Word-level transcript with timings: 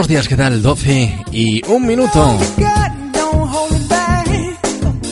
Buenos 0.00 0.08
días, 0.08 0.28
¿qué 0.28 0.36
tal? 0.36 0.62
12 0.62 1.24
y 1.30 1.62
un 1.66 1.86
minuto. 1.86 2.38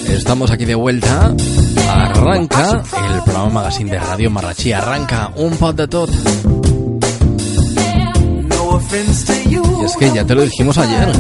Estamos 0.09 0.51
aquí 0.51 0.65
de 0.65 0.75
vuelta. 0.75 1.35
Arranca 1.93 2.83
el 2.97 3.23
programa 3.23 3.51
Magazine 3.51 3.91
de 3.91 3.99
Radio 3.99 4.31
Marrachí. 4.31 4.73
Arranca 4.73 5.31
un 5.37 5.59
pod 5.59 5.75
de 5.75 5.89
tot. 5.89 6.09
Y 9.51 9.85
es 9.85 9.95
que 9.99 10.11
ya 10.11 10.25
te 10.25 10.35
lo 10.35 10.41
dijimos 10.41 10.79
ayer. 10.79 11.13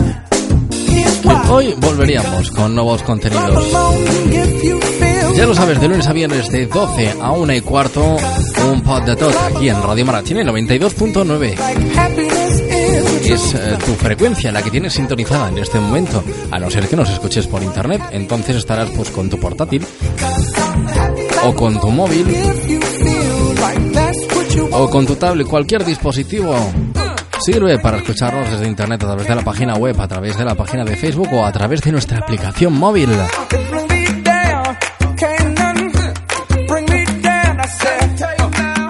Que 1.22 1.50
hoy 1.50 1.74
volveríamos 1.78 2.50
con 2.52 2.74
nuevos 2.74 3.02
contenidos. 3.02 3.70
Ya 5.36 5.44
lo 5.44 5.54
sabes, 5.54 5.78
de 5.78 5.88
lunes 5.88 6.06
a 6.06 6.14
viernes 6.14 6.50
de 6.50 6.64
12 6.64 7.16
a 7.20 7.32
1 7.32 7.52
y 7.52 7.60
cuarto, 7.60 8.16
un 8.72 8.80
pod 8.80 9.02
de 9.02 9.14
tot 9.14 9.36
aquí 9.36 9.68
en 9.68 9.82
Radio 9.82 10.06
Marrachí 10.06 10.32
92.9 10.32 12.17
es 13.32 13.54
eh, 13.54 13.76
tu 13.84 13.94
frecuencia 13.94 14.50
la 14.52 14.62
que 14.62 14.70
tienes 14.70 14.94
sintonizada 14.94 15.48
en 15.48 15.58
este 15.58 15.78
momento, 15.78 16.22
a 16.50 16.58
no 16.58 16.70
ser 16.70 16.88
que 16.88 16.96
nos 16.96 17.10
escuches 17.10 17.46
por 17.46 17.62
internet, 17.62 18.00
entonces 18.12 18.56
estarás 18.56 18.90
pues 18.90 19.10
con 19.10 19.28
tu 19.28 19.38
portátil 19.38 19.86
o 21.44 21.54
con 21.54 21.78
tu 21.80 21.90
móvil 21.90 22.26
o 24.70 24.90
con 24.90 25.06
tu 25.06 25.16
tablet, 25.16 25.46
cualquier 25.46 25.84
dispositivo 25.84 26.54
sirve 27.40 27.78
para 27.78 27.98
escucharnos 27.98 28.50
desde 28.50 28.66
internet 28.66 29.02
a 29.02 29.06
través 29.06 29.28
de 29.28 29.34
la 29.34 29.42
página 29.42 29.74
web, 29.74 30.00
a 30.00 30.08
través 30.08 30.36
de 30.38 30.44
la 30.44 30.54
página 30.54 30.84
de 30.84 30.96
Facebook 30.96 31.28
o 31.32 31.44
a 31.44 31.52
través 31.52 31.82
de 31.82 31.92
nuestra 31.92 32.18
aplicación 32.18 32.72
móvil. 32.72 33.10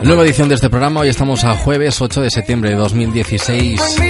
Nueva 0.03 0.23
edición 0.23 0.49
de 0.49 0.55
este 0.55 0.71
programa, 0.71 1.01
hoy 1.01 1.09
estamos 1.09 1.45
a 1.45 1.55
jueves 1.55 2.01
8 2.01 2.23
de 2.23 2.31
septiembre 2.31 2.71
de 2.71 2.77
2016. 2.77 4.08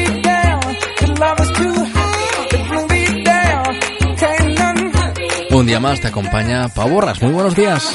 Un 5.59 5.67
día 5.67 5.81
más 5.81 6.01
te 6.01 6.07
acompaña 6.07 6.69
Pavorras. 6.69 7.21
Muy 7.21 7.33
buenos 7.33 7.57
días. 7.57 7.93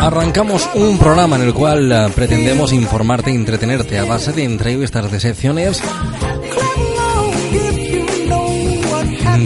Arrancamos 0.00 0.66
un 0.76 0.96
programa 0.96 1.36
en 1.36 1.42
el 1.42 1.52
cual 1.52 1.92
eh, 1.92 2.08
pretendemos 2.14 2.72
informarte 2.72 3.32
e 3.32 3.34
entretenerte 3.34 3.98
a 3.98 4.06
base 4.06 4.32
de 4.32 4.44
entrevistas 4.44 5.12
de 5.12 5.20
secciones 5.20 5.82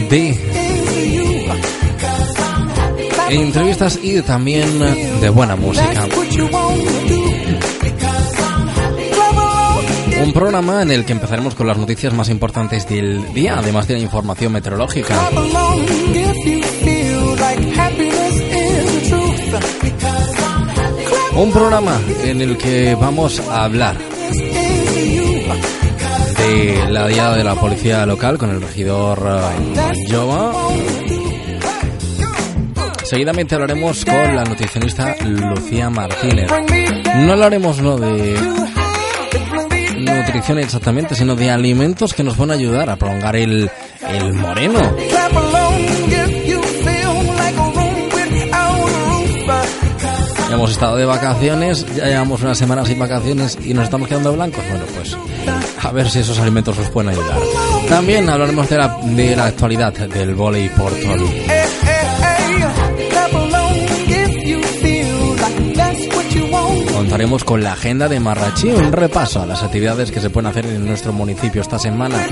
de 0.09 0.39
entrevistas 3.29 3.99
y 4.01 4.21
también 4.21 4.79
de 5.19 5.29
buena 5.29 5.57
música. 5.57 6.07
Un 10.21 10.33
programa 10.33 10.81
en 10.81 10.91
el 10.91 11.05
que 11.05 11.13
empezaremos 11.13 11.55
con 11.55 11.67
las 11.67 11.77
noticias 11.77 12.13
más 12.13 12.29
importantes 12.29 12.87
del 12.87 13.33
día, 13.33 13.55
además 13.57 13.87
de 13.87 13.95
la 13.95 13.99
información 14.01 14.51
meteorológica. 14.51 15.15
Un 21.35 21.51
programa 21.51 21.99
en 22.23 22.41
el 22.41 22.57
que 22.57 22.95
vamos 22.95 23.39
a 23.39 23.63
hablar 23.63 23.97
de 26.37 26.89
la 26.89 27.07
diada 27.07 27.37
de 27.37 27.43
la 27.43 27.55
policía 27.55 28.05
local 28.05 28.37
con 28.37 28.49
el 28.49 28.61
regidor 28.61 29.19
uh, 29.19 30.11
Jova. 30.11 30.53
Seguidamente 33.03 33.55
hablaremos 33.55 34.05
con 34.05 34.35
la 34.35 34.43
nutricionista 34.43 35.15
Lucía 35.25 35.89
Martínez. 35.89 36.51
No 37.15 37.33
hablaremos 37.33 37.81
no 37.81 37.97
de 37.97 38.37
nutrición 40.13 40.59
exactamente, 40.59 41.15
sino 41.15 41.35
de 41.35 41.49
alimentos 41.49 42.13
que 42.13 42.23
nos 42.23 42.37
van 42.37 42.51
a 42.51 42.53
ayudar 42.53 42.89
a 42.89 42.95
prolongar 42.95 43.35
el, 43.35 43.69
el 44.07 44.33
moreno. 44.33 44.79
Hemos 50.51 50.71
estado 50.71 50.97
de 50.97 51.05
vacaciones, 51.05 51.85
ya 51.95 52.05
llevamos 52.05 52.41
una 52.41 52.55
semana 52.55 52.83
sin 52.83 52.97
vacaciones 52.97 53.57
y 53.63 53.73
nos 53.73 53.83
estamos 53.85 54.07
quedando 54.07 54.33
blancos. 54.33 54.63
Bueno, 54.69 54.85
pues 54.95 55.15
a 55.81 55.91
ver 55.91 56.09
si 56.09 56.19
esos 56.19 56.39
alimentos 56.39 56.77
nos 56.77 56.89
pueden 56.89 57.11
ayudar. 57.11 57.37
También 57.87 58.27
hablaremos 58.29 58.67
de 58.67 58.77
la, 58.77 58.97
de 59.03 59.35
la 59.35 59.45
actualidad 59.45 59.93
del 59.93 60.33
volei 60.33 60.69
portol. 60.69 61.29
Contaremos 66.99 67.45
con 67.45 67.63
la 67.63 67.71
agenda 67.71 68.09
de 68.09 68.19
Marrachí, 68.19 68.67
un 68.67 68.91
repaso 68.91 69.41
a 69.41 69.45
las 69.45 69.63
actividades 69.63 70.11
que 70.11 70.19
se 70.19 70.29
pueden 70.29 70.47
hacer 70.47 70.65
en 70.65 70.85
nuestro 70.85 71.13
municipio 71.13 71.61
esta 71.61 71.79
semana. 71.79 72.27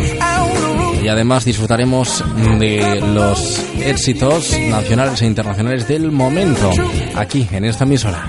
Y 1.02 1.08
además 1.08 1.46
disfrutaremos 1.46 2.22
de 2.60 3.00
los 3.00 3.64
éxitos 3.80 4.60
nacionales 4.70 5.22
e 5.22 5.26
internacionales 5.26 5.88
del 5.88 6.12
momento, 6.12 6.70
aquí 7.16 7.48
en 7.54 7.64
esta 7.64 7.86
emisora. 7.86 8.26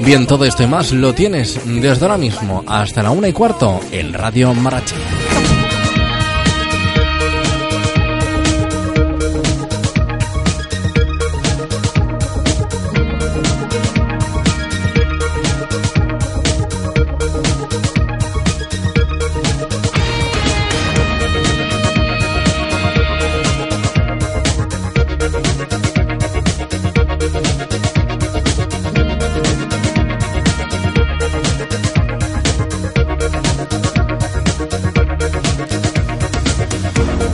Bien, 0.00 0.26
todo 0.26 0.46
esto 0.46 0.62
y 0.62 0.66
más 0.68 0.90
lo 0.92 1.12
tienes 1.12 1.60
desde 1.66 2.06
ahora 2.06 2.16
mismo 2.16 2.64
hasta 2.66 3.02
la 3.02 3.10
una 3.10 3.28
y 3.28 3.34
cuarto 3.34 3.78
en 3.92 4.14
Radio 4.14 4.54
Marrachí. 4.54 4.96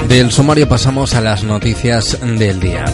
Del 0.08 0.32
sumario 0.32 0.66
pasamos 0.66 1.14
a 1.14 1.20
las 1.20 1.44
noticias 1.44 2.19
del 2.22 2.58
día. 2.60 2.87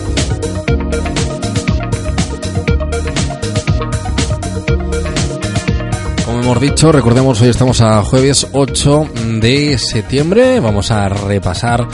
Como 6.25 6.41
hemos 6.41 6.61
dicho, 6.61 6.91
recordemos 6.91 7.41
hoy 7.41 7.51
estamos 7.51 7.81
a 7.81 8.03
jueves 8.03 8.49
8 8.51 9.09
de 9.41 9.79
septiembre. 9.79 10.59
Vamos 10.59 10.91
a 10.91 11.09
repasar 11.09 11.87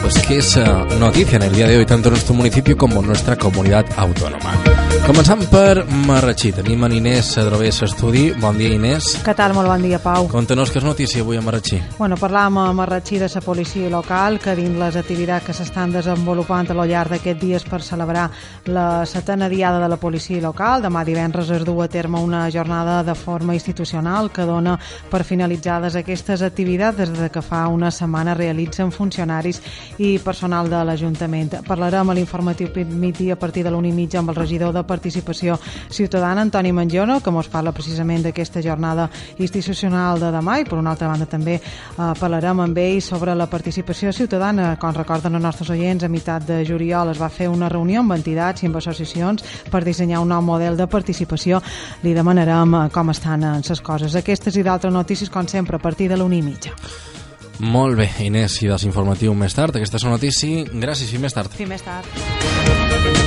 pues 0.00 0.18
qué 0.26 0.38
es 0.38 0.56
eh, 0.56 0.64
noticia 0.98 1.36
en 1.36 1.42
el 1.42 1.52
día 1.52 1.66
de 1.66 1.76
hoy 1.76 1.86
tanto 1.86 2.08
en 2.08 2.14
nuestro 2.14 2.34
municipio 2.34 2.78
como 2.78 3.00
en 3.00 3.08
nuestra 3.08 3.36
comunidad 3.36 3.84
autónoma. 3.96 4.54
Començant 5.02 5.40
per 5.50 5.82
Marratxí. 6.06 6.52
Tenim 6.54 6.84
en 6.86 6.92
Inés 6.94 7.32
Adrovés 7.40 7.80
Estudi. 7.82 8.28
Bon 8.38 8.54
dia, 8.54 8.70
Inés. 8.70 9.16
Què 9.26 9.32
tal? 9.34 9.50
Molt 9.56 9.66
bon 9.66 9.82
dia, 9.82 9.98
Pau. 9.98 10.28
Conta-nos 10.30 10.70
què 10.70 10.78
és 10.78 10.84
notícia 10.86 11.24
avui 11.24 11.40
a 11.40 11.42
Marratxí. 11.42 11.80
Bueno, 11.98 12.14
parlàvem 12.20 12.60
a 12.62 12.66
Marratxí 12.78 13.18
de 13.18 13.26
la 13.26 13.42
policia 13.42 13.90
local, 13.90 14.38
que 14.38 14.54
dins 14.54 14.78
les 14.78 14.98
activitats 15.00 15.44
que 15.44 15.56
s'estan 15.58 15.90
desenvolupant 15.90 16.70
a 16.70 16.76
lo 16.78 16.84
llarg 16.86 17.16
d'aquests 17.16 17.40
dies 17.42 17.66
per 17.66 17.80
celebrar 17.82 18.28
la 18.66 19.02
setena 19.04 19.48
diada 19.50 19.80
de 19.82 19.88
la 19.90 19.98
policia 19.98 20.40
local, 20.40 20.86
demà 20.86 21.02
divendres 21.04 21.50
es 21.50 21.64
du 21.66 21.74
a 21.82 21.88
terme 21.88 22.22
una 22.22 22.48
jornada 22.50 23.02
de 23.02 23.16
forma 23.18 23.54
institucional 23.58 24.30
que 24.30 24.46
dona 24.46 24.78
per 25.10 25.24
finalitzades 25.24 25.96
aquestes 25.98 26.46
activitats 26.46 26.96
des 26.98 27.10
de 27.18 27.28
que 27.28 27.42
fa 27.42 27.66
una 27.66 27.90
setmana 27.90 28.38
realitzen 28.38 28.92
funcionaris 28.92 29.60
i 29.98 30.20
personal 30.22 30.70
de 30.70 30.84
l'Ajuntament. 30.86 31.58
Parlarem 31.66 32.08
a 32.08 32.14
l'informatiu 32.14 32.70
migdia 32.86 33.34
a 33.34 33.42
partir 33.42 33.64
de 33.64 33.74
l'una 33.74 33.90
i 33.90 33.92
mitja 33.92 34.22
amb 34.22 34.30
el 34.30 34.38
regidor 34.38 34.72
de 34.72 34.86
Participació 34.92 35.56
Ciutadana, 35.90 36.44
Antoni 36.44 36.72
Mangione, 36.76 37.18
que 37.24 37.32
ens 37.32 37.48
parla 37.52 37.72
precisament 37.72 38.26
d'aquesta 38.26 38.62
jornada 38.62 39.08
institucional 39.38 40.20
de 40.20 40.32
demà 40.34 40.58
i 40.60 40.66
per 40.68 40.78
una 40.78 40.92
altra 40.92 41.08
banda 41.08 41.26
també 41.26 41.56
eh, 41.58 41.62
parlarem 42.20 42.60
amb 42.66 42.80
ell 42.82 43.00
sobre 43.04 43.34
la 43.38 43.48
participació 43.50 44.12
ciutadana. 44.12 44.74
Com 44.80 44.94
recorden 44.96 45.38
els 45.38 45.44
nostres 45.44 45.72
oients, 45.72 46.04
a 46.04 46.10
meitat 46.12 46.46
de 46.48 46.62
juliol 46.68 47.12
es 47.12 47.20
va 47.22 47.30
fer 47.32 47.48
una 47.48 47.70
reunió 47.72 48.02
amb 48.02 48.16
entitats 48.18 48.62
i 48.62 48.68
amb 48.68 48.80
associacions 48.82 49.44
per 49.72 49.84
dissenyar 49.84 50.20
un 50.22 50.32
nou 50.34 50.44
model 50.44 50.76
de 50.76 50.88
participació. 50.90 51.62
Li 52.02 52.14
demanarem 52.16 52.76
eh, 52.76 52.84
com 52.92 53.14
estan 53.14 53.48
les 53.62 53.80
coses. 53.80 54.14
Aquestes 54.18 54.56
i 54.56 54.66
d'altres 54.66 54.92
notícies, 54.92 55.30
com 55.30 55.48
sempre, 55.48 55.76
a 55.76 55.82
partir 55.82 56.10
de 56.12 56.20
l'una 56.20 56.36
i 56.36 56.44
mitja. 56.44 56.76
Molt 57.62 57.96
bé, 57.96 58.08
Inés, 58.26 58.56
i 58.62 58.70
des 58.70 58.86
informatiu 58.88 59.34
més 59.38 59.54
tard. 59.54 59.76
Aquesta 59.78 60.00
és 60.00 60.06
una 60.08 60.16
notícia. 60.16 60.64
Gràcies, 60.72 61.12
i 61.14 61.22
més 61.22 61.36
tard. 61.36 61.52
Sí, 61.58 61.68
més 61.68 61.84
tard. 61.86 63.21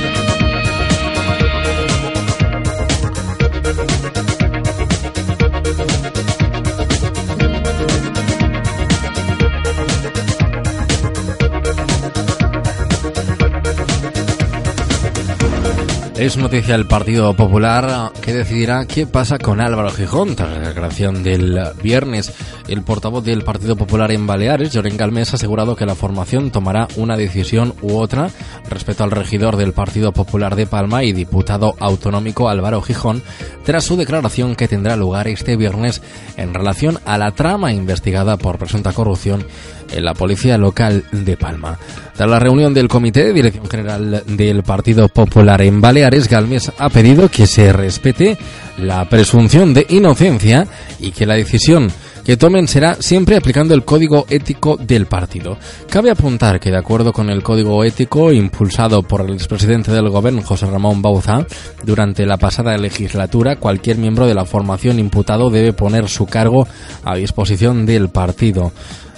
Es 16.18 16.38
noticia 16.38 16.72
del 16.72 16.86
Partido 16.86 17.34
Popular 17.34 18.10
que 18.22 18.32
decidirá 18.32 18.86
qué 18.86 19.06
pasa 19.06 19.36
con 19.38 19.60
Álvaro 19.60 19.90
Gijón 19.90 20.34
tras 20.34 20.50
la 20.50 20.68
declaración 20.68 21.22
del 21.22 21.60
viernes. 21.82 22.32
El 22.68 22.82
portavoz 22.82 23.22
del 23.22 23.44
Partido 23.44 23.76
Popular 23.76 24.10
en 24.10 24.26
Baleares, 24.26 24.72
Lloren 24.72 24.96
Galmés, 24.96 25.32
ha 25.32 25.36
asegurado 25.36 25.76
que 25.76 25.84
la 25.84 25.94
formación 25.94 26.50
tomará 26.50 26.88
una 26.96 27.18
decisión 27.18 27.74
u 27.82 27.98
otra 27.98 28.30
respecto 28.70 29.04
al 29.04 29.10
regidor 29.10 29.56
del 29.56 29.74
Partido 29.74 30.12
Popular 30.12 30.56
de 30.56 30.66
Palma 30.66 31.04
y 31.04 31.12
diputado 31.12 31.74
autonómico 31.80 32.48
Álvaro 32.48 32.80
Gijón 32.80 33.22
tras 33.64 33.84
su 33.84 33.96
declaración 33.96 34.56
que 34.56 34.68
tendrá 34.68 34.96
lugar 34.96 35.28
este 35.28 35.56
viernes 35.56 36.00
en 36.38 36.54
relación 36.54 36.98
a 37.04 37.18
la 37.18 37.32
trama 37.32 37.74
investigada 37.74 38.38
por 38.38 38.56
presunta 38.56 38.94
corrupción 38.94 39.44
en 39.90 40.04
la 40.04 40.14
policía 40.14 40.58
local 40.58 41.04
de 41.12 41.36
Palma. 41.36 41.78
Tras 42.14 42.28
la 42.28 42.38
reunión 42.38 42.72
del 42.72 42.88
Comité 42.88 43.24
de 43.24 43.32
Dirección 43.32 43.66
General 43.68 44.22
del 44.26 44.62
Partido 44.62 45.08
Popular 45.08 45.60
en 45.62 45.80
Baleares, 45.80 46.28
Galmes 46.28 46.72
ha 46.78 46.88
pedido 46.88 47.28
que 47.28 47.46
se 47.46 47.72
respete 47.72 48.38
la 48.78 49.08
presunción 49.08 49.74
de 49.74 49.86
inocencia 49.90 50.66
y 50.98 51.10
que 51.10 51.26
la 51.26 51.34
decisión 51.34 51.88
que 52.26 52.36
tomen 52.36 52.66
será 52.66 52.96
siempre 52.98 53.36
aplicando 53.36 53.72
el 53.72 53.84
código 53.84 54.26
ético 54.28 54.76
del 54.76 55.06
partido. 55.06 55.56
Cabe 55.88 56.10
apuntar 56.10 56.58
que 56.58 56.72
de 56.72 56.76
acuerdo 56.76 57.12
con 57.12 57.30
el 57.30 57.40
código 57.40 57.84
ético 57.84 58.32
impulsado 58.32 59.04
por 59.04 59.20
el 59.20 59.34
expresidente 59.34 59.92
del 59.92 60.08
gobierno 60.08 60.42
José 60.42 60.66
Ramón 60.66 61.00
Bauza, 61.00 61.46
durante 61.84 62.26
la 62.26 62.36
pasada 62.36 62.76
legislatura 62.78 63.56
cualquier 63.56 63.98
miembro 63.98 64.26
de 64.26 64.34
la 64.34 64.44
formación 64.44 64.98
imputado 64.98 65.50
debe 65.50 65.72
poner 65.72 66.08
su 66.08 66.26
cargo 66.26 66.66
a 67.04 67.14
disposición 67.14 67.86
del 67.86 68.08
partido 68.08 68.72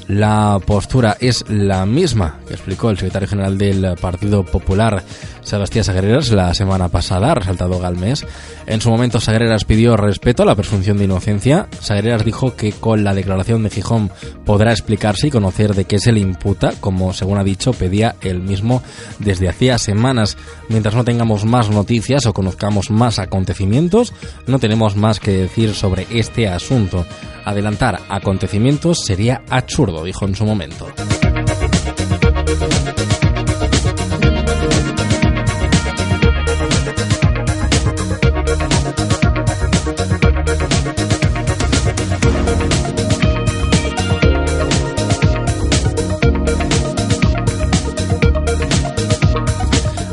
la 0.09 0.59
postura 0.65 1.17
es 1.21 1.45
la 1.49 1.85
misma 1.85 2.41
que 2.47 2.55
explicó 2.55 2.89
el 2.89 2.97
secretario 2.97 3.29
general 3.29 3.59
del 3.59 3.95
Partido 4.01 4.43
Popular, 4.43 5.05
Sebastián 5.43 5.85
Sagreras, 5.85 6.31
la 6.31 6.53
semana 6.55 6.89
pasada, 6.89 7.35
resaltado 7.35 7.79
Galmés. 7.79 8.27
En 8.67 8.81
su 8.81 8.89
momento, 8.89 9.21
Sagreras 9.21 9.65
pidió 9.65 9.97
respeto 9.97 10.43
a 10.43 10.47
la 10.47 10.55
presunción 10.55 10.97
de 10.97 11.05
inocencia. 11.05 11.69
Sagreras 11.81 12.25
dijo 12.25 12.57
que 12.57 12.73
con 12.73 13.05
la 13.05 13.15
declaración 13.15 13.63
de 13.63 13.71
Gijón 13.71 14.11
podrá 14.47 14.73
explicarse 14.73 15.29
y 15.29 15.31
conocer 15.31 15.75
de 15.75 15.85
qué 15.85 15.99
se 15.99 16.13
le 16.13 16.21
imputa, 16.21 16.73
como 16.81 17.13
según 17.13 17.39
ha 17.39 17.45
dicho, 17.45 17.73
pedía 17.73 18.17
él 18.23 18.41
mismo 18.41 18.83
desde 19.19 19.49
hacía 19.49 19.77
semanas. 19.77 20.39
Mientras 20.71 20.95
no 20.95 21.05
tengamos 21.05 21.45
más 21.45 21.71
noticias 21.71 22.25
o 22.25 22.33
conozcamos 22.33 22.91
más 22.91 23.19
acontecimientos, 23.19 24.15
no 24.47 24.59
tenemos 24.59 24.97
más 24.97 25.21
que 25.21 25.33
decir 25.33 25.75
sobre 25.75 26.07
este 26.11 26.49
asunto. 26.49 27.05
Adelantar 27.45 28.01
acontecimientos 28.11 29.05
sería 29.07 29.43
absurdo, 29.49 29.98
dijo 30.05 30.25
en 30.27 30.35
su 30.35 30.45
momento. 30.45 30.87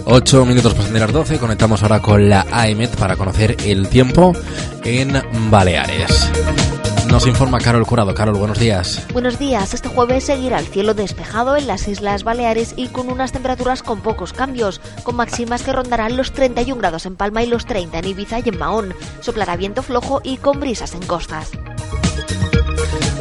Ocho 0.07 0.45
minutos 0.45 0.73
pasan 0.73 0.93
de 0.93 0.99
las 1.01 1.11
12, 1.11 1.39
conectamos 1.39 1.83
ahora 1.83 1.99
con 2.01 2.29
la 2.29 2.45
AEMET 2.49 2.95
para 2.95 3.17
conocer 3.17 3.57
el 3.65 3.89
tiempo 3.89 4.33
en 4.83 5.21
Baleares. 5.49 6.31
Nos 7.15 7.27
informa 7.27 7.59
Carol 7.59 7.85
Curado. 7.85 8.13
Carol, 8.13 8.35
buenos 8.35 8.59
días. 8.59 9.07
Buenos 9.13 9.39
días. 9.39 9.73
Este 9.73 9.87
jueves 9.87 10.25
seguirá 10.25 10.59
el 10.59 10.65
cielo 10.65 10.93
despejado 10.93 11.55
en 11.55 11.65
las 11.65 11.87
Islas 11.87 12.25
Baleares 12.25 12.73
y 12.75 12.89
con 12.89 13.09
unas 13.09 13.31
temperaturas 13.31 13.83
con 13.83 14.01
pocos 14.01 14.33
cambios, 14.33 14.81
con 15.03 15.15
máximas 15.15 15.63
que 15.63 15.71
rondarán 15.71 16.17
los 16.17 16.33
31 16.33 16.77
grados 16.77 17.05
en 17.05 17.15
Palma 17.15 17.41
y 17.41 17.47
los 17.47 17.65
30 17.65 17.99
en 17.99 18.05
Ibiza 18.05 18.39
y 18.39 18.49
en 18.49 18.57
Mahón. 18.57 18.93
Soplará 19.21 19.55
viento 19.55 19.81
flojo 19.81 20.19
y 20.25 20.35
con 20.35 20.59
brisas 20.59 20.93
en 20.93 21.05
costas. 21.05 21.51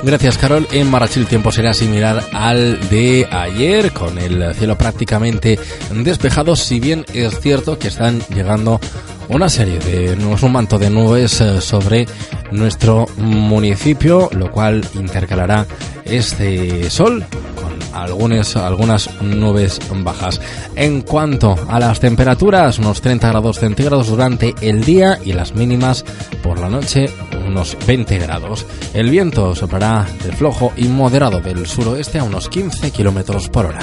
Gracias, 0.02 0.38
Carol. 0.38 0.66
En 0.72 0.90
Marachil 0.90 1.22
el 1.22 1.28
tiempo 1.28 1.52
será 1.52 1.72
similar 1.72 2.22
al 2.32 2.88
de 2.90 3.28
ayer, 3.30 3.92
con 3.92 4.18
el 4.18 4.54
cielo 4.56 4.76
prácticamente 4.76 5.56
despejado, 5.92 6.56
si 6.56 6.80
bien 6.80 7.06
es 7.14 7.38
cierto 7.38 7.78
que 7.78 7.88
están 7.88 8.20
llegando 8.34 8.80
una 9.28 9.48
serie 9.48 9.78
de 9.78 10.16
un 10.24 10.52
manto 10.52 10.78
de 10.78 10.90
nubes 10.90 11.40
eh, 11.40 11.60
sobre 11.60 12.06
nuestro 12.50 13.06
municipio, 13.16 14.28
lo 14.32 14.50
cual 14.50 14.84
intercalará 14.94 15.66
este 16.04 16.90
sol 16.90 17.24
con 17.54 17.72
algunas, 17.94 18.56
algunas 18.56 19.10
nubes 19.22 19.80
bajas. 20.02 20.40
En 20.76 21.02
cuanto 21.02 21.56
a 21.68 21.78
las 21.80 22.00
temperaturas, 22.00 22.78
unos 22.78 23.00
30 23.00 23.28
grados 23.28 23.58
centígrados 23.58 24.08
durante 24.08 24.54
el 24.60 24.84
día 24.84 25.18
y 25.24 25.32
las 25.32 25.54
mínimas 25.54 26.04
por 26.42 26.58
la 26.58 26.68
noche 26.68 27.06
unos 27.46 27.76
20 27.86 28.18
grados. 28.18 28.66
El 28.94 29.10
viento 29.10 29.54
soplará 29.54 30.06
de 30.24 30.32
flojo 30.32 30.72
y 30.76 30.88
moderado 30.88 31.40
del 31.40 31.66
suroeste 31.66 32.18
a 32.18 32.24
unos 32.24 32.48
15 32.48 32.90
kilómetros 32.90 33.48
por 33.48 33.66
hora. 33.66 33.80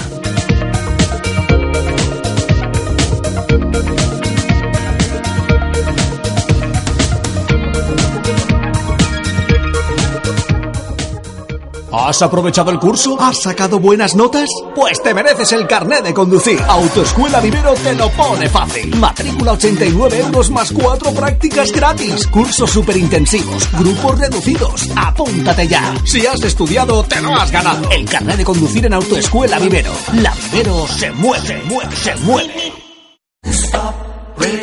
¿Has 11.91 12.21
aprovechado 12.21 12.71
el 12.71 12.79
curso? 12.79 13.19
¿Has 13.19 13.41
sacado 13.41 13.79
buenas 13.79 14.15
notas? 14.15 14.48
Pues 14.74 15.01
te 15.03 15.13
mereces 15.13 15.51
el 15.51 15.67
carnet 15.67 16.03
de 16.03 16.13
conducir. 16.13 16.60
Autoescuela 16.67 17.41
Vivero 17.41 17.74
te 17.74 17.93
lo 17.95 18.10
pone 18.12 18.48
fácil. 18.48 18.95
Matrícula 18.95 19.53
89 19.53 20.19
euros 20.19 20.50
más 20.51 20.71
4 20.71 21.12
prácticas 21.12 21.71
gratis. 21.71 22.27
Cursos 22.27 22.69
superintensivos, 22.69 23.69
grupos 23.74 24.19
reducidos. 24.19 24.89
Apúntate 24.95 25.67
ya. 25.67 25.93
Si 26.05 26.25
has 26.25 26.41
estudiado, 26.43 27.03
te 27.03 27.21
lo 27.21 27.36
has 27.36 27.51
ganado. 27.51 27.89
El 27.91 28.07
carnet 28.07 28.38
de 28.38 28.45
conducir 28.45 28.86
en 28.86 28.93
Autoescuela 28.93 29.60
Vivero. 29.60 29.91
La 30.13 30.33
Vivero 30.33 30.88
se 30.88 31.12
mueve, 31.12 31.62
mueve, 31.65 31.95
se 31.95 32.15
mueve. 32.17 32.74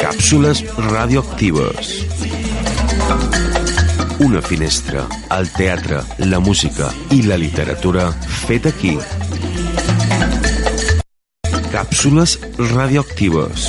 Cápsulas 0.00 0.64
radioactivas 0.76 2.08
una 4.20 4.42
finestra 4.42 5.06
al 5.28 5.50
teatre, 5.52 6.00
la 6.18 6.40
música 6.40 6.88
i 7.14 7.22
la 7.22 7.36
literatura 7.38 8.10
fet 8.46 8.66
aquí. 8.66 8.96
Càpsules 11.70 12.38
radioactives. 12.72 13.68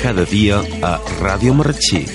Cada 0.00 0.24
dia 0.24 0.58
a 0.82 0.96
Ràdio 1.20 1.54
Marratxí. 1.54 2.06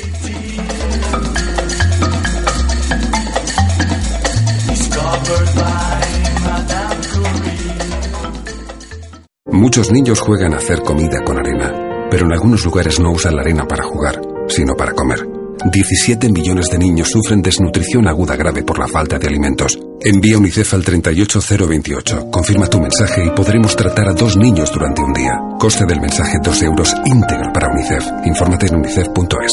Muchos 9.51 9.91
niños 9.91 10.19
juegan 10.19 10.53
a 10.53 10.57
hacer 10.57 10.81
comida 10.81 11.23
con 11.23 11.37
arena, 11.37 12.07
pero 12.11 12.25
en 12.25 12.33
algunos 12.33 12.65
lugares 12.65 12.99
no 12.99 13.11
usan 13.11 13.35
la 13.35 13.41
arena 13.41 13.65
para 13.65 13.83
jugar, 13.83 14.19
sino 14.47 14.75
para 14.75 14.91
comer. 14.91 15.34
17 15.63 16.29
millones 16.29 16.67
de 16.67 16.77
niños 16.77 17.09
sufren 17.09 17.41
desnutrición 17.41 18.07
aguda 18.07 18.35
grave 18.35 18.63
por 18.63 18.77
la 18.77 18.87
falta 18.87 19.17
de 19.17 19.27
alimentos. 19.27 19.79
Envía 20.01 20.37
UNICEF 20.37 20.73
al 20.73 20.83
38028. 20.83 22.29
Confirma 22.29 22.67
tu 22.67 22.79
mensaje 22.79 23.25
y 23.25 23.29
podremos 23.31 23.75
tratar 23.75 24.09
a 24.09 24.13
dos 24.13 24.37
niños 24.37 24.71
durante 24.71 25.01
un 25.01 25.13
día. 25.13 25.39
Coste 25.59 25.85
del 25.85 26.01
mensaje 26.01 26.37
2 26.43 26.63
euros 26.63 26.93
íntegro 27.05 27.51
para 27.53 27.69
UNICEF. 27.69 28.03
Infórmate 28.25 28.67
en 28.67 28.75
unicef.es. 28.75 29.51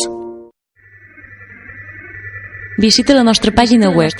Visita 2.78 3.14
la 3.14 3.22
nuestra 3.22 3.52
página 3.52 3.90
web 3.90 4.10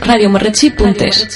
radiomarratxí.es. 0.00 1.28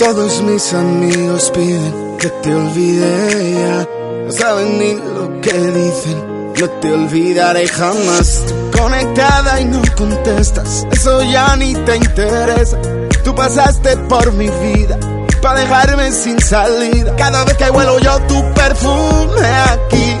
Todos 0.00 0.40
mis 0.44 0.72
amigos 0.72 1.52
piden 1.54 2.16
que 2.18 2.30
te 2.30 2.54
olvide 2.54 3.52
ya. 3.52 3.88
No 4.24 4.32
saben 4.32 4.78
ni 4.78 4.94
lo 4.94 5.40
que 5.42 5.52
dicen. 5.52 6.52
No 6.58 6.70
te 6.80 6.90
olvidaré 6.90 7.68
jamás. 7.68 8.42
conectada 8.72 9.60
y 9.60 9.66
no 9.66 9.82
contestas. 9.98 10.86
Eso 10.90 11.22
ya 11.24 11.54
ni 11.56 11.74
te 11.74 11.96
interesa. 11.96 12.78
Tú 13.22 13.34
pasaste 13.34 13.94
por 14.08 14.32
mi 14.32 14.48
vida 14.48 14.98
para 15.42 15.60
dejarme 15.60 16.10
sin 16.12 16.40
salida. 16.40 17.14
Cada 17.16 17.44
vez 17.44 17.58
que 17.58 17.70
huelo 17.70 17.98
yo 17.98 18.18
tu 18.20 18.54
perfume 18.54 19.48
aquí, 19.68 20.16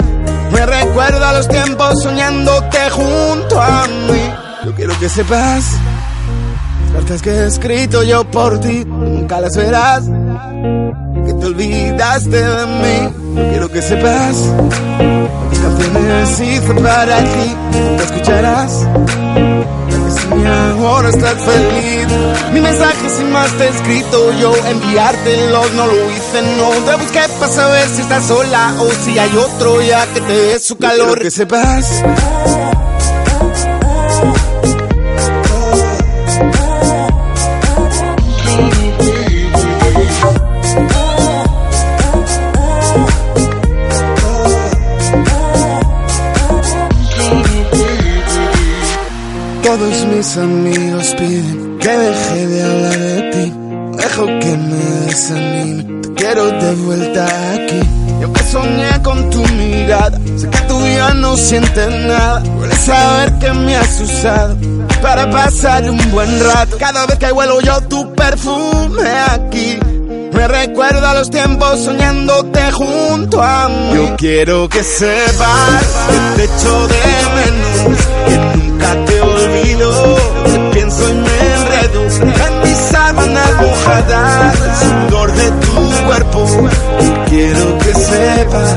me 0.52 0.66
recuerda 0.66 1.32
los 1.32 1.48
tiempos 1.48 2.02
soñándote 2.02 2.90
junto 2.90 3.58
a 3.58 3.88
mí. 3.88 4.30
Yo 4.66 4.74
quiero 4.74 4.98
que 5.00 5.08
sepas 5.08 5.64
cartas 6.92 7.22
que 7.22 7.30
he 7.30 7.46
escrito 7.46 8.02
yo 8.02 8.24
por 8.24 8.60
ti, 8.60 8.84
las 9.38 9.56
verás. 9.56 10.04
Que 11.24 11.34
te 11.34 11.46
olvidaste 11.46 12.42
de 12.42 12.66
mí, 12.66 13.44
quiero 13.50 13.68
que 13.68 13.82
sepas 13.82 14.36
Cuántas 15.60 15.86
canciones 15.86 16.40
hice 16.40 16.74
para 16.74 17.18
ti, 17.18 17.56
¿te 17.70 18.04
escucharás? 18.04 18.86
Si 20.10 20.46
ahora 20.46 21.10
estás 21.10 21.34
feliz, 21.34 22.06
mi 22.52 22.60
mensaje 22.60 23.10
sin 23.16 23.30
más 23.30 23.50
te 23.52 23.64
he 23.64 23.68
escrito 23.68 24.32
yo, 24.40 24.52
enviártelo 24.66 25.68
no 25.76 25.86
lo 25.86 26.10
hice, 26.10 26.42
no 26.56 26.70
te 26.84 26.96
busqué 26.96 27.20
para 27.38 27.52
saber 27.52 27.88
si 27.88 28.02
estás 28.02 28.24
sola 28.24 28.74
o 28.80 28.88
si 29.04 29.18
hay 29.18 29.36
otro 29.36 29.80
ya 29.82 30.06
que 30.12 30.20
te 30.20 30.32
dé 30.32 30.58
su 30.58 30.76
calor. 30.78 31.20
que 31.20 31.30
sepas 31.30 32.02
Todos 49.70 50.04
mis 50.06 50.36
amigos 50.36 51.14
piden 51.16 51.78
que 51.78 51.88
deje 51.88 52.46
de 52.48 52.64
hablar 52.64 52.98
de 52.98 53.30
ti. 53.30 53.52
Dejo 53.98 54.26
que 54.26 54.56
me 54.56 54.84
desanime. 55.06 56.02
Te 56.02 56.14
quiero 56.14 56.50
de 56.50 56.74
vuelta 56.74 57.24
aquí. 57.54 57.80
Yo 58.20 58.32
que 58.32 58.42
soñé 58.50 59.00
con 59.04 59.30
tu 59.30 59.46
mirada. 59.46 60.18
Sé 60.36 60.50
que 60.50 60.58
tú 60.66 60.76
ya 60.84 61.14
no 61.14 61.36
sientes 61.36 61.88
nada. 62.04 62.42
Puedes 62.58 62.78
saber 62.78 63.38
que 63.38 63.52
me 63.52 63.76
has 63.76 64.00
usado 64.00 64.56
para 65.00 65.30
pasar 65.30 65.88
un 65.88 66.10
buen 66.10 66.40
rato. 66.42 66.76
Cada 66.76 67.06
vez 67.06 67.18
que 67.20 67.30
huelo 67.30 67.60
yo 67.60 67.80
tu 67.82 68.12
perfume 68.12 69.08
aquí. 69.30 69.78
Me 70.32 70.48
recuerda 70.48 71.14
los 71.14 71.30
tiempos 71.30 71.78
soñándote 71.84 72.72
junto 72.72 73.40
a 73.40 73.68
mí. 73.68 73.94
Yo 73.94 74.16
quiero 74.16 74.68
que 74.68 74.82
sepas 74.82 75.84
que 76.08 76.36
te 76.36 76.44
echo 76.44 76.88
de 76.88 76.96
menos, 77.36 77.98
que 78.26 78.58
nunca 78.58 79.04
te 79.04 79.19
pienso 80.72 81.10
y 81.10 81.14
me 81.14 81.54
enredo 81.54 82.02
en 82.04 82.62
mis 82.62 82.76
sábanas 82.90 83.50
mojadas, 83.60 84.54
el 84.60 85.08
sudor 85.08 85.32
de 85.32 85.50
tu 85.50 86.06
cuerpo. 86.06 86.46
Quiero 87.28 87.78
que 87.78 87.94
sepas 87.94 88.74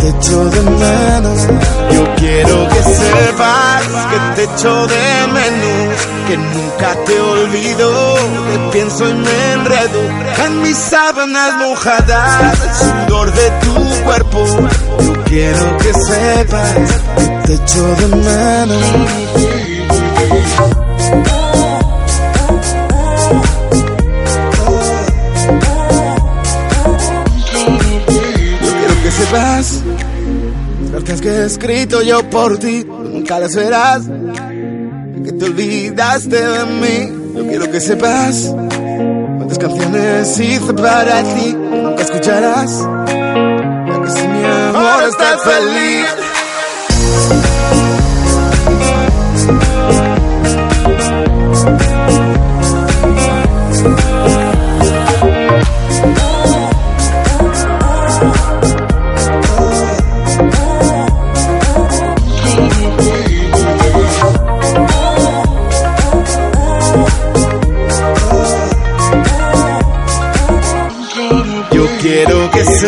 te 0.00 0.08
echo 0.08 0.44
de 0.50 0.60
menos. 0.62 1.46
Yo 1.92 2.14
quiero 2.16 2.68
que 2.68 2.82
sepas 2.82 3.82
que 4.10 4.18
te 4.36 4.44
echo 4.44 4.86
de 4.86 5.26
menos, 5.32 6.00
que 6.26 6.36
nunca 6.36 7.04
te 7.04 7.20
olvido. 7.20 8.16
Que 8.50 8.58
pienso 8.72 9.08
y 9.08 9.14
me 9.14 9.52
enredo 9.52 10.00
en 10.46 10.62
mis 10.62 10.76
sábanas 10.76 11.56
mojadas, 11.58 12.58
el 12.62 13.06
sudor 13.06 13.32
de 13.32 13.50
tu 13.62 14.04
cuerpo. 14.04 14.46
Yo 15.00 15.24
quiero 15.24 15.76
que 15.78 15.92
sepas 15.92 16.74
que 17.16 17.26
te 17.46 17.54
echo 17.54 17.96
de 17.96 18.16
menos. 18.16 19.53
Yo 20.24 20.30
quiero 28.78 29.02
que 29.02 29.10
sepas 29.10 29.82
las 30.92 31.04
cartas 31.04 31.20
que 31.20 31.28
he 31.28 31.44
escrito 31.44 32.02
yo 32.02 32.22
por 32.30 32.58
ti, 32.58 32.84
nunca 32.84 33.38
las 33.38 33.54
verás. 33.54 34.04
Que 35.24 35.32
te 35.32 35.44
olvidaste 35.44 36.36
de 36.36 36.64
mí. 36.66 37.12
Yo 37.34 37.46
quiero 37.46 37.70
que 37.70 37.80
sepas 37.80 38.54
cuántas 39.36 39.58
canciones 39.58 40.40
hice 40.40 40.72
para 40.72 41.22
ti, 41.22 41.52
nunca 41.52 42.02
escucharás. 42.02 42.78
Ya 42.78 44.02
que 44.02 44.10
si 44.10 44.28
mi 44.28 44.44
amor 44.44 45.02
está 45.08 45.38
feliz. 45.38 46.23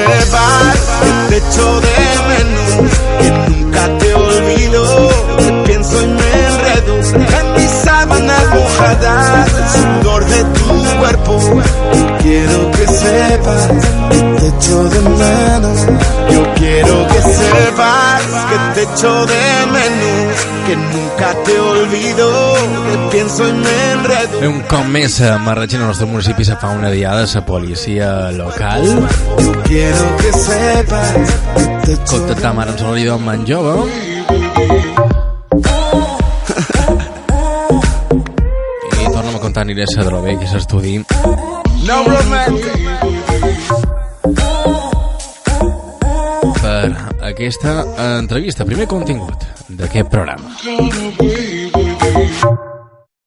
Que 0.04 1.10
te 1.28 1.36
echo 1.36 1.80
de 1.80 1.96
menos, 2.28 2.92
que 3.20 3.30
nunca 3.50 3.98
te 3.98 4.14
olvido, 4.14 5.08
que 5.38 5.52
pienso 5.66 6.02
y 6.02 6.06
me 6.06 6.46
enredo 6.46 6.96
en 7.38 7.52
mis 7.54 7.70
sábanas 7.70 8.44
mojadas, 8.54 9.48
el 9.54 10.02
sudor 10.02 10.24
de 10.26 10.44
tu 10.44 10.98
cuerpo. 10.98 11.40
Yo 11.94 12.18
quiero 12.18 12.70
que 12.72 12.86
sepas 12.86 13.68
que 14.10 14.18
te 14.38 14.46
echo 14.48 14.84
de 14.84 15.00
menos. 15.00 15.78
Yo 16.30 16.54
quiero 16.56 17.06
que 17.08 17.22
sepas 17.22 18.22
que 18.50 18.74
te 18.74 18.82
echo 18.82 19.26
de 19.26 19.66
menos, 19.72 20.36
que 20.66 20.76
nunca 20.76 21.34
te 21.44 21.60
olvido, 21.60 22.54
que 22.90 23.16
pienso 23.16 23.44
me 23.44 23.92
enredo. 23.92 24.50
Un 24.50 24.60
cop 24.66 24.86
més 24.90 25.20
a 25.22 25.36
Marratxí, 25.38 25.78
al 25.78 25.86
nostre 25.86 26.08
municipi, 26.10 26.44
se 26.44 26.56
fa 26.58 26.72
una 26.74 26.90
diada 26.90 27.22
a 27.22 27.28
la 27.32 27.44
policia 27.46 28.30
local. 28.32 28.82
Yo 29.38 29.62
quiero 29.62 30.16
que 30.16 30.32
sepas 30.32 31.12
que 31.56 31.64
te 31.86 31.92
echo 31.92 32.18
Contactam 32.18 32.58
ara 32.58 32.74
amb 33.14 33.30
en 33.30 33.46
jove. 33.46 33.74
I 38.96 39.06
torna'm 39.12 39.36
a 39.36 39.40
contar 39.40 39.62
aniré 39.62 39.84
a 39.84 39.92
Sadrové, 39.94 40.38
que 40.38 40.44
és 40.44 40.54
estudi. 40.54 40.98
No 41.86 42.02
romantic. 42.02 43.15
Aquesta 47.36 47.84
entrevista, 48.18 48.64
primer 48.64 48.86
contingut 48.88 49.44
d'aquest 49.68 50.08
programa. 50.08 50.56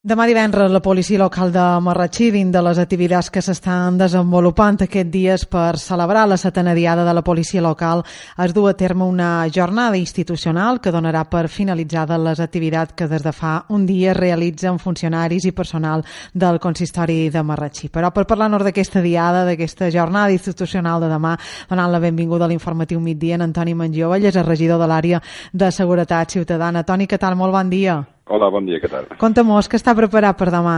Demà 0.10 0.26
divendres 0.26 0.72
la 0.74 0.80
policia 0.82 1.20
local 1.22 1.52
de 1.54 1.64
Marratxí, 1.86 2.32
dins 2.34 2.50
de 2.50 2.62
les 2.66 2.80
activitats 2.82 3.28
que 3.30 3.44
s'estan 3.46 4.00
desenvolupant 4.00 4.80
aquests 4.82 5.12
dies 5.14 5.44
per 5.46 5.78
celebrar 5.78 6.24
la 6.26 6.38
setena 6.42 6.74
diada 6.74 7.04
de 7.06 7.14
la 7.14 7.22
policia 7.22 7.62
local, 7.62 8.02
es 8.42 8.56
du 8.56 8.66
a 8.66 8.74
terme 8.74 9.06
una 9.06 9.46
jornada 9.54 10.02
institucional 10.02 10.82
que 10.82 10.90
donarà 10.90 11.28
per 11.30 11.46
finalitzada 11.46 12.18
les 12.18 12.42
activitats 12.42 12.98
que 12.98 13.06
des 13.06 13.22
de 13.22 13.32
fa 13.32 13.54
un 13.70 13.86
dia 13.86 14.18
realitzen 14.18 14.80
funcionaris 14.80 15.46
i 15.46 15.52
personal 15.52 16.02
del 16.34 16.58
consistori 16.58 17.30
de 17.30 17.44
Marratxí. 17.44 17.94
Però 17.94 18.10
per 18.10 18.26
parlar-nos 18.26 18.66
d'aquesta 18.66 19.06
diada, 19.06 19.46
d'aquesta 19.46 19.92
jornada 19.94 20.34
institucional 20.34 21.06
de 21.06 21.14
demà, 21.14 21.38
donant 21.70 21.92
la 21.92 22.02
benvinguda 22.02 22.46
a 22.46 22.50
l'informatiu 22.50 23.00
migdia 23.00 23.36
en 23.36 23.46
Antoni 23.46 23.78
ell 23.78 24.26
és 24.26 24.36
el 24.36 24.46
regidor 24.46 24.80
de 24.80 24.88
l'àrea 24.88 25.22
de 25.54 25.70
Seguretat 25.72 26.32
Ciutadana. 26.32 26.82
Toni, 26.82 27.06
què 27.06 27.20
tal? 27.20 27.36
Molt 27.36 27.54
bon 27.54 27.70
dia. 27.70 28.06
Hola, 28.30 28.52
bon 28.54 28.68
dia, 28.68 28.78
què 28.78 28.90
tal? 28.92 29.08
Conta'm-nos 29.18 29.66
què 29.66 29.80
està 29.80 29.96
preparat 29.98 30.38
per 30.38 30.52
demà. 30.54 30.76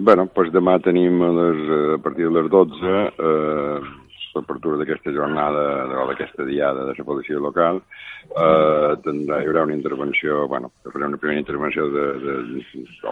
Bé, 0.00 0.14
doncs 0.16 0.52
demà 0.54 0.78
tenim 0.80 1.20
a, 1.20 1.28
les, 1.36 1.58
a 1.98 1.98
partir 2.00 2.24
de 2.24 2.32
les 2.32 2.48
12 2.48 2.92
eh, 2.92 3.90
l'apertura 4.32 4.78
d'aquesta 4.80 5.12
jornada, 5.12 5.64
d'aquesta 6.08 6.46
diada 6.48 6.86
de 6.88 6.94
la 6.96 7.04
policia 7.04 7.42
local. 7.44 7.82
Eh, 8.24 8.96
tindrà, 9.04 9.42
hi 9.42 9.50
haurà 9.50 9.66
una 9.68 9.76
intervenció, 9.76 10.46
bueno, 10.48 10.72
farà 10.88 11.10
una 11.10 11.20
primera 11.20 11.42
intervenció 11.44 11.90
de, 11.92 12.06
de, 12.24 12.36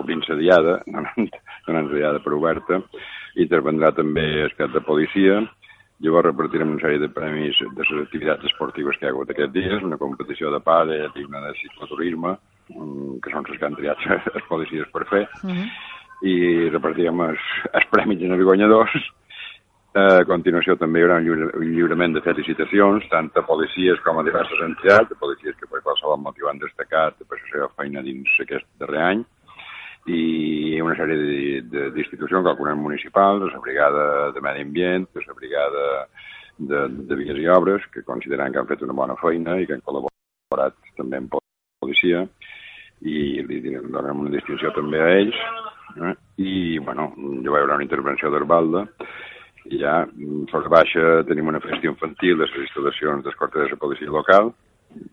dins 0.08 0.30
la 0.32 0.38
diada, 0.40 0.78
donant, 0.86 1.28
donant 1.68 1.90
la 1.92 1.98
diada 1.98 2.24
per 2.24 2.32
oberta, 2.38 2.80
intervendrà 3.44 3.92
també 3.92 4.24
el 4.46 4.56
cap 4.56 4.72
de 4.72 4.80
policia, 4.88 5.42
Llavors 6.00 6.30
repartirem 6.30 6.70
una 6.72 6.80
sèrie 6.80 6.96
de 7.02 7.10
premis 7.12 7.58
de 7.60 7.84
les 7.84 7.98
activitats 8.06 8.46
esportives 8.48 8.96
que 8.96 9.04
hi 9.04 9.10
ha 9.10 9.12
hagut 9.12 9.34
aquests 9.34 9.52
dies, 9.52 9.82
una 9.84 9.98
competició 10.00 10.48
de 10.48 10.60
pàdel 10.64 11.12
i 11.20 11.26
una 11.26 11.42
de 11.44 11.50
cicloturisme, 11.58 12.38
que 13.22 13.30
són 13.32 13.44
les 13.48 13.58
que 13.58 13.66
han 13.66 13.76
triat 13.78 13.98
els 14.34 14.46
policies 14.48 14.88
per 14.92 15.06
fer, 15.10 15.24
i 16.22 16.68
repartirem 16.70 17.20
els, 17.30 17.40
els 17.72 17.86
premis 17.90 18.20
en 18.22 18.32
els 18.36 18.44
guanyadors. 18.44 18.92
Eh, 19.90 20.20
a 20.20 20.24
continuació 20.28 20.76
també 20.78 21.00
hi 21.00 21.02
haurà 21.02 21.16
un, 21.18 21.24
lliure, 21.26 21.46
un 21.58 21.64
lliurament 21.74 22.12
de 22.14 22.20
felicitacions, 22.22 23.08
tant 23.10 23.30
a 23.34 23.42
policies 23.42 23.98
com 24.04 24.20
a 24.20 24.22
diverses 24.22 24.60
entitats, 24.62 25.10
a 25.10 25.18
policies 25.18 25.56
que 25.58 25.66
per 25.66 25.80
qualsevol 25.82 26.20
motiu 26.22 26.46
han 26.46 26.60
destacat 26.62 27.16
per 27.26 27.38
la 27.40 27.48
seva 27.50 27.68
feina 27.74 28.02
dins 28.06 28.28
aquest 28.44 28.66
darrer 28.78 29.02
any, 29.02 29.24
i 30.06 30.80
una 30.80 30.94
sèrie 30.96 31.16
de- 31.16 31.62
de- 31.72 31.90
d'institucions, 31.96 32.46
algunes 32.46 32.76
municipals, 32.76 33.52
la 33.52 33.58
brigada 33.60 34.30
de 34.32 34.40
medi 34.40 34.62
ambient, 34.62 35.08
la 35.26 35.34
brigada 35.34 36.06
de, 36.58 36.86
de 37.10 37.14
vies 37.16 37.36
i 37.42 37.48
obres, 37.48 37.82
que 37.92 38.02
consideren 38.06 38.52
que 38.52 38.58
han 38.62 38.66
fet 38.70 38.82
una 38.82 38.92
bona 38.96 39.16
feina 39.16 39.58
i 39.60 39.66
que 39.66 39.74
han 39.74 39.82
col·laborat 39.82 40.74
també 40.96 41.16
amb 41.18 41.34
policia, 41.80 42.26
i 43.00 43.42
li 43.46 43.60
donem 43.64 44.24
una 44.24 44.32
distinció 44.34 44.72
també 44.76 45.00
a 45.00 45.10
ells. 45.18 45.38
Eh? 45.96 46.14
I, 46.44 46.54
bueno, 46.84 47.10
hi 47.16 47.48
va 47.48 47.60
haurà 47.60 47.78
una 47.78 47.86
intervenció 47.86 48.30
d'Herbalda, 48.30 48.86
i 49.70 49.78
ja, 49.78 50.06
mm, 50.06 50.48
sobre 50.50 50.72
baixa, 50.72 51.22
tenim 51.28 51.48
una 51.48 51.60
festa 51.60 51.86
infantil 51.86 52.38
de 52.38 52.46
les 52.46 52.58
instal·lacions 52.66 53.24
d'escorta 53.24 53.60
de 53.60 53.70
la 53.70 53.80
policia 53.80 54.10
local, 54.10 54.52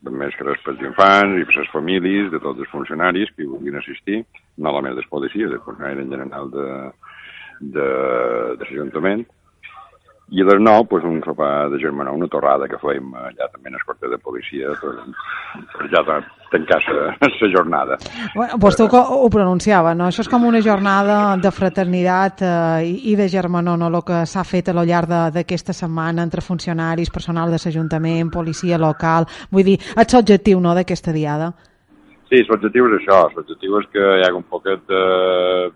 més 0.10 0.36
que 0.36 0.46
res 0.48 0.62
pels 0.66 0.82
infants 0.82 1.38
i 1.38 1.46
per 1.46 1.58
les 1.60 1.72
famílies 1.74 2.32
de 2.34 2.40
tots 2.42 2.60
els 2.64 2.72
funcionaris 2.72 3.30
que 3.36 3.44
hi 3.44 3.50
vulguin 3.52 3.78
assistir, 3.78 4.24
no 4.58 4.74
només 4.74 4.96
dels 4.98 5.10
policies, 5.12 5.52
dels 5.52 5.64
funcionaris 5.66 6.02
en 6.06 6.14
general 6.16 6.50
de, 6.54 6.68
de, 7.60 7.88
de 8.58 8.64
l'Ajuntament, 8.64 9.26
i 10.30 10.42
a 10.42 10.46
les 10.46 10.60
9, 10.60 10.88
pues, 10.90 11.04
un 11.04 11.22
sopar 11.24 11.70
de 11.70 11.80
germana, 11.80 12.12
una 12.12 12.28
torrada 12.28 12.68
que 12.68 12.80
fèiem 12.82 13.14
allà 13.16 13.48
també 13.52 13.72
en 13.72 13.78
el 13.80 13.84
quarter 13.88 14.10
de 14.12 14.18
policia 14.20 14.74
per, 14.82 14.92
per 15.72 15.88
ja 15.94 16.04
tancar 16.52 16.82
la 16.92 17.30
jornada. 17.56 17.98
Bueno, 18.36 18.60
pues 18.60 18.76
tu 18.76 18.88
ho 18.92 19.30
pronunciava, 19.30 19.94
no? 19.96 20.08
Això 20.08 20.26
és 20.26 20.32
com 20.32 20.44
una 20.48 20.62
jornada 20.62 21.38
de 21.40 21.52
fraternitat 21.52 22.44
eh, 22.44 22.90
i 23.12 23.16
de 23.16 23.30
germanor, 23.32 23.80
no? 23.80 23.88
El 23.88 24.04
que 24.04 24.26
s'ha 24.28 24.44
fet 24.44 24.68
a 24.68 24.76
lo 24.76 24.84
llarg 24.84 25.32
d'aquesta 25.36 25.74
setmana 25.74 26.28
entre 26.28 26.44
funcionaris, 26.44 27.12
personal 27.12 27.52
de 27.52 27.62
l'Ajuntament, 27.64 28.32
policia 28.32 28.78
local... 28.78 29.28
Vull 29.52 29.64
dir, 29.64 29.80
és 29.80 30.14
l'objectiu, 30.14 30.60
no?, 30.60 30.76
d'aquesta 30.76 31.16
diada. 31.16 31.54
Sí, 32.28 32.42
l'objectiu 32.44 32.90
és 32.90 32.98
això, 32.98 33.22
l'objectiu 33.36 33.78
és 33.80 33.86
que 33.94 34.02
hi 34.04 34.24
hagi 34.26 34.36
un 34.36 34.48
poquet 34.52 34.82
de, 34.92 35.04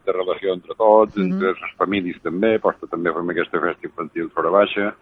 de 0.04 0.16
relació 0.18 0.52
entre 0.52 0.76
tots, 0.76 1.16
mm 1.16 1.22
-hmm. 1.22 1.34
entre 1.34 1.54
les 1.62 1.78
famílies 1.78 2.20
també, 2.22 2.60
posta 2.60 2.88
també 2.92 3.14
fem 3.14 3.30
aquesta 3.30 3.62
festa 3.62 3.88
infantil 3.88 4.30
fora 4.36 4.50
baixa, 4.50 4.94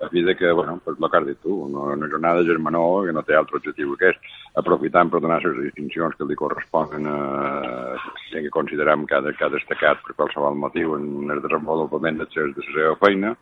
a 0.00 0.08
fi 0.08 0.22
de 0.22 0.34
que, 0.34 0.50
bueno, 0.52 0.80
pues 0.84 0.96
el 0.98 1.10
que 1.10 1.16
has 1.16 1.26
dit 1.26 1.40
tu, 1.42 1.54
una, 1.54 1.94
una 1.94 2.08
jornada 2.08 2.42
germanor 2.42 3.06
que 3.06 3.12
no 3.12 3.22
té 3.22 3.34
altre 3.34 3.56
objectiu 3.56 3.96
que 3.96 4.08
aquest, 4.08 4.20
aprofitant 4.54 5.10
per 5.10 5.20
donar 5.20 5.42
les 5.44 5.56
distincions 5.64 6.16
que 6.16 6.24
li 6.24 6.36
corresponen 6.36 7.06
a 7.06 7.96
gent 8.30 8.44
que 8.44 8.50
considerem 8.50 9.06
que 9.06 9.14
ha, 9.14 9.22
que 9.32 9.44
ha 9.44 9.52
destacat 9.52 10.00
per 10.04 10.16
qualsevol 10.16 10.56
motiu 10.56 10.96
en 10.96 11.30
el 11.30 11.40
desenvolupament 11.40 12.18
de 12.18 12.24
la 12.24 12.54
seva 12.72 12.96
feina, 12.96 13.36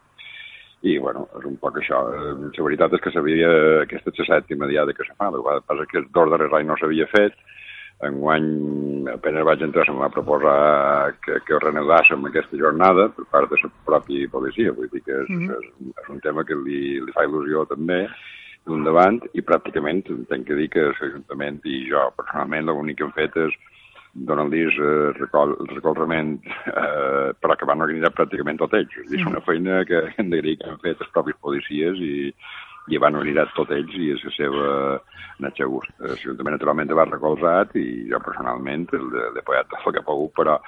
i, 0.82 0.98
bueno, 1.02 1.26
és 1.38 1.44
un 1.48 1.56
poc 1.58 1.78
això. 1.80 2.04
Eh, 2.14 2.34
la 2.54 2.64
veritat 2.64 2.94
és 2.94 3.02
que 3.02 3.14
sabia 3.14 3.48
aquesta 3.82 4.12
la 4.18 4.26
sèptima 4.28 4.68
diada 4.70 4.94
que 4.94 5.06
se 5.06 5.14
fa, 5.18 5.30
el 5.30 5.42
que 5.42 5.60
passa 5.66 5.86
que 5.90 6.04
dos 6.06 6.30
darrers 6.30 6.54
anys 6.54 6.70
no 6.70 6.76
s'havia 6.78 7.08
fet, 7.10 7.34
enguany 8.06 9.08
apenas 9.10 9.44
vaig 9.44 9.62
entrar 9.66 9.84
se 9.84 9.90
em 9.90 9.98
va 9.98 10.10
proposar 10.14 11.14
que, 11.24 11.40
que 11.46 11.58
reanudàssim 11.58 12.26
aquesta 12.28 12.58
jornada 12.60 13.08
per 13.16 13.24
part 13.32 13.50
de 13.50 13.58
la 13.64 13.70
pròpia 13.88 14.30
policia, 14.30 14.74
vull 14.76 14.90
dir 14.92 15.02
que 15.02 15.16
és, 15.22 15.28
mm 15.28 15.48
-hmm. 15.48 15.56
és, 15.58 15.96
és 16.02 16.08
un 16.08 16.20
tema 16.20 16.44
que 16.44 16.54
li, 16.54 17.00
li 17.00 17.12
fa 17.12 17.26
il·lusió 17.26 17.66
també 17.66 18.06
d'un 18.66 18.84
davant 18.84 19.18
i 19.32 19.42
pràcticament 19.42 20.04
tenc 20.28 20.46
que 20.46 20.54
dir 20.54 20.68
que 20.68 20.92
l'Ajuntament 20.92 21.60
i 21.64 21.88
jo 21.90 22.12
personalment 22.16 22.66
l'únic 22.66 22.98
que 22.98 23.04
hem 23.04 23.12
fet 23.12 23.36
és 23.36 23.52
donant-los 24.14 24.78
eh, 24.78 25.10
recol, 25.18 25.54
el 25.60 25.74
recolzament, 25.74 26.38
eh, 26.72 27.34
però 27.38 27.56
que 27.58 27.68
van 27.68 27.84
organitzar 27.84 28.14
pràcticament 28.16 28.60
tot 28.60 28.74
ells. 28.78 28.96
És, 29.04 29.26
una 29.26 29.42
feina 29.44 29.84
que 29.88 30.06
hem 30.16 30.32
de 30.32 30.42
dir 30.44 30.56
que 30.60 30.72
han 30.72 30.80
fet 30.84 31.04
els 31.04 31.12
propis 31.14 31.38
policies 31.44 32.00
i, 32.02 32.32
i 32.88 33.00
van 33.02 33.18
organitzar 33.20 33.48
tot 33.56 33.72
ells 33.74 33.94
i 33.98 34.12
és 34.16 34.24
la 34.26 34.34
seva 34.36 34.68
el 35.38 35.54
seu 35.56 35.70
gust. 35.70 35.90
L'Ajuntament 36.02 36.56
naturalment 36.56 36.94
va 36.98 37.06
recolzat 37.08 37.76
i 37.78 37.86
jo 38.10 38.20
personalment 38.24 38.88
l'he 38.92 39.42
apoyat 39.42 39.68
tot 39.70 39.86
el 39.86 39.94
que 39.96 40.02
he 40.02 40.08
pogut, 40.08 40.34
però 40.38 40.58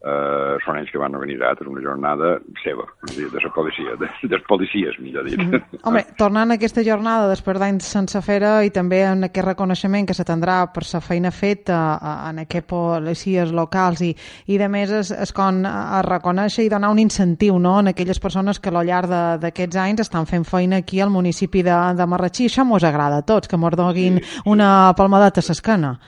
eh, 0.00 0.56
són 0.64 0.78
ells 0.80 0.90
que 0.92 1.00
van 1.00 1.14
organitzar 1.16 1.52
una 1.68 1.82
jornada 1.84 2.32
seva, 2.62 2.86
de 3.10 3.28
la 3.44 3.52
policia, 3.54 3.96
de, 4.00 4.08
dels 4.32 4.46
policies, 4.48 4.98
millor 4.98 5.24
dit. 5.28 5.38
Mm 5.38 5.50
-hmm. 5.50 5.80
Home, 5.84 6.04
tornant 6.16 6.50
a 6.50 6.54
aquesta 6.54 6.82
jornada 6.82 7.28
després 7.28 7.58
d'anys 7.58 7.84
sense 7.84 8.20
fer 8.22 8.40
i 8.64 8.70
també 8.70 9.02
en 9.04 9.24
aquest 9.24 9.46
reconeixement 9.46 10.06
que 10.06 10.14
s'atendrà 10.14 10.72
per 10.72 10.82
la 10.92 11.00
feina 11.00 11.30
feta 11.30 11.98
en 12.28 12.38
aquests 12.38 12.66
policies 12.66 13.52
locals 13.52 14.00
i, 14.00 14.16
i 14.46 14.58
de 14.58 14.68
més 14.68 14.90
es, 14.90 15.10
es 15.10 15.32
con 15.32 15.66
a 15.66 16.02
reconèixer 16.02 16.64
i 16.64 16.68
donar 16.68 16.90
un 16.90 16.98
incentiu 16.98 17.58
no, 17.58 17.80
en 17.80 17.88
aquelles 17.88 18.18
persones 18.18 18.60
que 18.60 18.70
al 18.70 18.86
llarg 18.86 19.08
d'aquests 19.40 19.76
anys 19.76 20.00
estan 20.00 20.26
fent 20.26 20.44
feina 20.44 20.76
aquí 20.76 21.00
al 21.00 21.10
municipi 21.10 21.62
de, 21.62 21.76
de 21.96 22.06
Marratxí. 22.06 22.46
Això 22.46 22.64
mos 22.64 22.84
agrada 22.84 23.18
a 23.18 23.22
tots, 23.22 23.48
que 23.48 23.56
mos 23.56 23.74
sí, 23.94 24.18
sí. 24.18 24.40
una 24.46 24.94
palmadeta 24.96 25.40
a 25.40 25.44
l'esquena. 25.48 25.98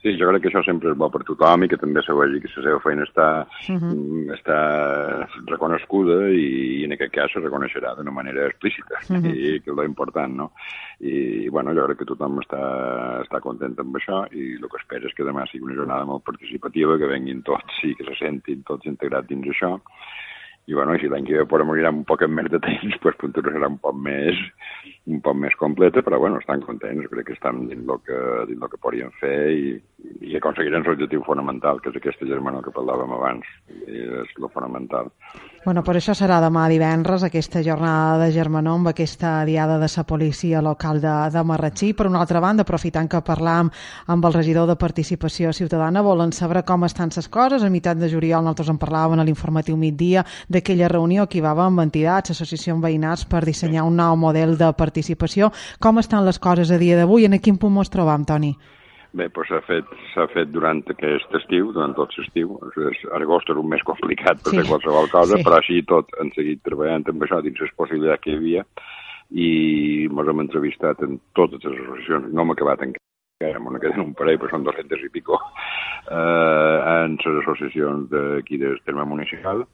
Sí, 0.00 0.14
jo 0.16 0.30
crec 0.30 0.40
que 0.40 0.48
això 0.48 0.62
sempre 0.64 0.88
és 0.94 0.96
bo 0.96 1.10
per 1.12 1.20
tothom 1.28 1.66
i 1.66 1.68
que 1.68 1.76
també 1.76 2.00
se 2.00 2.14
vegi 2.16 2.38
que 2.40 2.48
la 2.54 2.62
seva 2.64 2.80
feina 2.80 3.04
està, 3.04 3.26
uh 3.44 3.72
mhm. 3.74 3.90
-huh. 3.90 4.36
està 4.36 4.58
reconeguda 5.50 6.30
i, 6.32 6.80
i 6.80 6.84
en 6.84 6.92
aquest 6.92 7.12
cas 7.12 7.32
se 7.32 7.40
reconeixerà 7.40 7.94
d'una 7.94 8.10
manera 8.10 8.46
explícita, 8.46 8.96
uh 9.10 9.16
-huh. 9.16 9.34
i 9.34 9.60
que 9.60 9.70
és 9.70 9.84
important, 9.84 10.32
no? 10.34 10.52
I, 11.00 11.48
bueno, 11.50 11.74
jo 11.74 11.84
crec 11.84 11.98
que 11.98 12.12
tothom 12.12 12.40
està, 12.40 12.62
està 13.24 13.40
content 13.40 13.78
amb 13.78 13.94
això 13.96 14.26
i 14.32 14.56
el 14.56 14.68
que 14.68 14.80
espero 14.80 15.06
és 15.06 15.14
que 15.14 15.24
demà 15.24 15.46
sigui 15.46 15.64
una 15.64 15.76
jornada 15.76 16.04
molt 16.04 16.24
participativa, 16.24 16.98
que 16.98 17.06
venguin 17.06 17.42
tots 17.42 17.84
i 17.84 17.94
que 17.94 18.04
se 18.04 18.14
sentin 18.14 18.62
tots 18.62 18.86
integrats 18.86 19.28
dins 19.28 19.46
això 19.48 19.80
i 20.66 20.74
bueno, 20.74 20.96
si 21.00 21.08
l'any 21.10 21.26
que 21.26 21.38
ve 21.40 21.46
podem 21.50 21.70
mirar 21.72 21.92
un 21.94 22.04
poc 22.06 22.22
més 22.28 22.50
de 22.52 22.60
temps, 22.62 22.96
pues, 23.02 23.16
potser 23.20 23.42
serà 23.46 23.68
un 23.70 23.78
poc 23.82 23.96
més, 23.96 24.38
un 25.10 25.20
poc 25.24 25.38
més 25.38 25.56
completa, 25.58 26.02
però 26.06 26.20
bueno, 26.22 26.38
estan 26.42 26.62
contents, 26.66 27.08
crec 27.10 27.30
que 27.30 27.36
estan 27.38 27.64
dins 27.70 27.86
el 27.86 28.02
que, 28.06 28.18
dins 28.50 28.62
el 28.62 28.70
que 28.70 28.82
podien 28.82 29.14
fer 29.20 29.36
i, 29.50 29.72
i 30.30 30.36
aconseguiran 30.38 30.86
l'objectiu 30.86 31.24
fonamental, 31.26 31.80
que 31.80 31.90
és 31.90 31.98
aquesta 31.98 32.28
germana 32.28 32.62
que 32.64 32.74
parlàvem 32.74 33.16
abans, 33.16 33.48
i 33.88 34.04
és 34.22 34.36
el 34.38 34.50
fonamental. 34.54 35.10
Bueno, 35.64 35.82
per 35.84 35.92
això 35.98 36.14
serà 36.16 36.38
demà 36.40 36.62
divendres 36.72 37.20
aquesta 37.26 37.60
jornada 37.60 38.14
de 38.22 38.30
germanor 38.32 38.78
amb 38.78 38.88
aquesta 38.94 39.42
diada 39.44 39.76
de 39.82 39.90
la 39.92 40.04
policia 40.08 40.62
local 40.64 41.02
de, 41.02 41.16
de 41.34 41.42
Marratxí. 41.44 41.90
Per 41.92 42.06
una 42.08 42.22
altra 42.22 42.40
banda, 42.40 42.64
aprofitant 42.64 43.10
que 43.12 43.20
parlam 43.20 43.68
amb 44.06 44.24
el 44.24 44.38
regidor 44.38 44.70
de 44.70 44.78
Participació 44.80 45.52
Ciutadana, 45.52 46.00
volen 46.00 46.32
saber 46.32 46.64
com 46.64 46.86
estan 46.88 47.12
les 47.12 47.28
coses. 47.28 47.60
A 47.62 47.68
meitat 47.68 48.00
de 48.00 48.08
juliol 48.08 48.40
nosaltres 48.40 48.70
en 48.72 48.80
parlàvem 48.80 49.20
a 49.20 49.26
l'informatiu 49.28 49.76
migdia 49.76 50.24
d'aquella 50.50 50.90
reunió 50.90 51.28
que 51.30 51.38
hi 51.38 51.44
va 51.44 51.54
amb 51.64 51.80
entitats, 51.84 52.34
associacions 52.34 52.82
veïnats 52.82 53.24
per 53.30 53.44
dissenyar 53.46 53.86
un 53.86 53.96
nou 53.96 54.16
model 54.18 54.56
de 54.58 54.72
participació. 54.76 55.50
Com 55.78 56.02
estan 56.02 56.26
les 56.26 56.38
coses 56.38 56.70
a 56.70 56.78
dia 56.78 56.98
d'avui? 56.98 57.24
En 57.24 57.38
quin 57.38 57.58
punt 57.58 57.78
ens 57.78 57.92
trobam, 57.92 58.26
Toni? 58.26 58.54
Bé, 59.10 59.26
doncs 59.34 59.48
s'ha 59.50 59.58
fet, 59.66 59.88
fet 60.30 60.50
durant 60.54 60.84
aquest 60.92 61.32
estiu, 61.34 61.72
durant 61.74 61.94
tot 61.98 62.14
l'estiu. 62.18 62.54
Agost 63.16 63.50
és 63.50 63.58
un 63.58 63.68
més 63.70 63.82
complicat 63.86 64.42
per 64.42 64.52
sí. 64.52 64.60
fer 64.60 64.68
qualsevol 64.68 65.10
cosa, 65.10 65.38
sí. 65.38 65.46
però 65.46 65.58
així 65.58 65.82
tot 65.82 66.14
hem 66.22 66.30
seguit 66.36 66.62
treballant 66.66 67.08
amb 67.10 67.26
això 67.26 67.40
dins 67.42 67.58
les 67.58 67.74
possibilitats 67.78 68.22
que 68.22 68.34
hi 68.34 68.38
havia 68.38 68.64
i 69.30 69.50
ens 70.06 70.30
hem 70.30 70.42
entrevistat 70.42 71.02
en 71.06 71.18
totes 71.38 71.66
les 71.66 71.82
associacions. 71.82 72.30
No 72.34 72.46
hem 72.46 72.54
acabat 72.54 72.86
encara, 72.86 73.62
me 73.66 73.82
queden 73.82 74.06
un 74.06 74.14
parell, 74.14 74.38
però 74.38 74.54
són 74.54 74.66
200 74.66 75.06
i 75.06 75.12
pico, 75.14 75.38
eh, 76.06 76.78
en 76.94 77.18
les 77.18 77.42
associacions 77.42 78.10
d'aquí 78.14 78.62
del 78.62 78.78
terme 78.86 79.06
municipal 79.10 79.66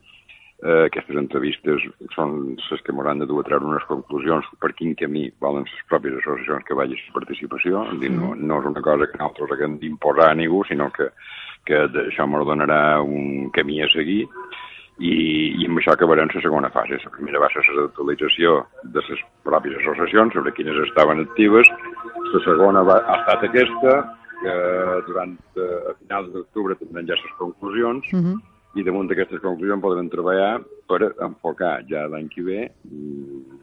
Eh, 0.64 0.86
aquestes 0.88 1.18
entrevistes 1.20 1.82
són 2.14 2.54
les 2.56 2.82
que 2.84 2.92
m'hauran 2.96 3.18
de 3.20 3.26
dur 3.28 3.42
a 3.42 3.44
treure 3.44 3.66
unes 3.68 3.84
conclusions 3.90 4.46
per 4.62 4.70
quin 4.78 4.94
camí 4.96 5.26
volen 5.44 5.66
les 5.68 5.82
pròpies 5.90 6.16
associacions 6.22 6.64
que 6.64 6.76
vagin 6.78 7.02
a 7.10 7.16
participació. 7.18 7.82
Dir, 8.00 8.08
no, 8.14 8.30
mm. 8.32 8.46
no 8.48 8.60
és 8.62 8.68
una 8.70 8.84
cosa 8.86 9.08
que 9.10 9.20
nosaltres 9.20 9.52
haguem 9.52 9.74
d'imposar 9.82 10.30
a 10.30 10.38
ningú, 10.40 10.62
sinó 10.64 10.88
que, 10.96 11.10
que 11.68 11.82
això 12.06 12.24
m'ho 12.24 12.40
donarà 12.48 13.02
un 13.04 13.50
camí 13.52 13.82
a 13.84 13.90
seguir 13.92 14.22
i, 14.96 15.12
i 15.60 15.68
amb 15.68 15.82
això 15.82 15.92
acabarem 15.92 16.32
la 16.32 16.44
segona 16.48 16.72
fase. 16.72 17.02
La 17.04 17.12
primera 17.18 17.44
va 17.44 17.52
ser 17.52 17.68
l'actualització 17.76 18.56
de 18.96 19.04
les 19.10 19.22
pròpies 19.44 19.76
associacions 19.84 20.40
sobre 20.40 20.56
quines 20.56 20.80
estaven 20.88 21.20
actives. 21.26 21.68
La 22.32 22.44
segona 22.48 22.80
va, 22.80 23.02
ha 23.04 23.20
estat 23.20 23.48
aquesta, 23.52 24.00
que 24.40 24.58
durant 25.12 25.36
eh, 25.60 25.72
a 25.92 25.98
finals 26.00 26.32
d'octubre 26.32 26.80
tindrem 26.80 27.12
ja 27.12 27.20
les 27.20 27.40
conclusions, 27.44 28.08
mm 28.08 28.24
-hmm 28.24 28.55
i 28.76 28.84
damunt 28.84 29.08
d'aquestes 29.10 29.40
conclusions 29.44 29.82
podrem 29.82 30.10
treballar 30.12 30.58
per 30.88 31.12
enfocar 31.24 31.78
ja 31.88 32.06
l'any 32.10 32.28
que 32.32 32.44
ve 32.44 32.60
mm, 32.68 33.62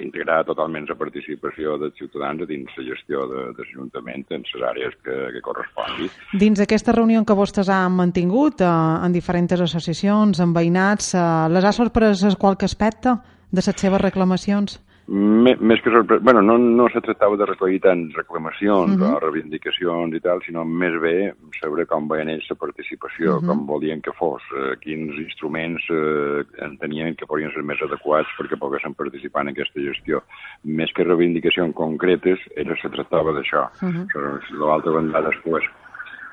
integrar 0.00 0.44
totalment 0.48 0.86
la 0.88 0.96
participació 0.96 1.76
dels 1.80 1.96
ciutadans 1.98 2.46
dins 2.48 2.70
la 2.78 2.86
gestió 2.86 3.26
de, 3.28 3.42
de 3.56 3.66
l'Ajuntament 3.66 4.24
en 4.32 4.46
les 4.46 4.64
àrees 4.70 4.96
que, 5.04 5.16
que 5.34 5.42
correspongui. 5.44 6.08
Dins 6.40 6.62
aquesta 6.64 6.94
reunió 6.96 7.24
que 7.26 7.36
vostès 7.36 7.68
han 7.72 7.98
mantingut 7.98 8.64
eh, 8.64 8.70
en 9.04 9.12
diferents 9.12 9.52
associacions, 9.58 10.40
en 10.40 10.56
veïnats, 10.56 11.12
eh, 11.14 11.26
les 11.52 11.64
ha 11.64 11.74
sorprès 11.76 12.24
qualque 12.40 12.68
aspecte 12.70 13.18
de 13.50 13.62
les 13.62 13.80
seves 13.80 14.00
reclamacions? 14.02 14.80
Més 15.06 15.82
que 15.84 15.90
sorpre... 15.92 16.18
bueno, 16.18 16.40
no, 16.40 16.56
no 16.56 16.88
se 16.88 17.00
tractava 17.04 17.36
de 17.36 17.44
recollir 17.44 17.80
tant 17.84 18.06
reclamacions 18.16 18.96
uh 18.96 19.00
-huh. 19.00 19.16
o 19.16 19.20
reivindicacions 19.20 20.14
i 20.16 20.20
tal, 20.20 20.40
sinó 20.42 20.64
més 20.64 20.96
bé 21.00 21.34
saber 21.60 21.86
com 21.86 22.08
veien 22.08 22.28
ells 22.28 22.48
la 22.48 22.56
participació, 22.56 23.36
uh 23.36 23.40
-huh. 23.40 23.46
com 23.46 23.66
volien 23.66 24.00
que 24.00 24.12
fos, 24.12 24.42
eh, 24.56 24.76
quins 24.80 25.12
instruments 25.18 25.82
eh, 25.90 26.44
entenien 26.64 27.14
que 27.16 27.26
podien 27.26 27.52
ser 27.52 27.62
més 27.62 27.80
adequats 27.82 28.28
perquè 28.38 28.58
poguessin 28.58 28.94
participar 28.94 29.42
en 29.42 29.48
aquesta 29.48 29.80
gestió. 29.80 30.22
Més 30.64 30.92
que 30.92 31.04
reivindicacions 31.04 31.74
concretes, 31.74 32.38
era 32.56 32.74
se 32.76 32.88
tractava 32.88 33.32
d'això. 33.32 33.68
Uh 33.82 33.88
-huh. 33.88 34.40
L'altra 34.58 34.92
banda 34.92 35.20
després 35.20 35.64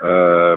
Eh, 0.01 0.55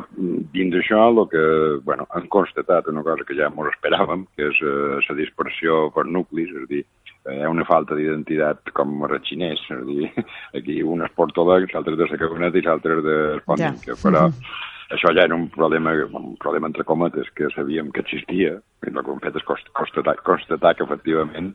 dins 0.54 0.72
d'això, 0.72 1.02
el 1.10 1.28
que 1.28 1.44
bueno, 1.84 2.06
han 2.16 2.28
constatat 2.32 2.86
una 2.88 3.02
cosa 3.02 3.26
que 3.28 3.36
ja 3.36 3.50
ens 3.50 3.74
esperàvem, 3.74 4.24
que 4.36 4.48
és 4.48 4.60
eh, 4.64 5.00
la 5.04 5.16
dispersió 5.18 5.90
per 5.92 6.06
nuclis, 6.06 6.48
és 6.48 6.62
a 6.62 6.70
dir, 6.70 6.84
hi 7.30 7.40
ha 7.42 7.48
una 7.48 7.64
falta 7.64 7.96
d'identitat 7.96 8.72
com 8.76 9.04
a 9.06 9.18
xinès, 9.24 9.62
és 9.64 9.72
a 9.72 9.80
dir, 9.88 10.10
aquí 10.58 10.82
un 10.82 11.04
és 11.04 11.14
portolec, 11.16 11.72
l'altre 11.72 11.96
de 11.96 12.08
la 12.08 12.50
i 12.52 12.64
l'altre 12.66 13.00
de 13.02 13.16
Sponding, 13.42 13.80
ja. 13.86 13.94
però 14.02 14.26
mm 14.28 14.32
-hmm. 14.32 14.96
això 14.96 15.14
ja 15.14 15.24
era 15.24 15.34
un 15.34 15.48
problema, 15.48 15.92
un 16.12 16.36
problema 16.36 16.66
entre 16.66 16.84
cometes 16.84 17.30
que 17.34 17.48
sabíem 17.54 17.90
que 17.92 18.00
existia, 18.00 18.60
i 18.84 18.88
el 18.88 19.02
que 19.04 19.10
hem 19.10 19.20
fet 19.20 19.36
és 19.36 19.44
constatar, 19.72 20.16
constatar 20.22 20.74
que 20.74 20.84
efectivament 20.84 21.54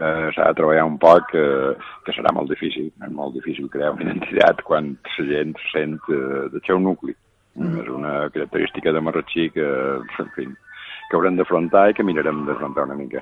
eh, 0.00 0.30
s'ha 0.32 0.48
de 0.48 0.54
treballar 0.54 0.84
un 0.84 0.98
poc, 0.98 1.34
eh, 1.34 1.76
que 2.04 2.12
serà 2.12 2.32
molt 2.32 2.48
difícil, 2.48 2.90
és 3.04 3.10
molt 3.10 3.34
difícil 3.34 3.68
crear 3.68 3.92
una 3.92 4.02
identitat 4.02 4.62
quan 4.62 4.96
la 5.18 5.24
gent 5.26 5.54
se 5.58 5.68
sent 5.78 6.00
eh, 6.08 6.48
del 6.52 6.62
seu 6.66 6.78
nucli. 6.78 7.14
Mm. 7.54 7.80
És 7.82 7.88
una 7.88 8.30
característica 8.30 8.92
de 8.92 9.00
Marratxí 9.00 9.50
que, 9.50 9.66
en 10.24 10.30
fi, 10.36 10.46
que 11.10 11.16
haurem 11.16 11.36
d'afrontar 11.36 11.90
i 11.90 11.94
que 11.94 12.02
mirarem 12.02 12.46
d'afrontar 12.46 12.86
una 12.88 12.96
mica. 12.96 13.20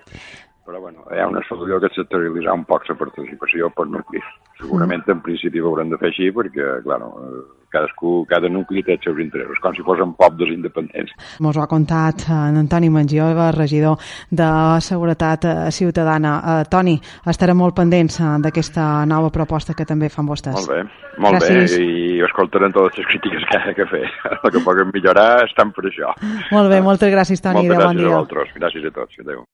Però 0.67 0.81
bueno, 0.81 1.07
hi 1.11 1.19
ha 1.19 1.29
una 1.29 1.41
solució 1.49 1.81
que 1.81 1.89
és 1.89 2.51
un 2.53 2.67
poc 2.69 2.85
la 2.89 2.99
participació 3.01 3.71
per 3.75 3.87
nuclis. 3.89 4.27
Segurament 4.61 5.03
en 5.09 5.23
principi 5.25 5.61
ho 5.61 5.71
haurem 5.71 5.91
de 5.91 5.99
fer 5.99 6.11
així 6.11 6.29
perquè, 6.37 6.67
clar, 6.85 7.01
eh, 7.01 7.41
cadascú, 7.73 8.27
cada 8.29 8.51
nucli 8.53 8.83
té 8.85 8.97
els 8.99 9.07
seus 9.07 9.19
interessos, 9.23 9.59
com 9.63 9.75
si 9.75 9.85
fos 9.87 10.03
un 10.05 10.13
pobles 10.19 10.51
independents. 10.53 11.15
Mos 11.41 11.57
ho 11.57 11.63
ha 11.65 11.69
contat 11.71 12.27
eh, 12.27 12.37
en 12.51 12.61
Antoni 12.61 12.91
Mangiova, 12.93 13.51
regidor 13.57 13.97
de 14.31 14.49
Seguretat 14.85 15.47
eh, 15.49 15.55
Ciutadana. 15.73 16.35
Uh, 16.41 16.65
Toni, 16.71 16.97
estarem 17.31 17.57
molt 17.57 17.77
pendents 17.77 18.19
d'aquesta 18.45 19.07
nova 19.09 19.31
proposta 19.35 19.75
que 19.77 19.87
també 19.89 20.11
fan 20.13 20.29
vostès. 20.29 20.59
Molt 20.59 20.73
bé, 20.75 20.83
molt 21.23 21.39
Gràcies. 21.39 21.77
bé, 21.79 21.87
i 21.87 22.25
escoltarem 22.27 22.75
totes 22.77 23.01
les 23.01 23.09
crítiques 23.13 23.47
que 23.49 23.63
ha 23.63 23.77
que 23.77 23.89
fer. 23.91 24.05
El 24.43 24.53
que 24.53 24.65
puguem 24.67 24.93
millorar 24.95 25.47
estan 25.47 25.73
per 25.77 25.87
això. 25.89 26.13
Molt 26.51 26.69
bé, 26.73 26.83
moltes 26.85 27.15
gràcies, 27.15 27.41
Toni. 27.41 27.65
Moltes 27.65 27.79
gràcies 27.79 27.89
bon 27.89 28.05
dia. 28.05 28.11
a 28.11 28.19
vosaltres. 28.19 28.55
Gràcies 28.61 28.91
a 28.91 28.95
tots. 29.01 29.25
Adéu. 29.25 29.47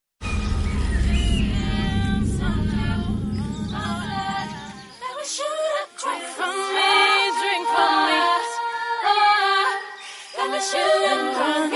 Todos 10.59 11.76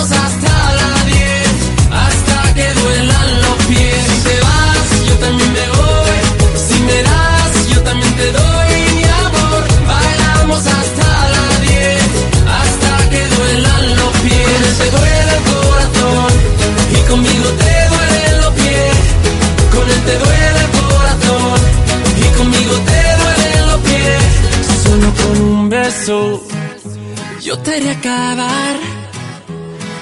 Hasta 0.00 0.74
la 0.78 1.04
10, 1.04 1.48
hasta 1.92 2.54
que 2.54 2.72
duelan 2.72 3.40
los 3.42 3.56
pies. 3.66 4.02
Si 4.08 4.16
te 4.28 4.40
vas, 4.40 4.88
yo 5.08 5.14
también 5.18 5.52
me 5.52 5.66
voy. 5.78 6.18
Si 6.56 6.80
me 6.88 7.02
das, 7.02 7.68
yo 7.68 7.82
también 7.82 8.14
te 8.16 8.32
doy 8.32 8.72
mi 8.96 9.04
amor. 9.04 9.62
Bailamos 9.86 10.66
hasta 10.66 11.08
la 11.34 11.46
10, 11.60 12.02
hasta 12.60 13.10
que 13.10 13.22
duelan 13.36 13.96
los 13.96 14.12
pies. 14.24 14.78
Te 14.78 14.90
duele 14.96 15.32
el 15.36 15.42
corazón 15.52 16.32
y 16.96 17.00
conmigo 17.10 17.48
te 17.62 17.74
duelen 17.92 18.34
los 18.40 18.52
pies. 18.54 18.96
Con 19.74 19.86
él 19.94 20.00
te 20.08 20.14
duele 20.24 20.60
el 20.64 20.70
corazón 20.80 21.58
y 22.24 22.26
conmigo 22.38 22.74
te 22.90 23.02
duelen 23.20 23.66
los 23.70 23.80
pies. 23.88 24.22
Solo 24.82 25.08
con 25.22 25.34
un 25.42 25.68
beso 25.68 26.42
yo 27.42 27.58
te 27.58 27.76
haré 27.76 27.90
acabar 27.90 28.99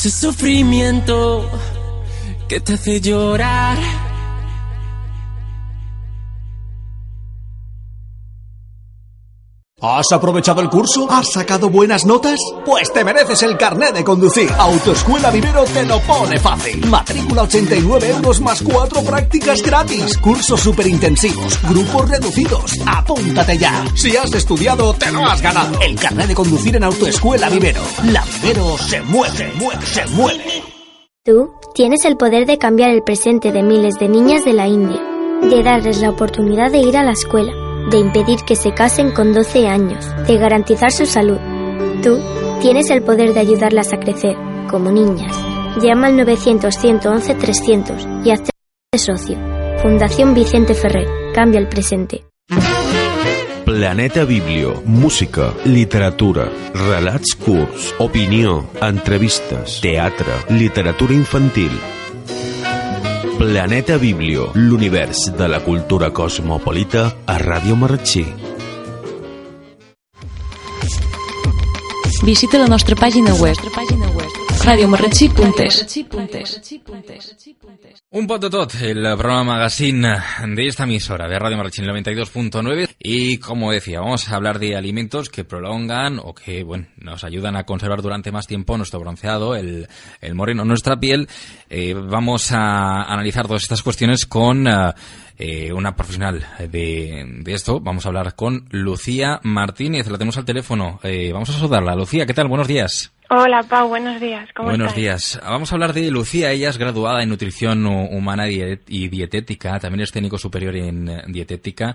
ese 0.00 0.10
sufrimiento 0.10 1.44
que 2.48 2.58
te 2.58 2.72
hace 2.72 3.02
llorar. 3.02 3.76
¿Has 9.82 10.12
aprovechado 10.12 10.60
el 10.60 10.68
curso? 10.68 11.10
¿Has 11.10 11.32
sacado 11.32 11.70
buenas 11.70 12.04
notas? 12.04 12.38
Pues 12.66 12.92
te 12.92 13.02
mereces 13.02 13.42
el 13.44 13.56
carnet 13.56 13.94
de 13.94 14.04
conducir. 14.04 14.50
Autoescuela 14.58 15.30
Vivero 15.30 15.64
te 15.64 15.86
lo 15.86 15.98
pone 16.00 16.38
fácil. 16.38 16.86
Matrícula 16.86 17.44
89 17.44 18.10
euros 18.10 18.42
más 18.42 18.62
4 18.62 19.02
prácticas 19.02 19.62
gratis. 19.62 20.18
Cursos 20.18 20.60
superintensivos, 20.60 21.58
grupos 21.62 22.10
reducidos. 22.10 22.72
Apúntate 22.86 23.56
ya. 23.56 23.82
Si 23.94 24.14
has 24.14 24.34
estudiado, 24.34 24.92
te 24.92 25.10
lo 25.10 25.24
has 25.24 25.40
ganado. 25.40 25.80
El 25.80 25.98
carnet 25.98 26.28
de 26.28 26.34
conducir 26.34 26.76
en 26.76 26.84
Autoescuela 26.84 27.48
Vivero. 27.48 27.80
La 28.04 28.22
Vivero 28.22 28.76
se 28.76 29.00
mueve, 29.00 29.50
mueve, 29.56 29.86
se 29.86 30.06
mueve. 30.08 30.62
Tú 31.24 31.52
tienes 31.74 32.04
el 32.04 32.18
poder 32.18 32.46
de 32.46 32.58
cambiar 32.58 32.90
el 32.90 33.02
presente 33.02 33.50
de 33.50 33.62
miles 33.62 33.94
de 33.98 34.10
niñas 34.10 34.44
de 34.44 34.52
la 34.52 34.66
India, 34.66 35.00
de 35.40 35.62
darles 35.62 36.02
la 36.02 36.10
oportunidad 36.10 36.70
de 36.70 36.78
ir 36.78 36.98
a 36.98 37.02
la 37.02 37.12
escuela, 37.12 37.52
de 37.90 37.98
impedir 37.98 38.40
que 38.46 38.56
se 38.56 38.72
casen 38.72 39.12
con 39.12 39.32
12 39.32 39.68
años, 39.68 40.04
de 40.26 40.36
garantizar 40.36 40.92
su 40.92 41.06
salud. 41.06 41.38
Tú 42.02 42.20
tienes 42.60 42.90
el 42.90 43.02
poder 43.02 43.34
de 43.34 43.40
ayudarlas 43.40 43.92
a 43.92 43.98
crecer, 43.98 44.36
como 44.70 44.90
niñas. 44.90 45.36
Llama 45.80 46.08
al 46.08 46.18
900-111-300 46.18 48.24
y 48.24 48.30
hazte 48.30 48.50
socio. 48.98 49.38
Fundación 49.82 50.34
Vicente 50.34 50.74
Ferrer. 50.74 51.08
Cambia 51.34 51.60
el 51.60 51.68
presente. 51.68 52.24
Planeta 53.64 54.24
Biblio, 54.24 54.82
música, 54.84 55.54
literatura, 55.64 56.50
relats 56.74 57.36
curts, 57.36 57.94
opinió, 57.98 58.66
entrevistes, 58.82 59.80
teatre, 59.80 60.32
literatura 60.48 61.14
infantil. 61.14 61.70
Planeta 63.40 63.96
Biblio, 63.96 64.50
l'univers 64.52 65.32
de 65.32 65.46
la 65.48 65.62
cultura 65.64 66.10
cosmopolita 66.12 67.06
a 67.24 67.38
Ràdio 67.40 67.72
Marratxí. 67.72 68.26
Visita 72.20 72.60
la 72.60 72.68
nostra 72.68 73.00
pàgina 73.00 73.32
web 73.40 73.56
radiomarratxí.es 74.64 76.06
Un 78.10 78.26
pot 78.26 78.42
de 78.42 78.90
el 78.90 79.02
programa 79.16 79.44
magazine 79.44 80.18
de 80.46 80.66
esta 80.66 80.84
emisora 80.84 81.28
de 81.28 81.38
Radio 81.38 81.56
Marrachín 81.56 81.86
92.9 81.86 82.96
y 82.98 83.38
como 83.38 83.72
decía, 83.72 84.00
vamos 84.00 84.28
a 84.28 84.36
hablar 84.36 84.58
de 84.58 84.76
alimentos 84.76 85.30
que 85.30 85.44
prolongan 85.44 86.18
o 86.18 86.34
que, 86.34 86.64
bueno, 86.64 86.86
nos 86.98 87.24
ayudan 87.24 87.56
a 87.56 87.64
conservar 87.64 88.02
durante 88.02 88.32
más 88.32 88.46
tiempo 88.46 88.76
nuestro 88.76 89.00
bronceado, 89.00 89.56
el, 89.56 89.88
el 90.20 90.34
moreno, 90.34 90.64
nuestra 90.64 90.98
piel. 90.98 91.28
Eh, 91.68 91.94
vamos 91.94 92.52
a 92.52 93.02
analizar 93.02 93.46
todas 93.46 93.62
estas 93.62 93.82
cuestiones 93.82 94.26
con 94.26 94.68
eh, 94.68 94.92
eh, 95.38 95.72
una 95.72 95.96
profesional 95.96 96.46
de, 96.58 97.24
de 97.42 97.52
esto. 97.54 97.80
Vamos 97.80 98.04
a 98.04 98.08
hablar 98.08 98.34
con 98.34 98.66
Lucía 98.70 99.40
Martínez, 99.42 100.06
la 100.08 100.18
tenemos 100.18 100.36
al 100.36 100.44
teléfono. 100.44 101.00
Eh, 101.02 101.30
vamos 101.32 101.48
a 101.48 101.54
saludarla. 101.54 101.94
Lucía, 101.94 102.26
¿qué 102.26 102.34
tal? 102.34 102.48
Buenos 102.48 102.68
días. 102.68 103.12
Hola, 103.32 103.62
Pau, 103.62 103.86
buenos 103.88 104.20
días. 104.20 104.48
¿Cómo 104.56 104.70
Buenos 104.70 104.88
estás? 104.88 104.96
días. 105.00 105.40
Vamos 105.44 105.70
a 105.70 105.76
hablar 105.76 105.92
de 105.92 106.10
Lucía. 106.10 106.50
Ella 106.50 106.68
es 106.68 106.78
graduada 106.78 107.22
en 107.22 107.28
nutrición 107.28 107.84
hu- 107.84 108.08
humana 108.10 108.48
y 108.48 109.08
dietética. 109.08 109.78
También 109.78 110.00
es 110.02 110.10
técnico 110.10 110.36
superior 110.36 110.74
en 110.74 111.08
eh, 111.08 111.22
dietética, 111.28 111.94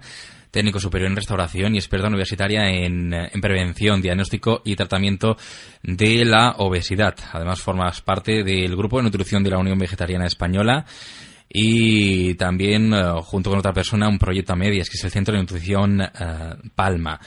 técnico 0.50 0.80
superior 0.80 1.10
en 1.10 1.18
restauración 1.18 1.76
y 1.76 1.78
experta 1.78 2.08
universitaria 2.08 2.70
en, 2.70 3.14
eh, 3.14 3.30
en 3.34 3.42
prevención, 3.42 4.02
diagnóstico 4.02 4.62
y 4.64 4.78
tratamiento 4.78 5.36
de 5.84 6.24
la 6.24 6.52
obesidad. 6.60 7.16
Además, 7.34 7.60
formas 7.60 8.00
parte 8.00 8.42
del 8.46 8.74
grupo 8.78 8.98
de 8.98 9.04
nutrición 9.04 9.44
de 9.44 9.50
la 9.50 9.58
Unión 9.58 9.78
Vegetariana 9.78 10.28
Española 10.28 10.86
y 11.50 12.36
también, 12.36 12.94
eh, 12.94 13.12
junto 13.24 13.50
con 13.50 13.60
otra 13.60 13.74
persona, 13.74 14.08
un 14.08 14.20
proyecto 14.20 14.54
a 14.54 14.56
medias, 14.56 14.90
que 14.90 14.96
es 14.96 15.04
el 15.04 15.12
Centro 15.12 15.34
de 15.34 15.42
Nutrición 15.42 16.02
Palma. 16.76 17.20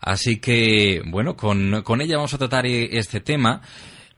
Así 0.00 0.38
que, 0.38 1.02
bueno, 1.06 1.36
con, 1.36 1.82
con 1.82 2.00
ella 2.00 2.16
vamos 2.16 2.34
a 2.34 2.38
tratar 2.38 2.66
e, 2.66 2.98
este 2.98 3.20
tema. 3.20 3.60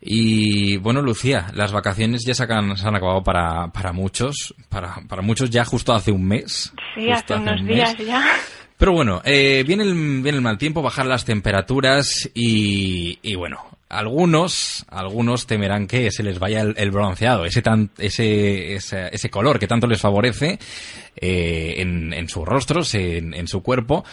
Y 0.01 0.79
bueno, 0.79 1.01
Lucía, 1.01 1.47
las 1.55 1.71
vacaciones 1.73 2.25
ya 2.25 2.35
se 2.35 2.45
han, 2.45 2.77
se 2.77 2.87
han 2.87 2.97
acabado 2.97 3.23
para, 3.23 3.69
para 3.69 3.93
muchos, 3.93 4.55
para, 4.69 4.97
para 5.09 5.23
muchos 5.23 5.49
ya 5.51 5.65
justo 5.65 5.93
hace 5.93 6.11
un 6.11 6.27
mes. 6.27 6.73
Sí, 6.95 7.11
hace 7.11 7.35
unos 7.35 7.65
días 7.65 7.97
ya. 7.99 8.25
Pero 8.77 8.95
bueno, 8.95 9.23
eh, 9.25 9.63
viene, 9.65 9.85
el, 9.85 9.95
viene 9.95 10.39
el 10.39 10.41
mal 10.41 10.59
tiempo, 10.59 10.83
bajar 10.83 11.07
las 11.07 11.25
temperaturas 11.25 12.29
y, 12.35 13.17
y 13.23 13.37
bueno, 13.37 13.61
algunos, 13.89 14.85
algunos 14.89 15.47
temerán 15.47 15.87
que 15.87 16.11
se 16.11 16.25
les 16.25 16.41
vaya 16.41 16.63
el, 16.63 16.91
bronceado, 16.91 17.45
ese, 17.45 17.63
tan, 17.63 17.91
ese, 17.99 18.75
ese, 18.75 19.09
ese, 19.13 19.31
color 19.31 19.61
que 19.61 19.69
tanto 19.69 19.87
les 19.87 20.01
favorece 20.01 20.59
eh, 21.15 21.75
en, 21.77 22.13
en, 22.13 22.29
sus 22.29 22.45
rostros, 22.45 22.95
en, 22.95 23.35
en 23.35 23.47
su 23.47 23.63
cuerpo. 23.63 24.05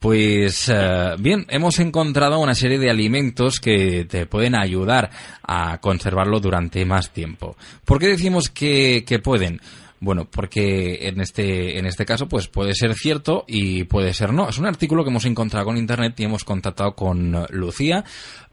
Pues 0.00 0.68
eh, 0.72 1.16
bien, 1.18 1.44
hemos 1.48 1.80
encontrado 1.80 2.38
una 2.38 2.54
serie 2.54 2.78
de 2.78 2.90
alimentos 2.90 3.58
que 3.58 4.06
te 4.08 4.26
pueden 4.26 4.54
ayudar 4.54 5.10
a 5.42 5.78
conservarlo 5.78 6.38
durante 6.38 6.84
más 6.84 7.10
tiempo. 7.10 7.56
¿Por 7.84 7.98
qué 7.98 8.06
decimos 8.06 8.48
que, 8.48 9.04
que 9.04 9.18
pueden? 9.18 9.60
Bueno, 10.00 10.28
porque 10.30 11.08
en 11.08 11.20
este, 11.20 11.78
en 11.78 11.86
este 11.86 12.06
caso, 12.06 12.28
pues 12.28 12.46
puede 12.46 12.74
ser 12.74 12.94
cierto 12.94 13.44
y 13.48 13.84
puede 13.84 14.14
ser 14.14 14.32
no. 14.32 14.48
Es 14.48 14.58
un 14.58 14.66
artículo 14.66 15.02
que 15.02 15.10
hemos 15.10 15.24
encontrado 15.24 15.70
en 15.70 15.78
internet 15.78 16.14
y 16.18 16.24
hemos 16.24 16.44
contactado 16.44 16.94
con 16.94 17.46
Lucía 17.50 18.04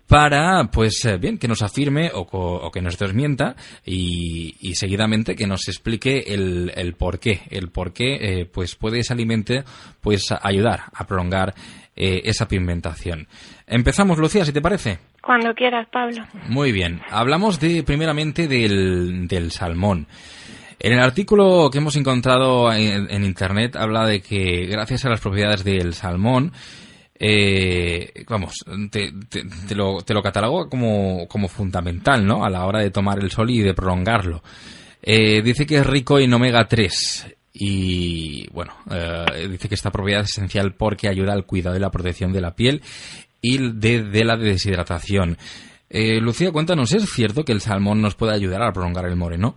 para, 0.07 0.65
pues 0.65 1.03
eh, 1.05 1.17
bien, 1.17 1.37
que 1.37 1.47
nos 1.47 1.61
afirme 1.61 2.11
o, 2.13 2.71
que 2.71 2.81
nos 2.81 2.97
desmienta 2.97 3.55
y, 3.85 4.55
y, 4.59 4.75
seguidamente 4.75 5.35
que 5.35 5.47
nos 5.47 5.67
explique 5.67 6.25
el, 6.27 6.71
el 6.75 6.93
por 6.93 7.19
qué, 7.19 7.41
el 7.49 7.69
por 7.69 7.93
qué, 7.93 8.15
eh, 8.15 8.45
pues 8.45 8.75
puede 8.75 8.99
ese 8.99 9.13
alimento, 9.13 9.53
pues 10.01 10.33
ayudar 10.41 10.83
a 10.93 11.05
prolongar 11.05 11.53
eh, 11.95 12.21
esa 12.25 12.47
pigmentación. 12.47 13.27
Empezamos, 13.67 14.17
Lucía, 14.17 14.45
si 14.45 14.51
te 14.51 14.61
parece. 14.61 14.99
Cuando 15.21 15.53
quieras, 15.53 15.87
Pablo. 15.91 16.23
Muy 16.49 16.71
bien. 16.71 17.01
Hablamos 17.09 17.59
de, 17.59 17.83
primeramente 17.83 18.47
del, 18.47 19.27
del 19.27 19.51
salmón. 19.51 20.07
En 20.79 20.93
el 20.93 20.99
artículo 20.99 21.69
que 21.71 21.77
hemos 21.77 21.95
encontrado 21.95 22.71
en, 22.71 23.23
Internet 23.23 23.75
habla 23.75 24.05
de 24.05 24.21
que 24.21 24.67
gracias 24.67 25.05
a 25.05 25.09
las 25.09 25.21
propiedades 25.21 25.63
del 25.63 25.93
salmón, 25.93 26.51
eh, 27.17 28.25
vamos, 28.27 28.65
te, 28.91 29.11
lo, 29.75 30.01
te 30.01 30.13
lo 30.13 30.21
catalogo 30.21 30.69
como, 30.69 31.27
como 31.27 31.47
fundamental, 31.47 32.25
¿no? 32.25 32.43
A 32.43 32.49
la 32.49 32.65
hora 32.65 32.79
de 32.79 32.91
tomar 32.91 33.19
el 33.19 33.31
sol 33.31 33.49
y 33.49 33.61
de 33.61 33.73
prolongarlo. 33.73 34.43
Eh, 35.01 35.41
dice 35.41 35.65
que 35.65 35.77
es 35.77 35.85
rico 35.85 36.19
en 36.19 36.33
omega 36.33 36.67
3 36.67 37.35
y, 37.53 38.47
bueno, 38.51 38.73
eh, 38.91 39.47
dice 39.49 39.69
que 39.69 39.75
esta 39.75 39.91
propiedad 39.91 40.23
es 40.23 40.31
esencial 40.31 40.73
porque 40.73 41.07
ayuda 41.07 41.31
al 41.33 41.45
cuidado 41.45 41.77
y 41.77 41.79
la 41.79 41.91
protección 41.91 42.33
de 42.33 42.41
la 42.41 42.55
piel 42.55 42.81
y 43.41 43.59
de, 43.59 44.25
la 44.25 44.35
deshidratación. 44.35 45.37
Lucía, 45.89 46.51
cuéntanos, 46.51 46.93
¿es 46.93 47.09
cierto 47.09 47.45
que 47.45 47.53
el 47.53 47.61
salmón 47.61 48.01
nos 48.01 48.15
puede 48.15 48.33
ayudar 48.33 48.61
a 48.63 48.73
prolongar 48.73 49.05
el 49.05 49.15
moreno? 49.15 49.55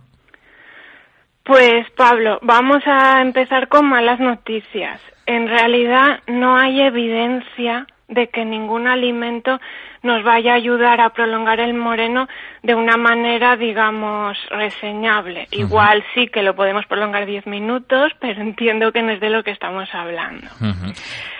Pues 1.43 1.89
Pablo, 1.97 2.37
vamos 2.43 2.83
a 2.85 3.21
empezar 3.21 3.67
con 3.67 3.89
malas 3.89 4.19
noticias. 4.19 5.01
En 5.29 5.47
realidad 5.47 6.21
no 6.25 6.57
hay 6.57 6.81
evidencia 6.81 7.85
de 8.07 8.29
que 8.29 8.43
ningún 8.43 8.87
alimento 8.87 9.59
nos 10.01 10.23
vaya 10.23 10.53
a 10.53 10.55
ayudar 10.55 10.99
a 11.01 11.11
prolongar 11.11 11.59
el 11.59 11.75
moreno 11.75 12.27
de 12.63 12.73
una 12.73 12.97
manera, 12.97 13.55
digamos, 13.55 14.35
reseñable. 14.49 15.47
Igual 15.51 16.03
sí 16.15 16.29
que 16.29 16.41
lo 16.41 16.55
podemos 16.55 16.83
prolongar 16.87 17.27
10 17.27 17.45
minutos, 17.45 18.11
pero 18.19 18.41
entiendo 18.41 18.91
que 18.91 19.03
no 19.03 19.11
es 19.11 19.19
de 19.19 19.29
lo 19.29 19.43
que 19.43 19.51
estamos 19.51 19.87
hablando. 19.93 20.47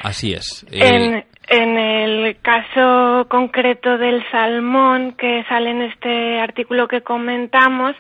Así 0.04 0.34
es. 0.34 0.68
En, 0.70 1.26
en 1.48 1.78
el 1.80 2.38
caso 2.44 3.28
concreto 3.28 3.98
del 3.98 4.24
salmón 4.30 5.14
que 5.14 5.44
sale 5.50 5.72
en 5.72 5.82
este 5.82 6.40
artículo 6.40 6.88
que 6.88 7.02
comentamos, 7.02 7.96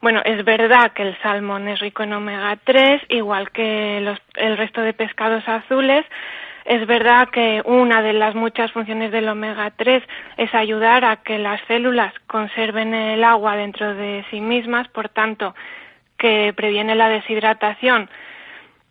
bueno, 0.00 0.20
es 0.24 0.44
verdad 0.44 0.92
que 0.92 1.02
el 1.02 1.18
salmón 1.22 1.68
es 1.68 1.80
rico 1.80 2.02
en 2.02 2.12
omega 2.12 2.56
3, 2.64 3.02
igual 3.08 3.50
que 3.50 3.98
el 3.98 4.56
resto 4.56 4.82
de 4.82 4.92
pescados 4.92 5.46
azules. 5.48 6.04
Es 6.64 6.84
verdad 6.86 7.28
que 7.28 7.62
una 7.64 8.02
de 8.02 8.12
las 8.12 8.34
muchas 8.34 8.72
funciones 8.72 9.12
del 9.12 9.28
omega 9.28 9.70
3 9.70 10.02
es 10.36 10.54
ayudar 10.54 11.04
a 11.04 11.16
que 11.16 11.38
las 11.38 11.60
células 11.68 12.12
conserven 12.26 12.92
el 12.92 13.22
agua 13.22 13.56
dentro 13.56 13.94
de 13.94 14.24
sí 14.30 14.40
mismas, 14.40 14.88
por 14.88 15.08
tanto, 15.08 15.54
que 16.18 16.52
previene 16.56 16.96
la 16.96 17.08
deshidratación. 17.08 18.10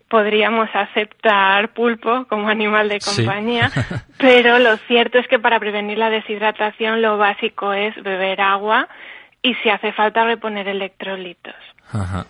Podríamos 0.08 0.70
aceptar 0.72 1.68
pulpo 1.74 2.24
como 2.28 2.48
animal 2.48 2.88
de 2.88 3.00
compañía, 3.00 3.70
pero 4.18 4.58
lo 4.58 4.78
cierto 4.78 5.18
es 5.18 5.28
que 5.28 5.38
para 5.38 5.60
prevenir 5.60 5.98
la 5.98 6.08
deshidratación 6.08 7.02
lo 7.02 7.18
básico 7.18 7.74
es 7.74 7.94
beber 8.02 8.40
agua 8.40 8.88
y 9.46 9.54
si 9.62 9.68
hace 9.68 9.92
falta 9.92 10.24
reponer 10.24 10.66
electrolitos. 10.66 11.54
Ajá. 11.92 12.26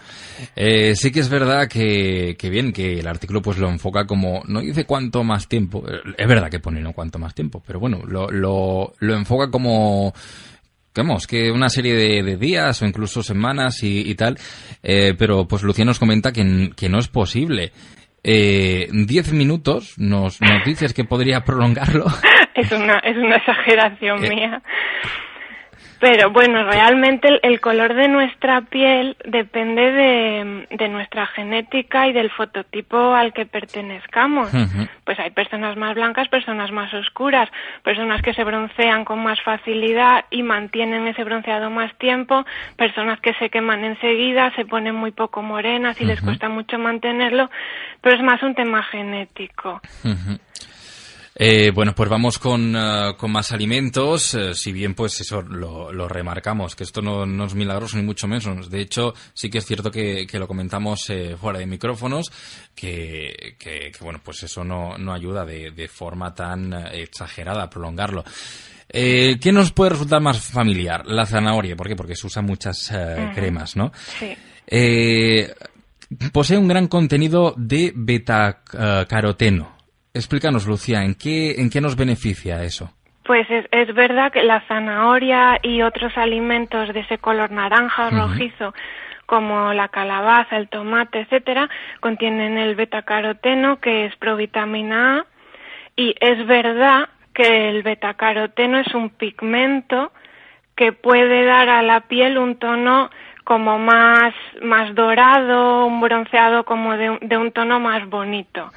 Eh, 0.54 0.94
sí 0.94 1.10
que 1.10 1.20
es 1.20 1.30
verdad 1.30 1.66
que, 1.66 2.36
que, 2.38 2.50
bien, 2.50 2.72
que 2.72 2.98
el 2.98 3.08
artículo 3.08 3.40
pues 3.40 3.56
lo 3.56 3.70
enfoca 3.70 4.06
como, 4.06 4.42
no 4.46 4.60
dice 4.60 4.84
cuánto 4.84 5.24
más 5.24 5.48
tiempo, 5.48 5.82
eh, 5.88 6.00
es 6.18 6.28
verdad 6.28 6.50
que 6.50 6.60
pone 6.60 6.82
no 6.82 6.92
cuánto 6.92 7.18
más 7.18 7.34
tiempo, 7.34 7.62
pero 7.66 7.80
bueno, 7.80 8.02
lo, 8.06 8.28
lo, 8.28 8.92
lo 8.98 9.14
enfoca 9.14 9.50
como, 9.50 10.12
vamos, 10.94 11.26
que 11.26 11.50
una 11.50 11.70
serie 11.70 11.94
de, 11.94 12.36
días 12.36 12.82
o 12.82 12.86
incluso 12.86 13.22
semanas 13.22 13.82
y, 13.82 14.14
tal, 14.14 14.36
eh, 14.82 15.14
pero 15.18 15.48
pues 15.48 15.62
Lucía 15.62 15.86
nos 15.86 15.98
comenta 15.98 16.32
que, 16.32 16.70
que 16.76 16.90
no 16.90 16.98
es 16.98 17.08
posible. 17.08 17.72
Eh, 18.22 18.88
diez 18.90 19.32
minutos, 19.32 19.94
nos, 19.98 20.40
nos 20.42 20.64
dices 20.66 20.92
que 20.92 21.04
podría 21.04 21.40
prolongarlo. 21.40 22.06
es 22.54 22.72
una, 22.72 22.98
es 22.98 23.16
una 23.16 23.36
exageración 23.36 24.20
mía. 24.28 24.60
Pero 25.98 26.30
bueno, 26.30 26.62
realmente 26.64 27.28
el, 27.42 27.60
color 27.60 27.94
de 27.94 28.08
nuestra 28.08 28.60
piel 28.60 29.16
depende 29.24 29.92
de, 29.92 30.88
nuestra 30.88 31.26
genética 31.26 32.06
y 32.06 32.12
del 32.12 32.30
fototipo 32.30 33.14
al 33.14 33.32
que 33.32 33.46
pertenezcamos. 33.46 34.50
Pues 35.04 35.18
hay 35.18 35.30
personas 35.30 35.76
más 35.76 35.94
blancas, 35.94 36.28
personas 36.28 36.70
más 36.70 36.92
oscuras, 36.92 37.48
personas 37.82 38.20
que 38.22 38.34
se 38.34 38.44
broncean 38.44 39.04
con 39.04 39.22
más 39.22 39.40
facilidad 39.42 40.26
y 40.30 40.42
mantienen 40.42 41.06
ese 41.06 41.24
bronceado 41.24 41.70
más 41.70 41.96
tiempo, 41.96 42.44
personas 42.76 43.18
que 43.20 43.32
se 43.34 43.48
queman 43.48 43.84
enseguida, 43.84 44.52
se 44.54 44.66
ponen 44.66 44.94
muy 44.94 45.12
poco 45.12 45.42
morenas 45.42 46.00
y 46.00 46.04
les 46.04 46.20
cuesta 46.20 46.48
mucho 46.48 46.78
mantenerlo, 46.78 47.50
pero 48.02 48.16
es 48.16 48.22
más 48.22 48.42
un 48.42 48.54
tema 48.54 48.82
genético. 48.82 49.80
Eh, 51.38 51.70
bueno, 51.70 51.94
pues 51.94 52.08
vamos 52.08 52.38
con, 52.38 52.74
eh, 52.74 53.12
con 53.18 53.30
más 53.30 53.52
alimentos, 53.52 54.32
eh, 54.32 54.54
si 54.54 54.72
bien 54.72 54.94
pues 54.94 55.20
eso 55.20 55.42
lo, 55.42 55.92
lo 55.92 56.08
remarcamos, 56.08 56.74
que 56.74 56.84
esto 56.84 57.02
no, 57.02 57.26
no, 57.26 57.44
es 57.44 57.54
milagroso 57.54 57.98
ni 57.98 58.02
mucho 58.02 58.26
menos. 58.26 58.70
De 58.70 58.80
hecho, 58.80 59.12
sí 59.34 59.50
que 59.50 59.58
es 59.58 59.66
cierto 59.66 59.90
que, 59.90 60.26
que 60.26 60.38
lo 60.38 60.48
comentamos 60.48 61.10
eh, 61.10 61.36
fuera 61.38 61.58
de 61.58 61.66
micrófonos, 61.66 62.32
que, 62.74 63.54
que, 63.58 63.92
que, 63.92 63.98
bueno, 64.00 64.18
pues 64.24 64.44
eso 64.44 64.64
no, 64.64 64.96
no 64.96 65.12
ayuda 65.12 65.44
de, 65.44 65.72
de 65.72 65.88
forma 65.88 66.34
tan 66.34 66.72
exagerada 66.72 67.64
a 67.64 67.70
prolongarlo. 67.70 68.24
Eh, 68.88 69.36
¿Qué 69.38 69.52
nos 69.52 69.72
puede 69.72 69.90
resultar 69.90 70.22
más 70.22 70.40
familiar? 70.40 71.04
La 71.06 71.26
zanahoria, 71.26 71.76
¿por 71.76 71.86
qué? 71.86 71.96
Porque 71.96 72.16
se 72.16 72.28
usan 72.28 72.46
muchas 72.46 72.90
cremas, 73.34 73.76
¿no? 73.76 73.92
Sí. 74.18 74.34
posee 76.32 76.56
un 76.56 76.68
gran 76.68 76.86
contenido 76.86 77.52
de 77.58 77.92
betacaroteno. 77.94 79.75
Explícanos, 80.16 80.66
Lucía, 80.66 81.04
¿en 81.04 81.14
qué, 81.14 81.60
¿en 81.60 81.68
qué 81.68 81.82
nos 81.82 81.94
beneficia 81.94 82.62
eso? 82.64 82.90
Pues 83.24 83.46
es, 83.50 83.66
es, 83.70 83.94
verdad 83.94 84.32
que 84.32 84.42
la 84.42 84.62
zanahoria 84.66 85.58
y 85.62 85.82
otros 85.82 86.16
alimentos 86.16 86.94
de 86.94 87.00
ese 87.00 87.18
color 87.18 87.50
naranja 87.50 88.06
o 88.06 88.10
rojizo, 88.10 88.72
como 89.26 89.74
la 89.74 89.88
calabaza, 89.88 90.56
el 90.56 90.68
tomate, 90.68 91.20
etcétera, 91.20 91.68
contienen 92.00 92.56
el 92.56 92.76
betacaroteno, 92.76 93.78
que 93.78 94.06
es 94.06 94.16
provitamina 94.16 95.18
A, 95.18 95.26
y 95.96 96.14
es 96.18 96.46
verdad 96.46 97.10
que 97.34 97.68
el 97.68 97.82
betacaroteno 97.82 98.78
es 98.78 98.94
un 98.94 99.10
pigmento 99.10 100.12
que 100.76 100.92
puede 100.92 101.44
dar 101.44 101.68
a 101.68 101.82
la 101.82 102.00
piel 102.00 102.38
un 102.38 102.56
tono 102.56 103.10
como 103.46 103.78
más, 103.78 104.34
más 104.60 104.92
dorado, 104.96 105.86
un 105.86 106.00
bronceado 106.00 106.64
como 106.64 106.96
de, 106.96 107.16
de 107.20 107.36
un 107.36 107.52
tono 107.52 107.78
más 107.78 108.04
bonito. 108.08 108.72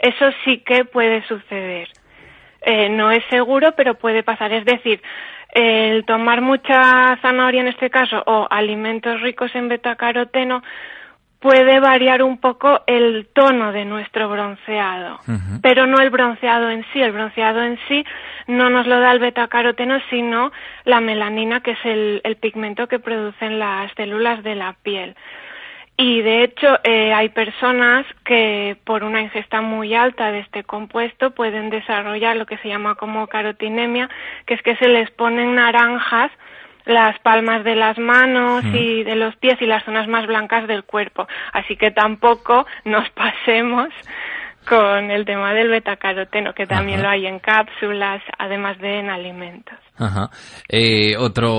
Eso 0.00 0.30
sí 0.44 0.58
que 0.66 0.84
puede 0.84 1.22
suceder. 1.28 1.88
Eh, 2.62 2.88
no 2.88 3.12
es 3.12 3.22
seguro, 3.30 3.76
pero 3.76 3.94
puede 3.94 4.24
pasar. 4.24 4.52
Es 4.52 4.64
decir, 4.64 5.00
el 5.54 6.04
tomar 6.04 6.40
mucha 6.40 7.16
zanahoria 7.22 7.60
en 7.60 7.68
este 7.68 7.90
caso 7.90 8.20
o 8.26 8.48
alimentos 8.50 9.20
ricos 9.20 9.54
en 9.54 9.68
betacaroteno 9.68 10.64
puede 11.38 11.78
variar 11.78 12.24
un 12.24 12.38
poco 12.38 12.82
el 12.88 13.28
tono 13.32 13.70
de 13.70 13.84
nuestro 13.84 14.28
bronceado, 14.28 15.20
pero 15.62 15.86
no 15.86 16.00
el 16.00 16.10
bronceado 16.10 16.70
en 16.70 16.84
sí. 16.92 17.00
El 17.00 17.12
bronceado 17.12 17.62
en 17.62 17.78
sí 17.86 18.04
no 18.48 18.70
nos 18.70 18.86
lo 18.86 18.98
da 18.98 19.12
el 19.12 19.20
betacaroteno, 19.20 20.00
sino 20.10 20.50
la 20.84 21.00
melanina, 21.00 21.60
que 21.60 21.72
es 21.72 21.84
el, 21.84 22.36
pigmento 22.40 22.88
que 22.88 22.98
producen 22.98 23.58
las 23.58 23.92
células 23.92 24.42
de 24.42 24.54
la 24.56 24.74
piel. 24.82 25.14
Y 25.96 26.22
de 26.22 26.44
hecho 26.44 26.78
eh, 26.84 27.12
hay 27.12 27.28
personas 27.28 28.06
que 28.24 28.76
por 28.84 29.04
una 29.04 29.20
ingesta 29.20 29.60
muy 29.60 29.94
alta 29.94 30.30
de 30.30 30.40
este 30.40 30.62
compuesto 30.62 31.32
pueden 31.32 31.70
desarrollar 31.70 32.36
lo 32.36 32.46
que 32.46 32.56
se 32.58 32.68
llama 32.68 32.94
como 32.94 33.26
carotinemia, 33.26 34.08
que 34.46 34.54
es 34.54 34.62
que 34.62 34.76
se 34.76 34.88
les 34.88 35.10
ponen 35.10 35.56
naranjas 35.56 36.30
las 36.88 37.18
palmas 37.18 37.64
de 37.64 37.74
las 37.74 37.98
manos 37.98 38.64
y 38.64 39.04
de 39.04 39.14
los 39.14 39.36
pies 39.36 39.60
y 39.60 39.66
las 39.66 39.84
zonas 39.84 40.08
más 40.08 40.26
blancas 40.26 40.66
del 40.66 40.84
cuerpo. 40.84 41.28
Así 41.52 41.76
que 41.76 41.90
tampoco 41.90 42.66
nos 42.84 43.08
pasemos 43.22 43.88
con 44.68 45.10
el 45.10 45.24
tema 45.24 45.54
del 45.54 45.68
betacaroteno, 45.68 46.52
que 46.52 46.66
también 46.66 47.02
lo 47.02 47.08
hay 47.08 47.26
en 47.26 47.38
cápsulas, 47.38 48.22
además 48.38 48.78
de 48.78 49.00
en 49.00 49.10
alimentos. 49.10 49.78
Ajá. 49.96 50.30
Eh, 50.68 51.16
otro, 51.16 51.52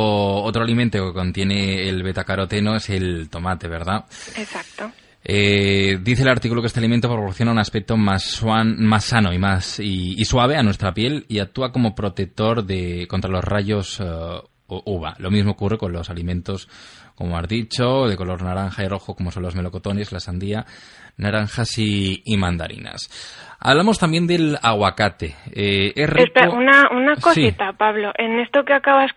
otro 0.43 0.63
alimento 0.63 1.05
que 1.05 1.13
contiene 1.13 1.89
el 1.89 2.03
betacaroteno 2.03 2.75
es 2.75 2.89
el 2.89 3.29
tomate, 3.29 3.67
¿verdad? 3.67 4.05
Exacto. 4.37 4.91
Eh, 5.23 5.99
dice 6.01 6.23
el 6.23 6.29
artículo 6.29 6.61
que 6.61 6.67
este 6.67 6.79
alimento 6.79 7.09
proporciona 7.09 7.51
un 7.51 7.59
aspecto 7.59 7.97
más, 7.97 8.41
más 8.43 9.03
sano 9.03 9.33
y 9.33 9.37
más 9.37 9.79
y, 9.79 10.23
suave 10.23 10.55
a 10.55 10.63
nuestra 10.63 10.93
piel 10.93 11.25
y 11.27 11.39
actúa 11.39 11.71
como 11.71 11.93
protector 11.93 12.63
de 12.63 13.05
contra 13.07 13.29
los 13.29 13.43
rayos 13.43 13.99
uh, 13.99 14.41
uva. 14.67 15.15
Lo 15.19 15.29
mismo 15.29 15.51
ocurre 15.51 15.77
con 15.77 15.91
los 15.91 16.09
alimentos, 16.09 16.69
como 17.15 17.37
has 17.37 17.47
dicho, 17.47 18.07
de 18.07 18.15
color 18.15 18.43
naranja 18.43 18.83
y 18.83 18.87
rojo, 18.87 19.15
como 19.15 19.31
son 19.31 19.43
los 19.43 19.55
melocotones, 19.55 20.11
la 20.11 20.19
sandía, 20.19 20.65
naranjas 21.19 21.77
y, 21.77 22.23
mandarinas. 22.37 23.09
Hablamos 23.59 23.99
también 23.99 24.25
del 24.25 24.57
aguacate. 24.61 25.35
Eh, 25.53 25.93
una, 26.53 26.89
una 26.89 27.15
cosita, 27.17 27.73
Pablo. 27.73 28.13
En 28.17 28.39
esto 28.39 28.63
que 28.63 28.73
acabas, 28.73 29.11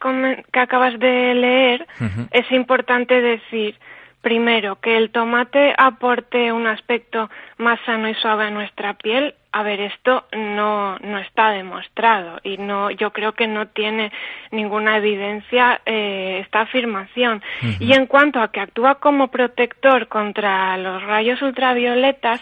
que 0.53 0.61
acabas 0.61 0.99
de 0.99 1.35
leer, 1.35 1.87
es 2.33 2.51
importante 2.51 3.21
decir, 3.21 3.77
primero, 4.21 4.81
que 4.81 4.97
el 4.97 5.11
tomate 5.11 5.73
aporte 5.79 6.53
un 6.53 6.67
aspecto 6.67 7.31
más 7.59 7.79
sano 7.87 8.09
y 8.09 8.15
suave 8.15 8.47
a 8.47 8.51
nuestra 8.51 8.95
piel 8.95 9.35
a 9.53 9.63
ver, 9.63 9.81
esto 9.81 10.25
no, 10.33 10.99
no 10.99 11.19
está 11.19 11.51
demostrado 11.51 12.41
y 12.43 12.57
no, 12.57 12.91
yo 12.91 13.13
creo 13.13 13.33
que 13.33 13.47
no 13.47 13.69
tiene 13.69 14.11
ninguna 14.51 14.97
evidencia 14.97 15.83
eh, 15.85 16.41
esta 16.43 16.63
afirmación. 16.63 17.43
Y 17.79 17.93
en 17.93 18.07
cuanto 18.07 18.41
a 18.41 18.51
que 18.51 18.61
actúa 18.61 18.95
como 18.95 19.29
protector 19.29 20.09
contra 20.09 20.77
los 20.79 21.03
rayos 21.03 21.43
ultravioletas, 21.43 22.41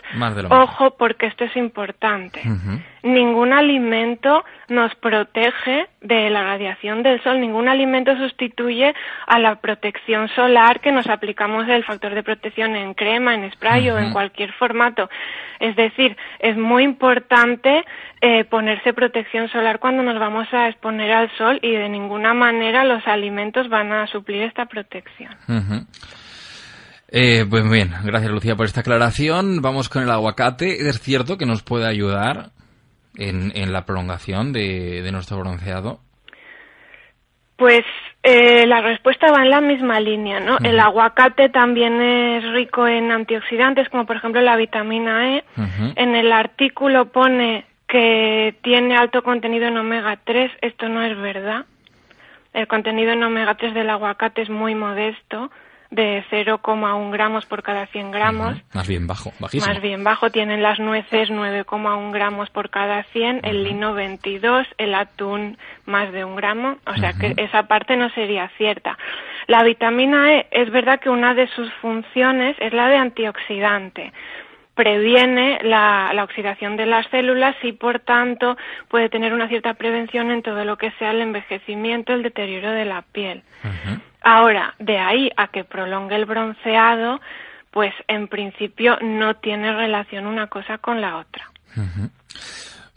ojo 0.51 0.97
porque 0.97 1.27
esto 1.27 1.45
es 1.45 1.57
importante. 1.57 2.43
Ningún 3.03 3.55
alimento 3.55 4.45
nos 4.69 4.95
protege 4.97 5.89
de 6.03 6.31
la 6.31 6.45
radiación 6.45 7.03
del 7.03 7.23
sol, 7.23 7.41
ningún 7.41 7.69
alimento 7.69 8.17
sustituye 8.17 8.95
a 9.27 9.39
la 9.39 9.57
protección 9.57 10.29
solar 10.29 10.81
que 10.81 10.93
nos 10.93 11.09
aplicamos 11.09 11.67
el 11.69 11.83
factor 11.85 12.15
de 12.15 12.23
protección 12.23 12.77
en 12.77 12.95
crema, 12.95 13.35
en 13.35 13.51
spray 13.53 13.91
o 13.91 13.99
en 13.99 14.13
cualquier 14.13 14.53
formato. 14.53 15.09
Es 15.59 15.77
decir, 15.77 16.17
es 16.39 16.57
muy 16.57 16.85
importante 16.85 16.99
eh, 18.20 18.44
ponerse 18.44 18.92
protección 18.92 19.48
solar 19.48 19.78
cuando 19.78 20.03
nos 20.03 20.18
vamos 20.18 20.46
a 20.53 20.68
exponer 20.68 21.11
al 21.12 21.30
sol 21.36 21.59
y 21.62 21.72
de 21.72 21.88
ninguna 21.88 22.34
manera 22.34 22.84
los 22.84 23.07
alimentos 23.07 23.68
van 23.68 23.92
a 23.92 24.07
suplir 24.07 24.42
esta 24.42 24.66
protección. 24.66 25.36
Eh, 27.09 27.44
pues 27.48 27.68
bien, 27.68 27.92
gracias 28.05 28.30
Lucía 28.30 28.57
por 28.57 28.66
esta 28.66 28.80
aclaración. 28.80 29.62
Vamos 29.62 29.88
con 29.88 30.03
el 30.03 30.11
aguacate. 30.11 30.88
Es 30.88 31.01
cierto 31.01 31.38
que 31.38 31.46
nos 31.46 31.62
puede 31.62 31.86
ayudar 31.86 32.51
en, 33.16 33.53
en 33.55 33.72
la 33.72 33.84
prolongación 33.84 34.53
de, 34.53 35.03
de 35.03 35.12
nuestro 35.12 35.38
bronceado. 35.38 36.01
Pues 37.57 37.84
eh, 38.23 38.66
la 38.66 38.83
respuesta 38.83 39.33
va 39.33 39.43
en 39.43 39.51
la 39.51 39.62
misma 39.62 39.99
línea, 39.99 40.41
¿no? 40.41 40.59
El 40.62 40.79
aguacate 40.79 41.49
también 41.49 42.01
es 42.03 42.45
rico 42.53 42.87
en 42.87 43.11
antioxidantes, 43.11 43.89
como 43.89 44.05
por 44.05 44.16
ejemplo 44.16 44.43
la 44.43 44.57
vitamina 44.57 45.37
E. 45.37 45.45
En 45.97 46.14
el 46.14 46.31
artículo 46.31 47.07
pone 47.07 47.64
que 47.89 48.55
tiene 48.62 48.97
alto 48.97 49.23
contenido 49.23 49.66
en 49.66 49.79
omega 49.79 50.18
3. 50.23 50.53
Esto 50.61 50.89
no 50.89 51.03
es 51.03 51.18
verdad. 51.18 51.64
El 52.53 52.66
contenido 52.68 53.12
en 53.12 53.23
omega 53.23 53.55
3 53.55 53.73
del 53.73 53.89
aguacate 53.89 54.43
es 54.43 54.51
muy 54.51 54.75
modesto 54.75 55.51
de 55.91 56.24
0,1 56.30 57.11
gramos 57.11 57.47
por 57.47 57.62
cada 57.62 57.86
100 57.86 58.11
gramos. 58.12 58.57
Más 58.72 58.86
bien 58.86 59.07
bajo, 59.07 59.32
bajísimo. 59.41 59.72
Más 59.72 59.82
bien 59.82 60.05
bajo. 60.05 60.30
Tienen 60.30 60.62
las 60.62 60.78
nueces 60.78 61.30
9,1 61.30 62.12
gramos 62.12 62.49
por 62.51 62.70
cada 62.70 63.03
100, 63.05 63.41
el 63.43 63.64
lino 63.64 63.95
22, 63.95 64.66
el 64.78 64.95
atún 64.95 65.59
más 65.86 66.12
de 66.12 66.24
un 66.24 66.36
gramo. 66.36 66.78
O 66.86 66.95
sea 66.95 67.12
que 67.12 67.34
esa 67.36 67.64
parte 67.64 67.97
no 67.97 68.09
sería 68.11 68.49
cierta. 68.57 68.97
La 69.47 69.62
vitamina 69.64 70.32
E 70.32 70.47
es 70.51 70.70
verdad 70.70 71.01
que 71.01 71.11
una 71.11 71.34
de 71.34 71.49
sus 71.49 71.72
funciones 71.74 72.57
es 72.61 72.72
la 72.72 72.88
de 72.88 72.97
antioxidante 72.97 74.12
previene 74.72 75.59
la, 75.62 76.12
la, 76.14 76.24
oxidación 76.24 76.78
de 76.78 76.86
las 76.86 77.07
células 77.09 77.55
y 77.62 77.72
por 77.72 77.99
tanto 77.99 78.57
puede 78.88 79.11
tener 79.11 79.34
una 79.34 79.47
cierta 79.47 79.74
prevención 79.74 80.30
en 80.30 80.43
todo 80.43 80.64
lo 80.64 80.78
que 80.78 80.91
sea 80.93 81.11
el 81.11 81.20
envejecimiento, 81.20 82.14
el 82.14 82.22
deterioro 82.22 82.70
de 82.70 82.86
la 82.86 83.03
piel. 83.03 83.43
Ahora, 84.23 84.75
de 84.79 84.99
ahí 84.99 85.31
a 85.37 85.49
que 85.49 85.64
prolongue 85.64 86.16
el 86.16 86.27
bronceado, 86.27 87.21
pues 87.71 87.93
en 88.09 88.29
principio 88.29 88.99
no 89.01 89.35
tiene 89.37 89.73
relación 89.75 90.27
una 90.27 90.49
cosa 90.49 90.79
con 90.79 91.01
la 91.01 91.18
otra. 91.18 91.51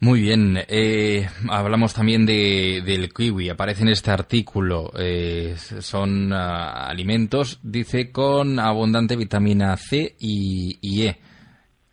Muy 0.03 0.19
bien, 0.19 0.59
eh, 0.67 1.30
hablamos 1.49 1.93
también 1.93 2.26
de, 2.26 2.82
del 2.86 3.13
kiwi, 3.13 3.49
aparece 3.49 3.84
en 3.84 3.88
este 3.88 4.11
artículo, 4.11 4.91
eh, 4.99 5.55
son 5.57 6.34
ah, 6.34 6.89
alimentos, 6.89 7.61
dice, 7.63 8.11
con 8.11 8.59
abundante 8.59 9.15
vitamina 9.15 9.78
C 9.78 10.15
y, 10.19 11.05
E, 11.05 11.17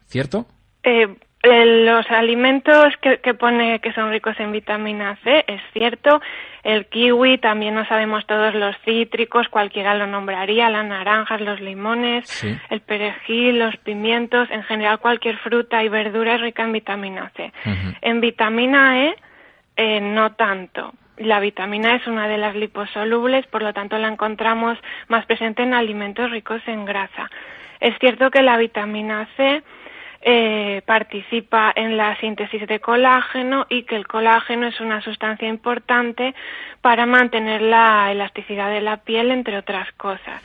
¿cierto? 0.06 0.48
Eh, 0.82 1.06
los 1.42 2.10
alimentos 2.10 2.94
que, 3.00 3.18
que, 3.18 3.34
pone 3.34 3.80
que 3.80 3.92
son 3.92 4.10
ricos 4.10 4.38
en 4.38 4.52
vitamina 4.52 5.16
C, 5.24 5.44
es 5.46 5.60
cierto. 5.72 6.20
El 6.62 6.86
kiwi, 6.86 7.38
también 7.38 7.74
no 7.74 7.86
sabemos 7.86 8.26
todos 8.26 8.54
los 8.54 8.76
cítricos, 8.84 9.48
cualquiera 9.48 9.94
lo 9.94 10.06
nombraría, 10.06 10.68
las 10.68 10.84
naranjas, 10.84 11.40
los 11.40 11.58
limones, 11.60 12.44
el 12.68 12.80
perejil, 12.82 13.58
los 13.58 13.76
pimientos, 13.78 14.50
en 14.50 14.62
general 14.64 14.98
cualquier 14.98 15.38
fruta 15.38 15.82
y 15.82 15.88
verdura 15.88 16.34
es 16.34 16.42
rica 16.42 16.62
en 16.64 16.72
vitamina 16.72 17.32
C. 17.34 17.50
En 18.02 18.20
vitamina 18.20 19.06
E, 19.06 19.16
eh, 19.76 20.00
no 20.00 20.32
tanto. 20.32 20.92
La 21.16 21.40
vitamina 21.40 21.94
E 21.94 21.96
es 21.96 22.06
una 22.06 22.28
de 22.28 22.36
las 22.36 22.54
liposolubles, 22.54 23.46
por 23.46 23.62
lo 23.62 23.72
tanto 23.72 23.96
la 23.96 24.08
encontramos 24.08 24.76
más 25.08 25.24
presente 25.24 25.62
en 25.62 25.72
alimentos 25.72 26.30
ricos 26.30 26.60
en 26.66 26.84
grasa. 26.84 27.30
Es 27.80 27.98
cierto 27.98 28.30
que 28.30 28.42
la 28.42 28.58
vitamina 28.58 29.26
C 29.38 29.62
eh, 30.22 30.82
participa 30.84 31.72
en 31.74 31.96
la 31.96 32.14
síntesis 32.20 32.66
de 32.66 32.78
colágeno 32.78 33.66
y 33.70 33.84
que 33.84 33.96
el 33.96 34.06
colágeno 34.06 34.66
es 34.66 34.78
una 34.78 35.00
sustancia 35.00 35.48
importante 35.48 36.34
para 36.82 37.06
mantener 37.06 37.62
la 37.62 38.12
elasticidad 38.12 38.70
de 38.70 38.82
la 38.82 38.98
piel, 38.98 39.30
entre 39.30 39.56
otras 39.56 39.90
cosas. 39.96 40.42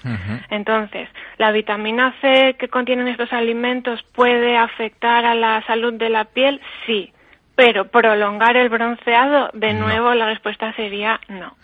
Entonces, 0.50 1.10
la 1.38 1.52
vitamina 1.52 2.16
C 2.22 2.56
que 2.58 2.70
contienen 2.70 3.10
estos 3.10 3.34
alimentos 3.34 4.02
puede 4.14 4.56
afectar 4.56 5.26
a 5.26 5.36
la 5.36 5.62
salud 5.66 5.94
de 5.94 6.10
la 6.10 6.24
piel, 6.24 6.62
sí. 6.86 7.12
Pero 7.56 7.90
prolongar 7.90 8.56
el 8.56 8.70
bronceado, 8.70 9.50
de 9.54 9.74
nuevo, 9.74 10.14
la 10.14 10.28
respuesta 10.28 10.74
sería 10.76 11.20
no. 11.28 11.56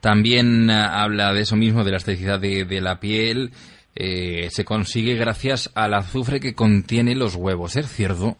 También 0.00 0.70
eh, 0.70 0.72
habla 0.72 1.32
de 1.32 1.42
eso 1.42 1.56
mismo, 1.56 1.80
de 1.80 1.90
la 1.90 1.96
elasticidad 1.96 2.40
de 2.40 2.80
la 2.80 2.98
piel 2.98 3.50
eh, 3.96 4.48
se 4.50 4.64
consigue 4.64 5.14
gracias 5.14 5.72
al 5.74 5.94
azufre 5.94 6.38
que 6.38 6.54
contiene 6.54 7.14
los 7.14 7.34
huevos, 7.34 7.76
¿es 7.76 7.86
cierto? 7.88 8.36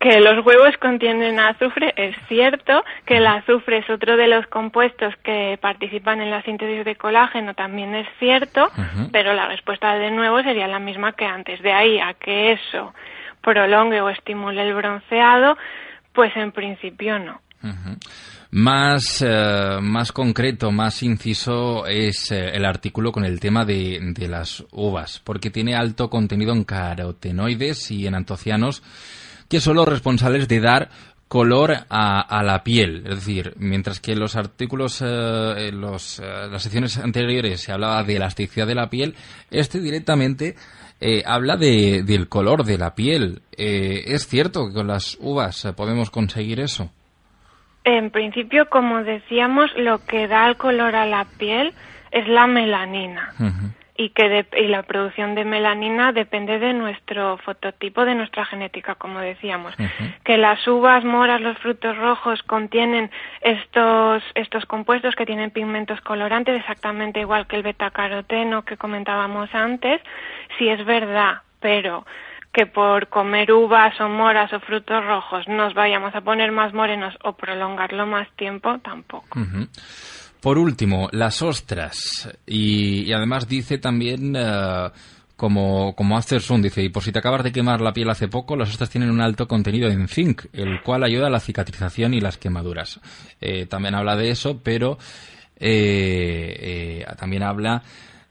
Que 0.00 0.20
los 0.20 0.44
huevos 0.44 0.76
contienen 0.80 1.38
azufre, 1.38 1.92
es 1.96 2.16
cierto, 2.28 2.84
que 3.06 3.16
el 3.16 3.26
azufre 3.26 3.78
es 3.78 3.90
otro 3.90 4.16
de 4.16 4.26
los 4.26 4.46
compuestos 4.46 5.14
que 5.22 5.58
participan 5.60 6.20
en 6.20 6.30
la 6.30 6.42
síntesis 6.42 6.84
de 6.84 6.96
colágeno, 6.96 7.54
también 7.54 7.94
es 7.94 8.06
cierto, 8.18 8.70
pero 9.10 9.32
la 9.32 9.48
respuesta 9.48 9.94
de 9.94 10.10
nuevo 10.10 10.42
sería 10.42 10.68
la 10.68 10.78
misma 10.78 11.12
que 11.12 11.24
antes. 11.24 11.62
De 11.62 11.72
ahí 11.72 11.98
a 11.98 12.14
que 12.14 12.52
eso 12.52 12.92
prolongue 13.40 14.00
o 14.00 14.10
estimule 14.10 14.62
el 14.62 14.74
bronceado, 14.74 15.56
pues 16.12 16.36
en 16.36 16.52
principio 16.52 17.18
no. 17.18 17.40
Más, 18.50 19.22
eh, 19.26 19.78
más 19.82 20.12
concreto, 20.12 20.70
más 20.70 21.02
inciso 21.02 21.86
es 21.86 22.30
eh, 22.30 22.50
el 22.54 22.64
artículo 22.64 23.10
con 23.10 23.24
el 23.24 23.40
tema 23.40 23.64
de, 23.64 23.98
de, 24.14 24.28
las 24.28 24.64
uvas, 24.70 25.20
porque 25.24 25.50
tiene 25.50 25.74
alto 25.74 26.08
contenido 26.08 26.52
en 26.52 26.64
carotenoides 26.64 27.90
y 27.90 28.06
en 28.06 28.14
antocianos, 28.14 28.82
que 29.48 29.60
son 29.60 29.76
los 29.76 29.88
responsables 29.88 30.46
de 30.46 30.60
dar 30.60 30.90
color 31.26 31.86
a, 31.88 32.20
a 32.20 32.42
la 32.44 32.62
piel. 32.62 33.02
Es 33.06 33.16
decir, 33.16 33.54
mientras 33.58 33.98
que 33.98 34.12
en 34.12 34.20
los 34.20 34.36
artículos, 34.36 35.02
eh, 35.04 35.72
las 35.72 36.62
secciones 36.62 36.98
anteriores 36.98 37.60
se 37.60 37.72
hablaba 37.72 38.04
de 38.04 38.16
elasticidad 38.16 38.68
de 38.68 38.76
la 38.76 38.90
piel, 38.90 39.16
este 39.50 39.80
directamente 39.80 40.54
habla 41.26 41.58
de, 41.58 42.04
del 42.04 42.28
color 42.28 42.64
de 42.64 42.78
la 42.78 42.94
piel. 42.94 43.42
¿Es 43.50 44.26
cierto 44.28 44.68
que 44.68 44.72
con 44.72 44.86
las 44.86 45.18
uvas 45.20 45.66
podemos 45.76 46.10
conseguir 46.10 46.60
eso? 46.60 46.90
En 47.86 48.10
principio, 48.10 48.68
como 48.68 49.04
decíamos, 49.04 49.72
lo 49.76 50.04
que 50.04 50.26
da 50.26 50.48
el 50.48 50.56
color 50.56 50.96
a 50.96 51.06
la 51.06 51.24
piel 51.38 51.72
es 52.10 52.26
la 52.26 52.48
melanina. 52.48 53.32
y 53.96 54.10
que 54.10 54.44
y 54.58 54.66
la 54.66 54.82
producción 54.82 55.36
de 55.36 55.44
melanina 55.44 56.12
depende 56.12 56.58
de 56.58 56.74
nuestro 56.74 57.38
fototipo, 57.38 58.04
de 58.04 58.16
nuestra 58.16 58.44
genética, 58.44 58.96
como 58.96 59.20
decíamos. 59.20 59.72
Que 60.24 60.36
las 60.36 60.66
uvas, 60.66 61.04
moras, 61.04 61.40
los 61.40 61.56
frutos 61.58 61.96
rojos 61.96 62.42
contienen 62.42 63.08
estos, 63.40 64.22
estos 64.34 64.66
compuestos 64.66 65.14
que 65.14 65.24
tienen 65.24 65.52
pigmentos 65.52 66.00
colorantes, 66.00 66.56
exactamente 66.56 67.20
igual 67.20 67.46
que 67.46 67.54
el 67.54 67.62
betacaroteno 67.62 68.64
que 68.64 68.76
comentábamos 68.76 69.48
antes, 69.54 70.02
si 70.58 70.68
es 70.68 70.84
verdad, 70.84 71.42
pero 71.60 72.04
que 72.56 72.64
por 72.64 73.08
comer 73.08 73.52
uvas 73.52 74.00
o 74.00 74.08
moras 74.08 74.50
o 74.54 74.60
frutos 74.60 75.04
rojos 75.04 75.46
nos 75.46 75.74
vayamos 75.74 76.14
a 76.14 76.22
poner 76.22 76.52
más 76.52 76.72
morenos 76.72 77.14
o 77.22 77.34
prolongarlo 77.34 78.06
más 78.06 78.28
tiempo, 78.34 78.78
tampoco. 78.78 79.38
Por 80.40 80.56
último, 80.56 81.10
las 81.12 81.42
ostras. 81.42 82.34
Y, 82.46 83.12
además 83.12 83.46
dice 83.46 83.76
también, 83.76 84.34
uh, 84.34 84.88
como, 85.36 85.94
como 85.94 86.22
Sun, 86.22 86.62
dice, 86.62 86.82
y 86.82 86.88
por 86.88 87.02
si 87.02 87.12
te 87.12 87.18
acabas 87.18 87.44
de 87.44 87.52
quemar 87.52 87.82
la 87.82 87.92
piel 87.92 88.08
hace 88.08 88.26
poco, 88.26 88.56
las 88.56 88.70
ostras 88.70 88.88
tienen 88.88 89.10
un 89.10 89.20
alto 89.20 89.46
contenido 89.46 89.90
en 89.90 90.08
zinc, 90.08 90.46
el 90.54 90.80
cual 90.80 91.04
ayuda 91.04 91.26
a 91.26 91.30
la 91.30 91.40
cicatrización 91.40 92.14
y 92.14 92.22
las 92.22 92.38
quemaduras. 92.38 93.00
Eh, 93.38 93.66
también 93.66 93.94
habla 93.94 94.16
de 94.16 94.30
eso, 94.30 94.62
pero 94.62 94.96
eh, 95.60 97.02
eh, 97.02 97.06
también 97.18 97.42
habla 97.42 97.82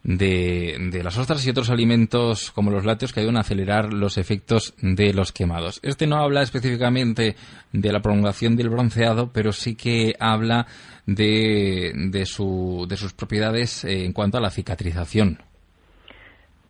de, 0.05 0.77
de, 0.91 1.03
las 1.03 1.17
ostras 1.17 1.45
y 1.45 1.49
otros 1.49 1.71
alimentos 1.71 2.51
como 2.51 2.69
los 2.69 2.85
lácteos 2.85 3.11
que 3.11 3.21
ayudan 3.21 3.37
a 3.37 3.39
acelerar 3.39 3.91
los 3.91 4.19
efectos 4.19 4.75
de 4.79 5.13
los 5.13 5.31
quemados. 5.31 5.79
Este 5.83 6.05
no 6.05 6.17
habla 6.17 6.43
específicamente 6.43 7.35
de 7.71 7.91
la 7.91 8.01
prolongación 8.01 8.55
del 8.55 8.69
bronceado, 8.69 9.31
pero 9.33 9.51
sí 9.51 9.75
que 9.75 10.13
habla 10.19 10.67
de, 11.07 11.91
de, 11.95 12.25
su, 12.27 12.85
de 12.87 12.97
sus 12.97 13.13
propiedades 13.13 13.83
en 13.83 14.13
cuanto 14.13 14.37
a 14.37 14.41
la 14.41 14.51
cicatrización. 14.51 15.39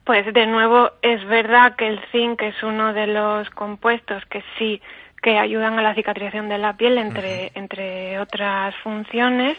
Pues 0.05 0.33
de 0.33 0.45
nuevo 0.45 0.91
es 1.01 1.25
verdad 1.27 1.75
que 1.75 1.87
el 1.87 1.99
zinc 2.11 2.41
es 2.41 2.63
uno 2.63 2.93
de 2.93 3.07
los 3.07 3.49
compuestos 3.49 4.23
que 4.29 4.43
sí 4.57 4.81
que 5.21 5.37
ayudan 5.37 5.77
a 5.77 5.81
la 5.81 5.95
cicatrización 5.95 6.47
de 6.47 6.59
la 6.59 6.77
piel 6.77 6.97
entre, 6.99 7.51
entre 7.55 8.17
otras 8.19 8.75
funciones 8.83 9.57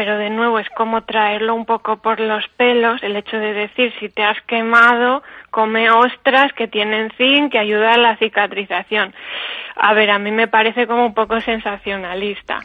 pero 0.00 0.16
de 0.16 0.30
nuevo 0.30 0.58
es 0.58 0.70
como 0.70 1.02
traerlo 1.02 1.54
un 1.54 1.66
poco 1.66 1.98
por 1.98 2.20
los 2.20 2.48
pelos, 2.56 3.02
el 3.02 3.16
hecho 3.16 3.36
de 3.36 3.52
decir 3.52 3.92
si 4.00 4.08
te 4.08 4.24
has 4.24 4.40
quemado, 4.46 5.22
come 5.50 5.90
ostras 5.90 6.54
que 6.54 6.68
tienen 6.68 7.10
zinc 7.18 7.52
que 7.52 7.58
ayuda 7.58 7.92
a 7.92 7.98
la 7.98 8.16
cicatrización. 8.16 9.12
A 9.76 9.92
ver, 9.92 10.10
a 10.10 10.18
mí 10.18 10.30
me 10.30 10.48
parece 10.48 10.86
como 10.86 11.04
un 11.04 11.12
poco 11.12 11.38
sensacionalista. 11.42 12.60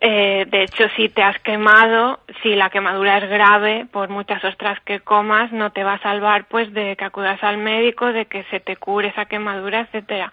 Eh, 0.00 0.46
de 0.48 0.62
hecho, 0.62 0.84
si 0.94 1.08
te 1.08 1.24
has 1.24 1.40
quemado, 1.40 2.20
si 2.40 2.54
la 2.54 2.70
quemadura 2.70 3.18
es 3.18 3.28
grave, 3.28 3.86
por 3.90 4.08
muchas 4.08 4.44
ostras 4.44 4.78
que 4.84 5.00
comas, 5.00 5.50
no 5.50 5.72
te 5.72 5.82
va 5.82 5.94
a 5.94 6.02
salvar 6.02 6.44
pues 6.44 6.72
de 6.72 6.94
que 6.94 7.04
acudas 7.04 7.42
al 7.42 7.58
médico, 7.58 8.12
de 8.12 8.26
que 8.26 8.44
se 8.44 8.60
te 8.60 8.76
cure 8.76 9.08
esa 9.08 9.24
quemadura, 9.24 9.80
etcétera. 9.80 10.30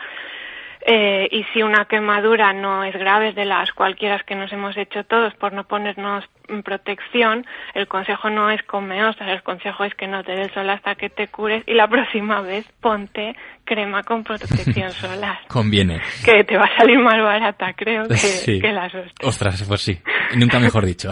Eh, 0.90 1.28
y 1.32 1.44
si 1.52 1.62
una 1.62 1.84
quemadura 1.84 2.54
no 2.54 2.86
es 2.86 2.94
grave, 2.94 3.34
de 3.34 3.44
las 3.44 3.74
cualquiera 3.74 4.20
que 4.26 4.36
nos 4.36 4.54
hemos 4.54 4.78
hecho 4.78 5.04
todos 5.04 5.34
por 5.34 5.52
no 5.52 5.66
ponernos 5.66 6.24
protección, 6.64 7.46
el 7.74 7.90
consejo 7.90 8.30
no 8.30 8.50
es 8.50 8.64
come 8.64 9.04
ostras, 9.04 9.30
el 9.30 9.44
consejo 9.44 9.84
es 9.84 9.94
que 9.96 10.08
no 10.08 10.24
te 10.24 10.32
des 10.32 10.50
sol 10.54 10.70
hasta 10.70 10.96
que 10.96 11.10
te 11.10 11.28
cures 11.28 11.62
y 11.68 11.74
la 11.74 11.90
próxima 11.90 12.40
vez 12.40 12.66
ponte 12.80 13.36
crema 13.66 14.02
con 14.04 14.24
protección 14.24 14.90
solar. 14.94 15.40
Conviene. 15.50 16.00
Que 16.24 16.46
te 16.46 16.56
va 16.56 16.64
a 16.64 16.78
salir 16.78 17.00
más 17.00 17.22
barata, 17.22 17.74
creo, 17.76 18.08
que, 18.08 18.60
que 18.62 18.72
las 18.72 18.96
ostras. 18.96 19.14
Ostras, 19.24 19.66
pues 19.68 19.82
sí, 19.82 20.00
nunca 20.38 20.58
mejor 20.58 20.86
dicho. 20.86 21.12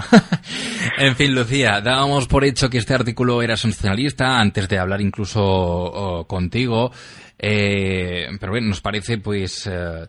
en 0.97 1.17
fin, 1.17 1.35
Lucía, 1.35 1.81
dábamos 1.81 2.27
por 2.27 2.45
hecho 2.45 2.69
que 2.69 2.77
este 2.77 2.93
artículo 2.93 3.41
era 3.41 3.57
sensacionalista 3.57 4.39
antes 4.39 4.69
de 4.69 4.79
hablar 4.79 5.01
incluso 5.01 5.43
oh, 5.43 6.25
contigo. 6.27 6.91
Eh, 7.37 8.27
pero 8.39 8.51
bueno, 8.51 8.67
nos 8.67 8.81
parece 8.81 9.17
pues... 9.17 9.67
Eh, 9.67 10.07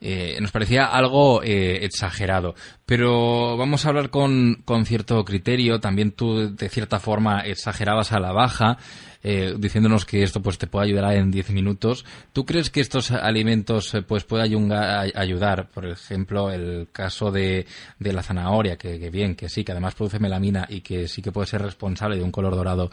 eh, 0.00 0.38
nos 0.40 0.52
parecía 0.52 0.84
algo 0.84 1.42
exagerado. 1.42 2.54
Pero 2.86 3.56
vamos 3.56 3.84
a 3.84 3.88
hablar 3.88 4.10
con, 4.10 4.62
con, 4.64 4.86
cierto 4.86 5.24
criterio. 5.24 5.80
También 5.80 6.12
tú, 6.12 6.54
de 6.54 6.68
cierta 6.68 7.00
forma, 7.00 7.40
exagerabas 7.40 8.12
a 8.12 8.20
la 8.20 8.30
baja, 8.30 8.78
diciéndonos 9.22 10.04
que 10.04 10.22
esto 10.22 10.40
pues 10.40 10.58
te 10.58 10.66
puede 10.66 10.86
ayudar 10.86 11.14
en 11.14 11.30
10 11.30 11.50
minutos. 11.50 12.04
¿Tú 12.32 12.44
crees 12.44 12.70
que 12.70 12.80
estos 12.80 13.10
alimentos 13.10 13.96
pues 14.06 14.24
puede 14.24 14.42
ayudar? 14.42 15.68
Por 15.68 15.86
ejemplo, 15.86 16.50
el 16.50 16.88
caso 16.92 17.30
de, 17.30 17.66
de 17.98 18.12
la 18.12 18.22
zanahoria, 18.22 18.76
que, 18.76 18.98
que, 18.98 19.10
bien, 19.10 19.34
que 19.34 19.48
sí, 19.48 19.64
que 19.64 19.72
además 19.72 19.94
produce 19.94 20.18
melamina 20.18 20.66
y 20.68 20.80
que 20.80 21.08
sí 21.08 21.22
que 21.22 21.32
puede 21.32 21.46
ser 21.46 21.62
responsable 21.62 22.16
de 22.16 22.22
un 22.22 22.30
color 22.32 22.54
dorado. 22.54 22.90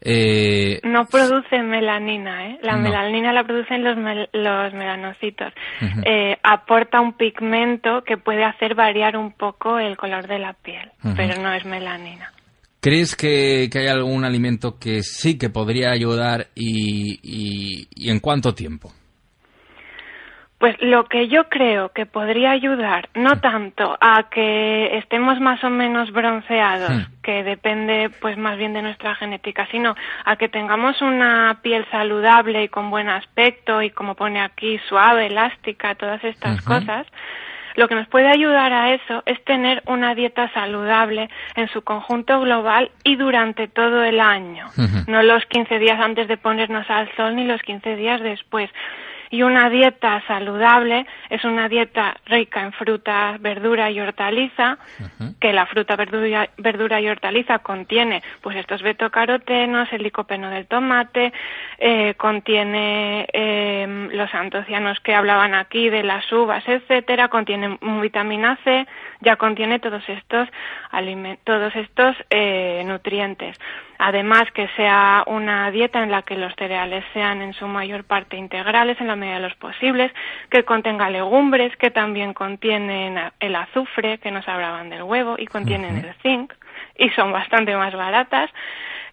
Eh, 0.00 0.80
no 0.84 1.06
produce 1.06 1.60
melanina, 1.60 2.50
¿eh? 2.50 2.58
La 2.62 2.76
melanina 2.76 3.32
la 3.32 3.42
producen 3.44 3.82
los, 3.82 3.96
los 4.32 4.72
melanocitos. 4.72 5.52
eh, 6.04 6.36
aporta 6.42 7.00
un 7.00 7.14
pigmento 7.14 8.04
que 8.04 8.16
puede 8.16 8.44
hacer 8.44 8.74
variar 8.74 9.16
un 9.16 9.32
poco 9.32 9.78
el 9.78 9.96
color 9.96 10.28
de 10.28 10.38
la 10.38 10.52
piel, 10.52 10.90
pero 11.16 11.42
no 11.42 11.52
es 11.52 11.64
melanina. 11.64 12.32
¿Crees 12.80 13.16
que, 13.16 13.68
que, 13.72 13.80
hay 13.80 13.86
algún 13.88 14.24
alimento 14.24 14.78
que 14.78 15.02
sí 15.02 15.36
que 15.36 15.50
podría 15.50 15.90
ayudar 15.90 16.46
y, 16.54 17.18
y 17.94 18.10
en 18.10 18.20
cuánto 18.20 18.54
tiempo? 18.54 18.92
Pues 20.58 20.74
lo 20.80 21.04
que 21.04 21.28
yo 21.28 21.48
creo 21.48 21.90
que 21.90 22.04
podría 22.04 22.50
ayudar, 22.50 23.08
no 23.14 23.40
tanto 23.40 23.96
a 24.00 24.24
que 24.28 24.98
estemos 24.98 25.38
más 25.38 25.62
o 25.62 25.70
menos 25.70 26.10
bronceados, 26.10 26.90
hmm. 26.90 27.22
que 27.22 27.44
depende 27.44 28.10
pues 28.20 28.36
más 28.36 28.58
bien 28.58 28.72
de 28.72 28.82
nuestra 28.82 29.14
genética, 29.14 29.68
sino 29.70 29.94
a 30.24 30.34
que 30.34 30.48
tengamos 30.48 31.00
una 31.00 31.60
piel 31.62 31.86
saludable 31.92 32.64
y 32.64 32.68
con 32.68 32.90
buen 32.90 33.08
aspecto 33.08 33.82
y 33.82 33.90
como 33.90 34.16
pone 34.16 34.40
aquí 34.40 34.80
suave, 34.88 35.26
elástica, 35.26 35.94
todas 35.94 36.22
estas 36.24 36.60
cosas. 36.62 37.06
Lo 37.78 37.86
que 37.86 37.94
nos 37.94 38.08
puede 38.08 38.26
ayudar 38.26 38.72
a 38.72 38.92
eso 38.92 39.22
es 39.24 39.40
tener 39.44 39.84
una 39.86 40.16
dieta 40.16 40.52
saludable 40.52 41.30
en 41.54 41.68
su 41.68 41.82
conjunto 41.82 42.40
global 42.40 42.90
y 43.04 43.14
durante 43.14 43.68
todo 43.68 44.02
el 44.02 44.18
año, 44.18 44.66
no 45.06 45.22
los 45.22 45.46
15 45.46 45.78
días 45.78 46.00
antes 46.00 46.26
de 46.26 46.36
ponernos 46.36 46.90
al 46.90 47.08
sol 47.14 47.36
ni 47.36 47.44
los 47.44 47.62
15 47.62 47.94
días 47.94 48.20
después 48.20 48.68
y 49.30 49.42
una 49.42 49.68
dieta 49.70 50.22
saludable 50.26 51.06
es 51.30 51.44
una 51.44 51.68
dieta 51.68 52.16
rica 52.26 52.62
en 52.62 52.72
fruta, 52.72 53.36
verdura 53.40 53.90
y 53.90 54.00
hortaliza, 54.00 54.78
que 55.40 55.52
la 55.52 55.66
fruta, 55.66 55.96
verdura, 55.96 56.48
verdura, 56.56 57.00
y 57.00 57.08
hortaliza 57.08 57.58
contiene 57.60 58.22
pues 58.40 58.56
estos 58.56 58.82
betocarotenos, 58.82 59.92
el 59.92 60.02
licopeno 60.02 60.50
del 60.50 60.66
tomate, 60.66 61.32
eh, 61.78 62.14
contiene 62.14 63.26
eh, 63.32 64.08
los 64.12 64.34
antocianos 64.34 65.00
que 65.00 65.14
hablaban 65.14 65.54
aquí 65.54 65.90
de 65.90 66.02
las 66.02 66.30
uvas, 66.32 66.64
etcétera, 66.66 67.28
contiene 67.28 67.78
vitamina 68.00 68.58
C, 68.64 68.86
ya 69.20 69.36
contiene 69.36 69.78
todos 69.78 70.02
estos 70.08 70.48
todos 71.44 71.76
estos 71.76 72.16
eh, 72.30 72.82
nutrientes. 72.86 73.58
Además, 73.98 74.44
que 74.52 74.68
sea 74.76 75.24
una 75.26 75.70
dieta 75.72 76.02
en 76.02 76.10
la 76.10 76.22
que 76.22 76.36
los 76.36 76.54
cereales 76.54 77.04
sean 77.12 77.42
en 77.42 77.52
su 77.52 77.66
mayor 77.66 78.04
parte 78.04 78.36
integrales 78.36 79.00
en 79.00 79.08
la 79.08 79.16
medida 79.16 79.34
de 79.34 79.42
los 79.42 79.54
posibles, 79.56 80.12
que 80.50 80.64
contenga 80.64 81.10
legumbres, 81.10 81.76
que 81.76 81.90
también 81.90 82.32
contienen 82.32 83.18
el 83.40 83.56
azufre, 83.56 84.18
que 84.18 84.30
nos 84.30 84.46
hablaban 84.48 84.88
del 84.88 85.02
huevo, 85.02 85.34
y 85.36 85.46
contienen 85.46 85.96
el 85.96 86.14
zinc, 86.22 86.52
y 86.96 87.10
son 87.10 87.32
bastante 87.32 87.76
más 87.76 87.92
baratas 87.94 88.50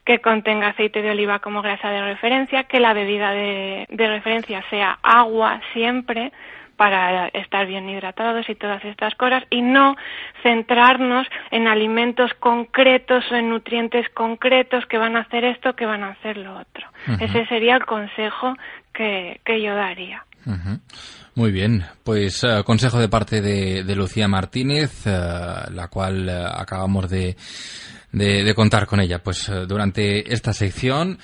que 0.06 0.20
contenga 0.20 0.68
aceite 0.68 1.02
de 1.02 1.10
oliva 1.10 1.40
como 1.40 1.64
grasa 1.64 1.90
de 1.90 2.04
referencia, 2.04 2.66
que 2.66 2.80
la 2.80 2.94
bebida 2.94 3.32
de 3.32 3.88
referencia 3.90 4.64
sea 4.70 5.00
agua 5.02 5.62
siempre, 5.74 6.32
para 6.76 7.28
estar 7.30 7.66
bien 7.66 7.90
hidratados 7.90 8.50
y 8.50 8.56
todas 8.56 8.84
estas 8.86 9.16
cosas 9.16 9.44
y 9.50 9.62
no 9.62 9.96
centrarnos 10.44 11.28
en 11.52 11.68
alimentos 11.68 12.32
concretos 12.40 13.24
o 13.32 13.36
en 13.36 13.50
nutrientes 13.50 14.08
concretos 14.10 14.86
que 14.88 14.98
van 14.98 15.16
a 15.16 15.22
hacer 15.22 15.44
esto, 15.44 15.76
que 15.76 15.86
van 15.86 16.04
a 16.04 16.10
hacer 16.10 16.38
lo 16.38 16.58
otro. 16.58 16.88
Ese 17.20 17.46
sería 17.48 17.76
el 17.76 17.86
consejo 17.86 18.56
que, 18.94 19.40
que 19.46 19.62
yo 19.62 19.76
daría. 19.76 20.24
Muy 21.34 21.52
bien, 21.52 21.84
pues 22.04 22.44
eh, 22.44 22.64
consejo 22.64 23.00
de 23.00 23.10
parte 23.10 23.42
de, 23.42 23.96
Lucía 23.96 24.28
Martínez, 24.28 25.06
eh, 25.06 25.12
la 25.72 25.88
cual 25.90 26.30
eh, 26.30 26.46
acabamos 26.50 27.10
de, 27.10 27.36
de, 28.12 28.54
contar 28.54 28.86
con 28.86 29.00
ella 29.00 29.24
pues 29.24 29.52
durante 29.68 30.32
esta 30.32 30.54
sección. 30.54 31.18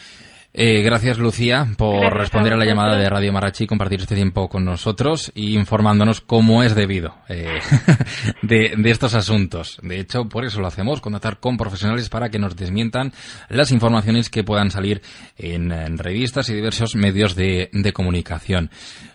Eh, 0.54 0.82
gracias, 0.82 1.18
Lucía, 1.18 1.66
por 1.78 2.14
responder 2.14 2.52
a, 2.52 2.58
la 2.58 2.66
llamada 2.66 2.97
de 2.97 3.10
Radio 3.10 3.32
Marachi 3.32 3.64
y 3.64 3.68
compartir 3.68 4.02
este 4.02 4.16
tiempo 4.16 4.49
con 4.49 4.66
nosotros 4.66 5.32
y 5.34 5.56
informándonos 5.56 6.20
cómo 6.20 6.62
es 6.62 6.76
debido 6.76 7.16
eh, 7.30 7.60
de, 8.41 8.74
estos 8.84 9.16
asuntos. 9.16 9.80
De 9.82 9.99
hecho, 9.99 10.28
por 10.28 10.43
eso 10.43 10.60
lo 10.60 10.68
hacemos, 10.68 10.99
contactar 10.99 11.39
con 11.39 11.56
profesionales 11.56 12.10
para 12.10 12.30
que 12.30 12.38
nos 12.38 12.58
desmientan 12.58 13.14
las 13.47 13.72
informaciones 13.72 14.30
que 14.30 14.43
puedan 14.43 14.72
salir 14.72 15.02
en, 15.38 15.72
revistas 15.97 16.49
y 16.49 16.54
diversos 16.54 16.95
medios 16.95 17.36
de, 17.36 17.70
de, 17.72 17.93
comunicación. 17.93 18.70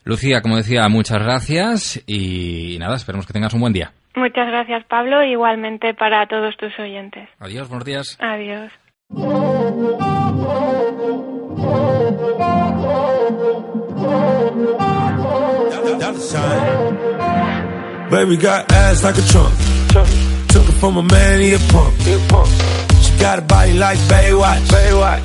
Lucía, 0.04 0.40
como 0.40 0.56
decía, 0.56 0.88
muchas 0.88 1.22
gracias 1.22 2.02
y 2.06 2.78
nada, 2.78 2.96
esperemos 2.96 3.26
que 3.26 3.34
tengas 3.34 3.52
un 3.52 3.60
buen 3.60 3.74
día. 3.74 3.92
Muchas 4.14 4.46
gracias, 4.48 4.84
Pablo, 4.86 5.22
igualmente 5.22 5.92
para 5.92 6.26
todos 6.26 6.56
tus 6.56 6.72
oyentes. 6.78 7.28
Adiós, 7.38 7.68
buenos 7.68 7.84
días. 7.84 8.16
Adiós. 8.20 8.72
Baby 18.10 18.36
got 18.36 18.72
ass 18.72 19.02
like 19.02 19.18
a 19.18 19.22
trunk. 19.22 19.54
Took 20.48 20.68
it 20.68 20.72
from 20.80 20.96
a 20.96 21.02
man, 21.02 21.40
he 21.40 21.52
a 21.54 21.58
punk. 21.58 21.94
She 23.02 23.18
got 23.18 23.38
a 23.38 23.42
body 23.42 23.74
like 23.74 23.98
Baywatch. 23.98 24.66
Baywatch. 24.68 25.22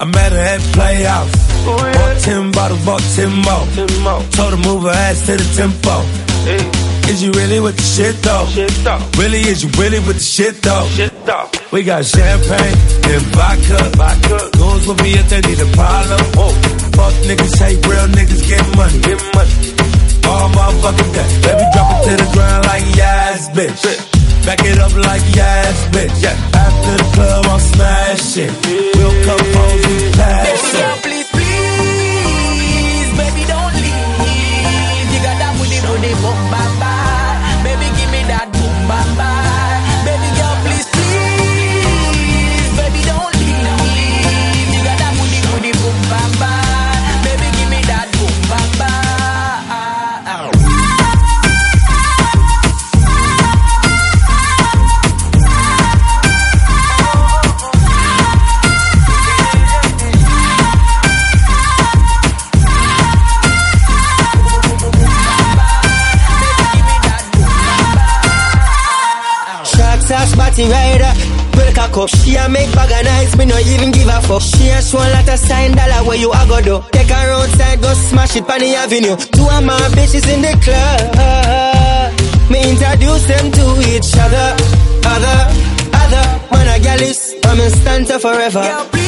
I 0.00 0.04
met 0.04 0.32
her 0.32 0.38
at 0.38 0.60
Playhouse. 0.72 1.32
Bought 1.66 2.18
ten 2.20 2.50
bottles, 2.52 2.84
bought 2.84 3.02
ten 3.14 3.30
more. 3.30 4.22
Told 4.30 4.52
her 4.52 4.56
move 4.56 4.84
her 4.84 4.90
ass 4.90 5.26
to 5.26 5.36
the 5.36 5.44
tempo. 5.56 6.79
Is 7.08 7.22
you 7.22 7.30
really 7.32 7.60
with 7.60 7.76
the 7.76 7.82
shit 7.82 8.16
though? 8.22 8.46
Really, 9.20 9.40
is 9.40 9.62
you 9.62 9.70
really 9.80 9.98
with 10.00 10.18
the 10.18 10.28
shit 10.34 10.62
though? 10.62 10.86
We 11.72 11.82
got 11.82 12.04
champagne 12.04 12.76
and 13.06 13.22
vodka. 13.34 13.78
vodka. 13.96 14.38
Goons 14.58 14.86
with 14.86 15.02
me 15.02 15.12
if 15.14 15.28
they 15.30 15.40
need 15.40 15.60
a 15.60 15.70
problem. 15.72 16.20
Whoa. 16.36 16.52
Fuck 16.98 17.14
niggas, 17.26 17.58
hate 17.58 17.80
real 17.86 18.06
niggas, 18.14 18.42
get 18.48 18.64
money. 18.76 18.98
Get 19.00 19.20
money. 19.34 19.54
All 20.26 20.48
motherfucking 20.50 21.12
day. 21.14 21.28
Baby, 21.46 21.64
drop 21.74 21.88
it 21.90 22.00
to 22.06 22.12
the 22.22 22.28
ground 22.34 22.64
like 22.66 22.86
yes, 22.96 23.48
bitch. 23.50 23.82
Back 24.46 24.60
it 24.64 24.78
up 24.78 24.94
like 24.94 25.22
yes, 25.34 25.86
bitch. 25.92 26.22
Yeah. 26.22 26.36
After 26.54 26.92
the 26.96 27.06
club, 27.14 27.46
I'm 27.46 27.60
smashing. 27.60 28.52
We'll 28.96 29.24
come 29.24 29.46
home, 29.54 29.78
we 29.86 30.12
pass 30.12 31.02
Baby 31.02 31.19
A 71.90 71.92
cup, 71.92 72.08
she 72.08 72.36
a 72.36 72.48
make 72.48 72.72
bag 72.72 72.90
of 72.90 73.04
nice, 73.04 73.36
me 73.36 73.44
no 73.46 73.58
even 73.58 73.90
give 73.90 74.06
a 74.06 74.20
fuck. 74.22 74.42
She 74.42 74.68
a 74.68 74.80
show 74.80 74.98
lot 74.98 75.28
of 75.28 75.38
sign 75.38 75.72
dollar 75.72 76.06
where 76.06 76.16
you 76.16 76.30
a 76.30 76.46
go 76.46 76.60
do. 76.60 76.84
Take 76.92 77.08
her 77.08 77.32
outside, 77.32 77.80
go 77.80 77.92
smash 77.94 78.36
it 78.36 78.48
on 78.48 78.60
the 78.60 78.74
avenue. 78.76 79.16
Two 79.16 79.48
of 79.48 79.64
my 79.64 79.78
bitches 79.94 80.26
in 80.32 80.42
the 80.42 80.54
club. 80.62 82.50
Me 82.50 82.70
introduce 82.70 83.26
them 83.26 83.50
to 83.50 83.80
each 83.90 84.14
other, 84.16 84.54
other, 85.04 85.38
other. 85.94 86.26
Man 86.52 86.68
a 86.68 86.82
gal 86.82 87.00
is, 87.00 87.34
I'm 87.44 87.58
in 87.58 87.70
stanza 87.70 88.18
forever. 88.18 88.99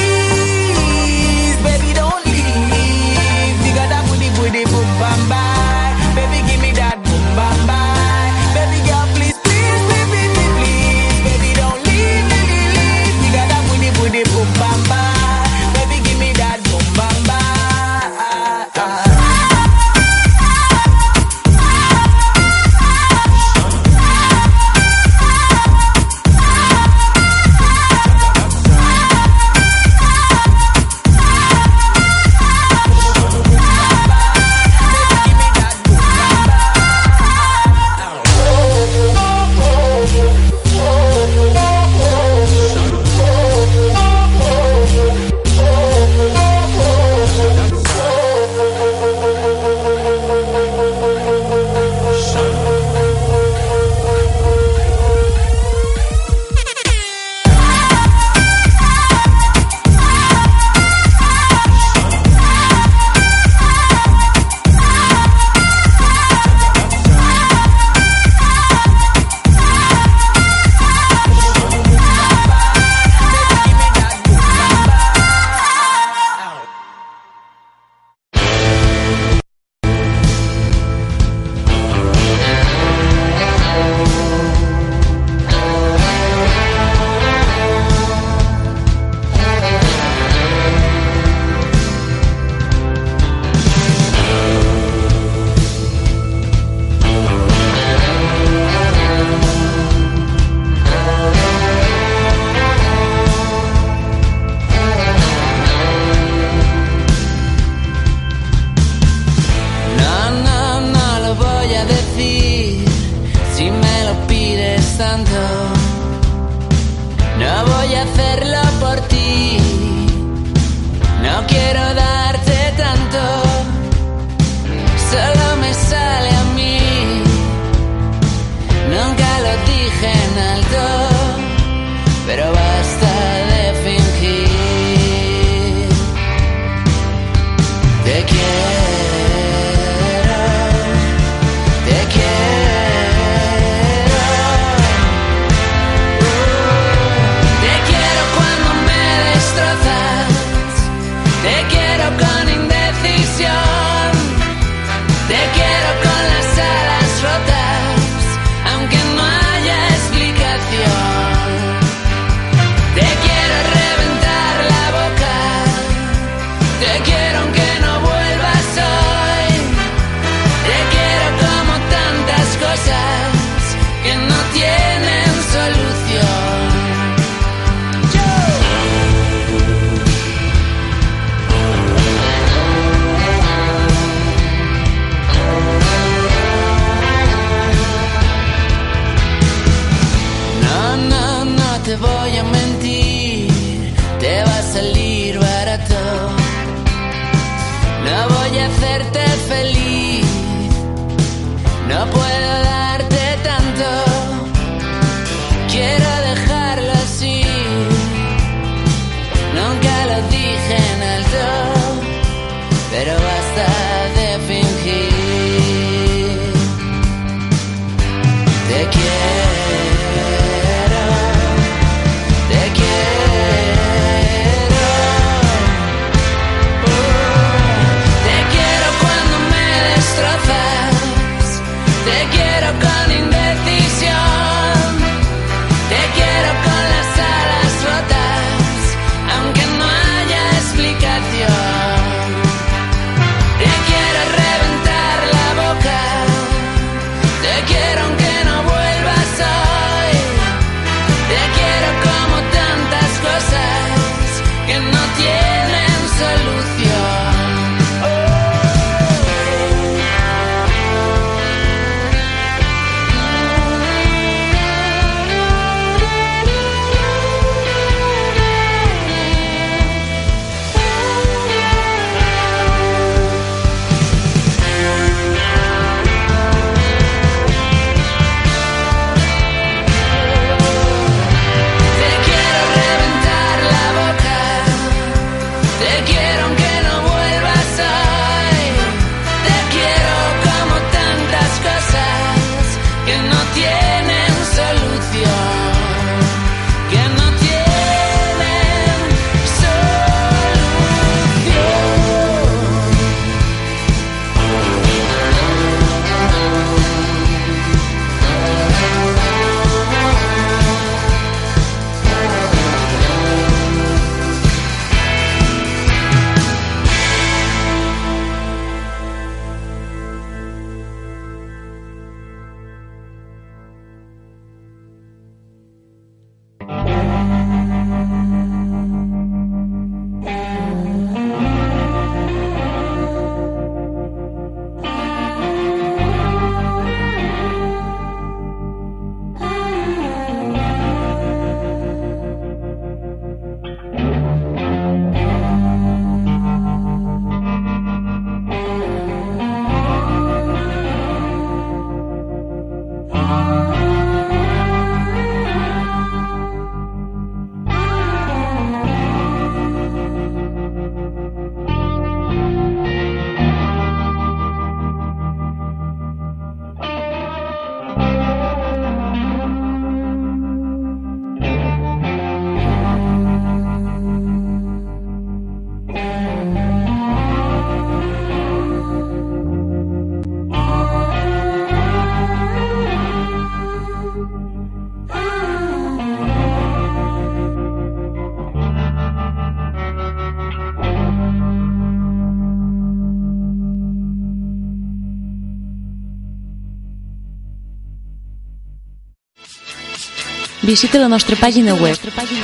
Visita 400.73 400.99
la 400.99 401.07
nostra 401.07 401.37
pàgina 401.37 401.75
web 401.75 401.99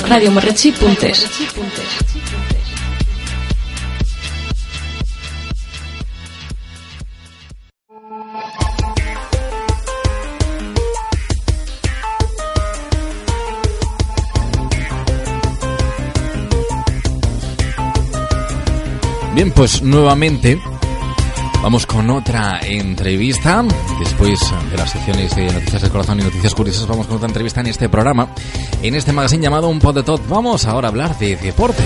radiomarratxí.es 0.06 1.24
Bien, 19.34 19.50
pues 19.52 19.80
nuevamente 19.80 20.60
vamos 21.68 21.84
con 21.84 22.08
otra 22.08 22.60
entrevista. 22.62 23.62
Después 23.98 24.40
de 24.70 24.76
las 24.78 24.90
secciones 24.90 25.36
de 25.36 25.52
Noticias 25.52 25.82
del 25.82 25.90
Corazón 25.90 26.18
y 26.18 26.22
Noticias 26.22 26.54
Curiosas, 26.54 26.86
vamos 26.86 27.06
con 27.06 27.16
otra 27.16 27.28
entrevista 27.28 27.60
en 27.60 27.66
este 27.66 27.90
programa, 27.90 28.30
en 28.80 28.94
este 28.94 29.12
magazine 29.12 29.42
llamado 29.42 29.68
Un 29.68 29.78
Pod 29.78 29.96
de 29.96 30.02
Tot. 30.02 30.26
Vamos 30.30 30.64
ahora 30.64 30.88
a 30.88 30.90
hablar 30.90 31.18
de 31.18 31.36
deporte. 31.36 31.82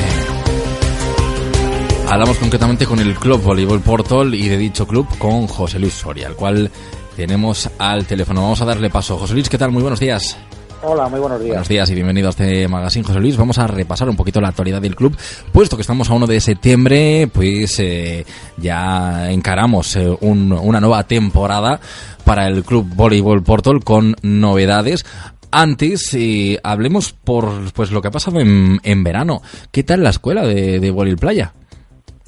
Hablamos 2.09 2.37
concretamente 2.37 2.87
con 2.87 3.01
el 3.01 3.17
Club 3.17 3.43
Voleibol 3.43 3.81
Portol 3.81 4.37
y 4.37 4.47
de 4.47 4.57
dicho 4.57 4.87
club 4.87 5.09
con 5.19 5.49
José 5.49 5.81
Luis 5.81 5.95
Soria, 5.95 6.29
al 6.29 6.37
cual 6.37 6.71
tenemos 7.17 7.69
al 7.77 8.07
teléfono. 8.07 8.43
Vamos 8.43 8.61
a 8.61 8.67
darle 8.67 8.89
paso. 8.89 9.19
José 9.19 9.35
Luis, 9.35 9.49
¿qué 9.49 9.59
tal? 9.59 9.73
Muy 9.73 9.83
buenos 9.83 9.99
días. 9.99 10.37
Hola, 10.85 11.09
muy 11.09 11.21
buenos 11.21 11.39
días. 11.39 11.51
Buenos 11.51 11.69
días 11.69 11.91
y 11.91 11.95
bienvenido 11.95 12.27
a 12.27 12.31
este 12.31 12.67
magazine, 12.67 13.05
José 13.07 13.21
Luis. 13.21 13.37
Vamos 13.37 13.57
a 13.59 13.69
repasar 13.69 14.09
un 14.09 14.17
poquito 14.17 14.41
la 14.41 14.49
actualidad 14.49 14.83
del 14.83 14.97
club, 14.97 15.17
puesto 15.53 15.77
que 15.77 15.83
estamos 15.83 16.11
a 16.11 16.15
1 16.15 16.27
de 16.27 16.41
septiembre, 16.41 17.29
pues 17.33 17.79
eh, 17.79 18.27
ya 18.57 19.31
encaramos 19.31 19.95
eh, 19.97 20.17
un- 20.23 20.51
una 20.53 20.81
nueva 20.81 21.05
temporada 21.05 21.79
para 22.25 22.49
el 22.49 22.65
club 22.65 22.87
Voleibol 22.97 23.45
Portol 23.45 23.85
con 23.85 24.17
novedades. 24.23 25.05
Antes, 25.53 26.15
eh, 26.15 26.59
hablemos 26.65 27.13
por 27.13 27.73
pues 27.75 27.93
lo 27.93 28.03
que 28.03 28.09
ha 28.09 28.13
pasado 28.13 28.41
en, 28.41 28.81
en 28.83 29.05
verano. 29.05 29.41
¿Qué 29.71 29.85
tal 29.85 30.03
la 30.03 30.11
escuela 30.11 30.45
de, 30.45 30.81
de 30.81 30.91
Voleibol 30.91 31.21
Playa? 31.21 31.53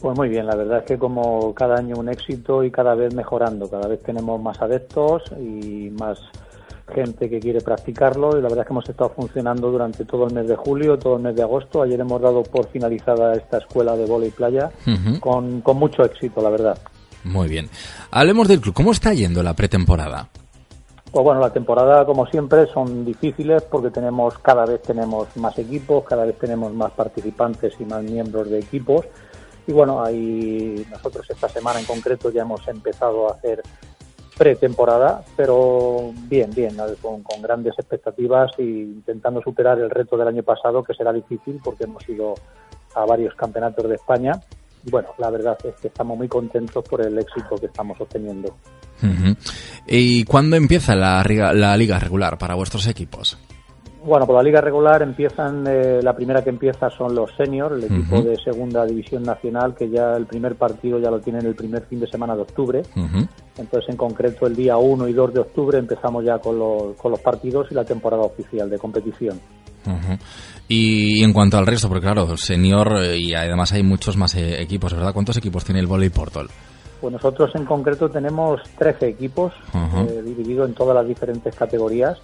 Pues 0.01 0.17
muy 0.17 0.29
bien, 0.29 0.47
la 0.47 0.55
verdad 0.55 0.79
es 0.81 0.85
que 0.85 0.99
como 0.99 1.53
cada 1.55 1.77
año 1.77 1.97
un 1.97 2.09
éxito 2.11 2.63
y 2.63 2.71
cada 2.71 2.95
vez 2.95 3.15
mejorando, 3.15 3.69
cada 3.69 3.89
vez 3.89 4.01
tenemos 4.03 4.41
más 4.41 4.61
adeptos 4.61 5.23
y 5.41 5.91
más 5.99 6.19
gente 6.93 7.31
que 7.31 7.41
quiere 7.41 7.61
practicarlo 7.61 8.31
y 8.39 8.43
la 8.43 8.49
verdad 8.49 8.61
es 8.61 8.67
que 8.67 8.73
hemos 8.73 8.89
estado 8.89 9.11
funcionando 9.11 9.71
durante 9.71 10.05
todo 10.05 10.27
el 10.27 10.35
mes 10.35 10.47
de 10.49 10.57
julio, 10.57 10.99
todo 10.99 11.17
el 11.17 11.23
mes 11.23 11.37
de 11.37 11.43
agosto. 11.43 11.83
Ayer 11.83 12.01
hemos 12.01 12.21
dado 12.21 12.43
por 12.43 12.69
finalizada 12.69 13.35
esta 13.35 13.59
escuela 13.59 13.97
de 13.97 14.07
vóley 14.07 14.31
playa 14.31 14.71
Ujú. 14.87 15.21
con, 15.21 15.61
con 15.63 15.77
mucho 15.79 16.03
éxito, 16.05 16.43
la 16.43 16.51
verdad. 16.51 16.79
Muy 17.25 17.49
bien. 17.49 17.71
Hablemos 18.11 18.49
del 18.49 18.61
club. 18.61 18.75
¿Cómo 18.75 18.93
está 18.93 19.15
yendo 19.15 19.43
la 19.43 19.55
pretemporada? 19.55 20.29
Pues 21.11 21.25
bueno, 21.25 21.41
la 21.41 21.53
temporada, 21.53 22.05
como 22.05 22.27
siempre, 22.27 22.67
son 22.67 23.05
difíciles 23.05 23.63
porque 23.63 23.91
tenemos 23.91 24.37
cada 24.39 24.67
vez 24.67 24.83
tenemos 24.83 25.29
más 25.37 25.57
equipos, 25.59 26.05
cada 26.05 26.25
vez 26.25 26.37
tenemos 26.39 26.73
más 26.75 26.91
participantes 26.91 27.75
y 27.79 27.85
más 27.85 28.03
miembros 28.03 28.51
de 28.51 28.59
equipos. 28.59 29.07
Y 29.67 29.73
bueno, 29.73 30.03
ahí 30.03 30.85
nosotros 30.91 31.25
esta 31.31 31.49
semana 31.49 31.81
en 31.81 31.87
concreto 31.87 32.31
ya 32.31 32.43
hemos 32.43 32.67
empezado 32.69 33.29
a 33.29 33.35
hacer 33.35 33.63
pretemporada, 34.37 35.23
pero 35.37 36.13
bien, 36.29 36.51
bien, 36.55 36.77
con, 37.01 37.23
grandes 37.41 37.75
expectativas 37.79 38.51
e 38.59 38.65
intentando 38.65 39.41
superar 39.41 39.79
el 39.79 39.91
reto 39.91 40.17
del 40.17 40.29
año 40.29 40.43
pasado, 40.43 40.83
que 40.83 40.95
será 40.95 41.13
difícil 41.13 41.61
porque 41.63 41.85
hemos 41.85 42.07
ido 42.09 42.35
a 42.95 43.05
varios 43.05 43.35
campeonatos 43.35 43.89
de 43.89 43.95
España. 43.95 44.33
Y 44.85 44.91
bueno, 44.91 45.09
la 45.19 45.31
verdad 45.31 45.57
es 45.65 45.75
que 45.77 45.89
estamos 45.89 46.19
muy 46.19 46.29
contentos 46.29 46.85
por 46.85 47.01
el 47.01 47.19
éxito 47.19 47.57
que 47.57 47.67
estamos 47.67 47.99
obteniendo. 48.01 48.55
¿Y 49.87 50.25
cuándo 50.25 50.57
empieza 50.57 50.95
la 50.95 51.77
liga 51.77 51.99
regular 51.99 52.39
para 52.39 52.55
vuestros 52.55 52.87
equipos? 52.87 53.39
Bueno, 54.05 54.27
por 54.27 54.37
la 54.37 54.43
liga 54.43 54.61
regular 54.61 55.01
empiezan, 55.01 55.67
eh, 55.67 56.01
la 56.03 56.15
primera 56.15 56.45
que 56.45 56.51
empieza 56.51 56.91
son 56.91 57.15
los 57.15 57.31
seniors, 57.37 57.77
el 57.77 57.85
equipo 57.85 58.21
de 58.21 58.37
segunda 58.37 58.85
división 58.85 59.23
nacional, 59.23 59.75
que 59.75 59.89
ya 59.89 60.13
el 60.13 60.27
primer 60.27 60.57
partido 60.57 60.99
ya 60.99 61.11
lo 61.11 61.21
tienen 61.21 61.47
el 61.47 61.55
primer 61.55 61.87
fin 61.87 62.01
de 62.01 62.07
semana 62.07 62.37
de 62.37 62.43
octubre. 62.43 62.83
Entonces, 63.57 63.89
en 63.89 63.97
concreto, 63.97 64.47
el 64.47 64.55
día 64.55 64.77
1 64.77 65.09
y 65.09 65.13
2 65.15 65.35
de 65.35 65.41
octubre 65.41 65.79
empezamos 65.79 66.23
ya 66.23 66.39
con 66.39 66.59
los, 66.59 66.97
con 66.97 67.13
los 67.13 67.21
partidos 67.21 67.69
y 67.71 67.75
la 67.75 67.85
temporada 67.85 68.23
oficial 68.23 68.69
de 68.69 68.79
competición. 68.79 69.41
Y, 70.69 71.23
en 71.23 71.33
cuanto 71.33 71.57
al 71.57 71.67
resto, 71.67 71.89
porque 71.89 72.05
claro, 72.05 72.37
senior 72.37 73.03
eh, 73.03 73.17
y 73.19 73.35
además 73.35 73.73
hay 73.73 73.83
muchos 73.83 74.19
más 74.19 74.35
eh, 74.35 74.61
equipos, 74.61 74.93
¿verdad? 74.93 75.15
¿Cuántos 75.15 75.39
equipos 75.39 75.65
tiene 75.65 75.81
el 75.81 75.87
Volley 75.87 76.11
Portal? 76.11 76.49
Pues 77.01 77.13
nosotros 77.13 77.51
en 77.55 77.65
concreto 77.65 78.09
tenemos 78.09 78.61
13 78.79 79.09
equipos 79.09 79.53
divididos 80.25 80.69
en 80.69 80.75
todas 80.75 80.95
las 80.95 81.07
diferentes 81.07 81.55
categorías 81.55 82.19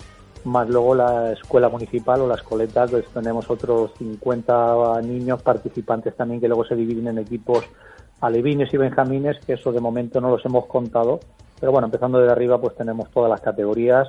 más 0.44 0.68
luego 0.68 0.94
la 0.94 1.32
escuela 1.32 1.68
municipal 1.68 2.20
o 2.22 2.28
la 2.28 2.34
escoleta, 2.34 2.86
pues 2.86 3.06
tenemos 3.08 3.48
otros 3.50 3.92
50 3.98 5.00
niños 5.02 5.42
participantes 5.42 6.16
también 6.16 6.40
que 6.40 6.48
luego 6.48 6.64
se 6.64 6.76
dividen 6.76 7.08
en 7.08 7.18
equipos 7.18 7.64
alevines 8.20 8.72
y 8.72 8.76
benjamines, 8.76 9.38
que 9.44 9.54
eso 9.54 9.72
de 9.72 9.80
momento 9.80 10.20
no 10.20 10.30
los 10.30 10.44
hemos 10.44 10.66
contado, 10.66 11.20
pero 11.58 11.72
bueno, 11.72 11.86
empezando 11.86 12.18
desde 12.18 12.32
arriba 12.32 12.60
pues 12.60 12.74
tenemos 12.76 13.10
todas 13.10 13.30
las 13.30 13.40
categorías 13.40 14.08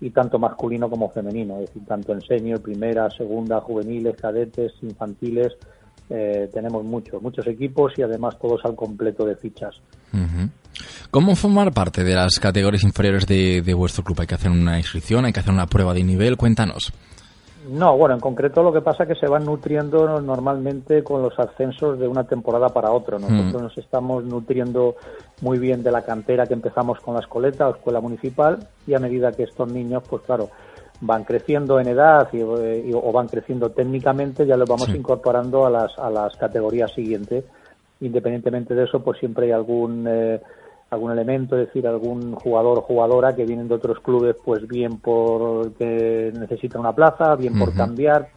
y 0.00 0.10
tanto 0.10 0.38
masculino 0.38 0.90
como 0.90 1.10
femenino, 1.10 1.54
es 1.54 1.66
decir, 1.66 1.84
tanto 1.86 2.12
en 2.12 2.20
senior, 2.22 2.60
primera, 2.60 3.08
segunda, 3.10 3.60
juveniles, 3.60 4.16
cadetes, 4.16 4.72
infantiles, 4.82 5.56
eh, 6.10 6.48
tenemos 6.52 6.84
muchos, 6.84 7.22
muchos 7.22 7.46
equipos 7.46 7.92
y 7.96 8.02
además 8.02 8.38
todos 8.38 8.64
al 8.64 8.74
completo 8.74 9.24
de 9.24 9.36
fichas. 9.36 9.74
¿Cómo 11.10 11.36
formar 11.36 11.72
parte 11.72 12.04
de 12.04 12.14
las 12.14 12.38
categorías 12.38 12.84
inferiores 12.84 13.26
de, 13.26 13.74
vuestro 13.74 14.04
club? 14.04 14.20
¿Hay 14.20 14.26
que 14.26 14.34
hacer 14.34 14.50
una 14.50 14.78
inscripción? 14.78 15.24
¿Hay 15.24 15.32
que 15.32 15.40
hacer 15.40 15.52
una 15.52 15.66
prueba 15.66 15.94
de 15.94 16.04
nivel? 16.04 16.36
Cuéntanos. 16.36 16.92
No, 17.70 17.96
bueno, 17.96 18.14
en 18.16 18.20
concreto 18.20 18.62
lo 18.62 18.72
que 18.72 18.80
pasa 18.80 19.04
es 19.04 19.10
que 19.10 19.14
se 19.14 19.28
van 19.28 19.44
nutriendo 19.44 20.20
normalmente 20.20 21.04
con 21.04 21.22
los 21.22 21.38
ascensos 21.38 21.98
de 21.98 22.08
una 22.08 22.24
temporada 22.24 22.70
para 22.70 22.90
otra. 22.90 23.18
Nosotros 23.18 23.62
nos 23.62 23.78
estamos 23.78 24.24
nutriendo 24.24 24.96
muy 25.42 25.58
bien 25.58 25.82
de 25.82 25.92
la 25.92 26.02
cantera 26.02 26.46
que 26.46 26.54
empezamos 26.54 26.98
con 26.98 27.14
la 27.14 27.20
escoleta 27.20 27.68
o 27.68 27.76
escuela 27.76 28.00
municipal 28.00 28.66
y 28.84 28.94
a 28.94 28.98
medida 28.98 29.30
que 29.30 29.44
estos 29.44 29.72
niños, 29.72 30.02
pues 30.08 30.22
claro, 30.22 30.50
van 31.02 31.24
creciendo 31.24 31.78
en 31.78 31.88
edad 31.88 32.28
y, 32.32 32.40
o 32.42 33.12
van 33.12 33.28
creciendo 33.28 33.70
técnicamente, 33.70 34.46
ya 34.46 34.56
los 34.56 34.68
vamos 34.68 34.88
incorporando 34.88 35.66
a 35.66 35.70
las, 35.70 35.98
a 35.98 36.08
las 36.10 36.34
categorías 36.36 36.92
siguientes. 36.92 37.44
Independientemente 38.00 38.74
de 38.74 38.84
eso, 38.84 39.00
pues 39.00 39.18
siempre 39.18 39.46
hay 39.46 39.52
algún... 39.52 40.06
Eh, 40.08 40.40
algún 40.90 41.10
elemento, 41.10 41.56
es 41.56 41.68
decir, 41.68 41.86
algún 41.86 42.34
jugador 42.34 42.80
o 42.80 42.82
jugadora 42.82 43.34
que 43.34 43.46
vienen 43.46 43.66
de 43.66 43.76
otros 43.76 44.00
clubes, 44.00 44.36
pues 44.44 44.68
bien 44.68 44.98
porque 44.98 46.30
necesita 46.38 46.78
una 46.78 46.92
plaza, 46.94 47.34
bien 47.34 47.58
por 47.58 47.72
cambiar, 47.72 48.28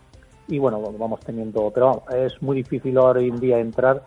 y 0.47 0.57
bueno, 0.57 0.79
vamos 0.97 1.19
teniendo, 1.19 1.69
pero 1.71 2.03
es 2.15 2.41
muy 2.41 2.55
difícil 2.55 2.97
ahora 2.97 3.19
hoy 3.19 3.27
en 3.27 3.41
día 3.41 3.59
entrar 3.59 4.03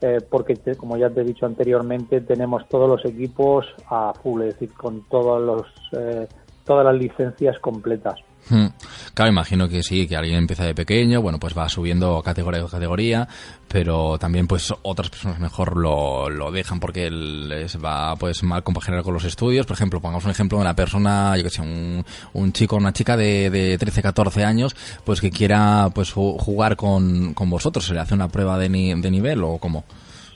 eh, 0.00 0.18
porque, 0.28 0.56
como 0.76 0.96
ya 0.96 1.08
te 1.08 1.20
he 1.20 1.24
dicho 1.24 1.46
anteriormente, 1.46 2.20
tenemos 2.20 2.66
todos 2.68 2.88
los 2.88 3.04
equipos 3.04 3.66
a 3.88 4.12
full, 4.12 4.42
es 4.42 4.54
decir, 4.54 4.72
con 4.74 5.08
todos 5.08 5.40
los, 5.40 5.66
eh, 5.92 6.26
todas 6.64 6.84
las 6.84 6.94
licencias 6.94 7.58
completas. 7.60 8.20
Hmm. 8.48 8.66
Claro, 9.14 9.30
imagino 9.30 9.68
que 9.68 9.82
sí, 9.82 10.06
que 10.06 10.16
alguien 10.16 10.36
empieza 10.36 10.64
de 10.64 10.74
pequeño, 10.74 11.22
bueno, 11.22 11.38
pues 11.38 11.56
va 11.56 11.66
subiendo 11.68 12.22
categoría 12.22 12.62
a 12.62 12.66
categoría, 12.66 13.28
pero 13.68 14.18
también 14.18 14.46
pues 14.46 14.72
otras 14.82 15.08
personas 15.08 15.38
mejor 15.38 15.76
lo, 15.78 16.28
lo 16.28 16.52
dejan 16.52 16.78
porque 16.78 17.10
les 17.10 17.82
va 17.82 18.14
pues 18.16 18.42
mal 18.42 18.62
compaginar 18.62 19.02
con 19.02 19.14
los 19.14 19.24
estudios. 19.24 19.64
Por 19.64 19.76
ejemplo, 19.76 20.00
pongamos 20.00 20.26
un 20.26 20.30
ejemplo 20.30 20.58
de 20.58 20.62
una 20.62 20.76
persona, 20.76 21.36
yo 21.38 21.44
que 21.44 21.50
sé, 21.50 21.62
un, 21.62 22.04
un 22.34 22.52
chico 22.52 22.76
una 22.76 22.92
chica 22.92 23.16
de, 23.16 23.48
de 23.48 23.78
13, 23.78 24.02
14 24.02 24.44
años, 24.44 24.76
pues 25.04 25.20
que 25.22 25.30
quiera 25.30 25.88
pues 25.94 26.12
jugar 26.12 26.76
con, 26.76 27.32
con 27.32 27.48
vosotros, 27.48 27.86
¿se 27.86 27.94
le 27.94 28.00
hace 28.00 28.14
una 28.14 28.28
prueba 28.28 28.58
de, 28.58 28.68
de 28.68 29.10
nivel 29.10 29.42
o 29.42 29.56
cómo? 29.58 29.84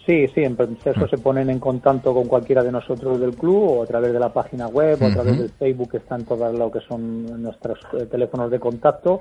Sí, 0.08 0.26
sí, 0.28 0.40
en 0.42 0.56
proceso 0.56 1.06
se 1.06 1.18
ponen 1.18 1.50
en 1.50 1.58
contacto 1.60 2.14
con 2.14 2.28
cualquiera 2.28 2.64
de 2.64 2.72
nosotros 2.72 3.20
del 3.20 3.36
club 3.36 3.62
o 3.62 3.82
a 3.82 3.86
través 3.86 4.10
de 4.10 4.18
la 4.18 4.32
página 4.32 4.66
web 4.66 4.96
o 5.02 5.04
a 5.04 5.10
través 5.10 5.38
del 5.38 5.50
Facebook 5.50 5.90
que 5.90 5.96
están 5.98 6.24
todas 6.24 6.54
lo 6.54 6.70
que 6.70 6.80
son 6.80 7.42
nuestros 7.42 7.78
eh, 7.92 8.06
teléfonos 8.06 8.50
de 8.50 8.58
contacto. 8.58 9.20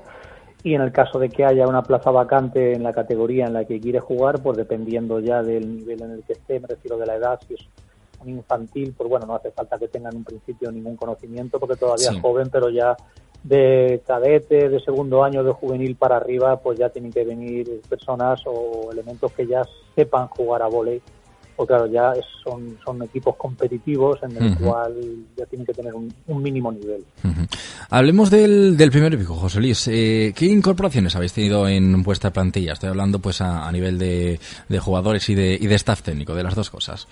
Y 0.62 0.72
en 0.72 0.80
el 0.80 0.90
caso 0.90 1.18
de 1.18 1.28
que 1.28 1.44
haya 1.44 1.68
una 1.68 1.82
plaza 1.82 2.10
vacante 2.10 2.72
en 2.72 2.82
la 2.82 2.94
categoría 2.94 3.44
en 3.44 3.52
la 3.52 3.66
que 3.66 3.78
quiere 3.78 4.00
jugar, 4.00 4.42
pues 4.42 4.56
dependiendo 4.56 5.20
ya 5.20 5.42
del 5.42 5.76
nivel 5.76 6.00
en 6.04 6.10
el 6.12 6.22
que 6.22 6.32
esté, 6.32 6.58
me 6.58 6.68
refiero 6.68 6.96
de 6.96 7.04
la 7.04 7.16
edad, 7.16 7.38
si 7.46 7.52
es 7.52 7.60
un 8.22 8.30
infantil, 8.30 8.94
pues 8.96 9.10
bueno, 9.10 9.26
no 9.26 9.34
hace 9.34 9.50
falta 9.50 9.78
que 9.78 9.88
tengan 9.88 10.14
en 10.14 10.20
un 10.20 10.24
principio 10.24 10.72
ningún 10.72 10.96
conocimiento 10.96 11.60
porque 11.60 11.76
todavía 11.76 12.12
es 12.12 12.20
joven, 12.22 12.48
pero 12.50 12.70
ya 12.70 12.96
de 13.42 14.02
cadete, 14.06 14.68
de 14.68 14.80
segundo 14.80 15.24
año, 15.24 15.44
de 15.44 15.52
juvenil 15.52 15.96
para 15.96 16.16
arriba, 16.16 16.60
pues 16.60 16.78
ya 16.78 16.88
tienen 16.88 17.12
que 17.12 17.24
venir 17.24 17.80
personas 17.88 18.40
o 18.46 18.90
elementos 18.92 19.32
que 19.32 19.46
ya 19.46 19.62
sepan 19.94 20.28
jugar 20.28 20.62
a 20.62 20.66
volei. 20.66 21.00
O 21.60 21.66
claro, 21.66 21.86
ya 21.86 22.12
son, 22.44 22.78
son 22.84 23.02
equipos 23.02 23.34
competitivos 23.34 24.20
en 24.22 24.40
el 24.40 24.56
cual 24.58 24.94
ya 25.36 25.44
tienen 25.46 25.66
que 25.66 25.74
tener 25.74 25.92
un, 25.92 26.14
mínimo 26.40 26.70
nivel. 26.70 27.04
Hablemos 27.90 28.30
del, 28.30 28.76
del 28.76 28.92
primer 28.92 29.12
equipo, 29.14 29.34
José 29.34 29.58
Luis. 29.58 29.88
Eh, 29.88 30.32
¿Qué 30.36 30.46
incorporaciones 30.46 31.16
habéis 31.16 31.32
tenido 31.32 31.66
en 31.66 32.04
vuestra 32.04 32.32
plantilla? 32.32 32.74
Estoy 32.74 32.90
hablando 32.90 33.18
pues 33.18 33.40
a, 33.40 33.72
nivel 33.72 33.98
de, 33.98 34.38
de 34.68 34.78
jugadores 34.78 35.28
y 35.30 35.34
de, 35.34 35.58
y 35.60 35.66
de 35.66 35.74
staff 35.74 36.02
técnico, 36.02 36.32
de 36.32 36.44
las 36.44 36.54
dos 36.54 36.70
cosas. 36.70 37.08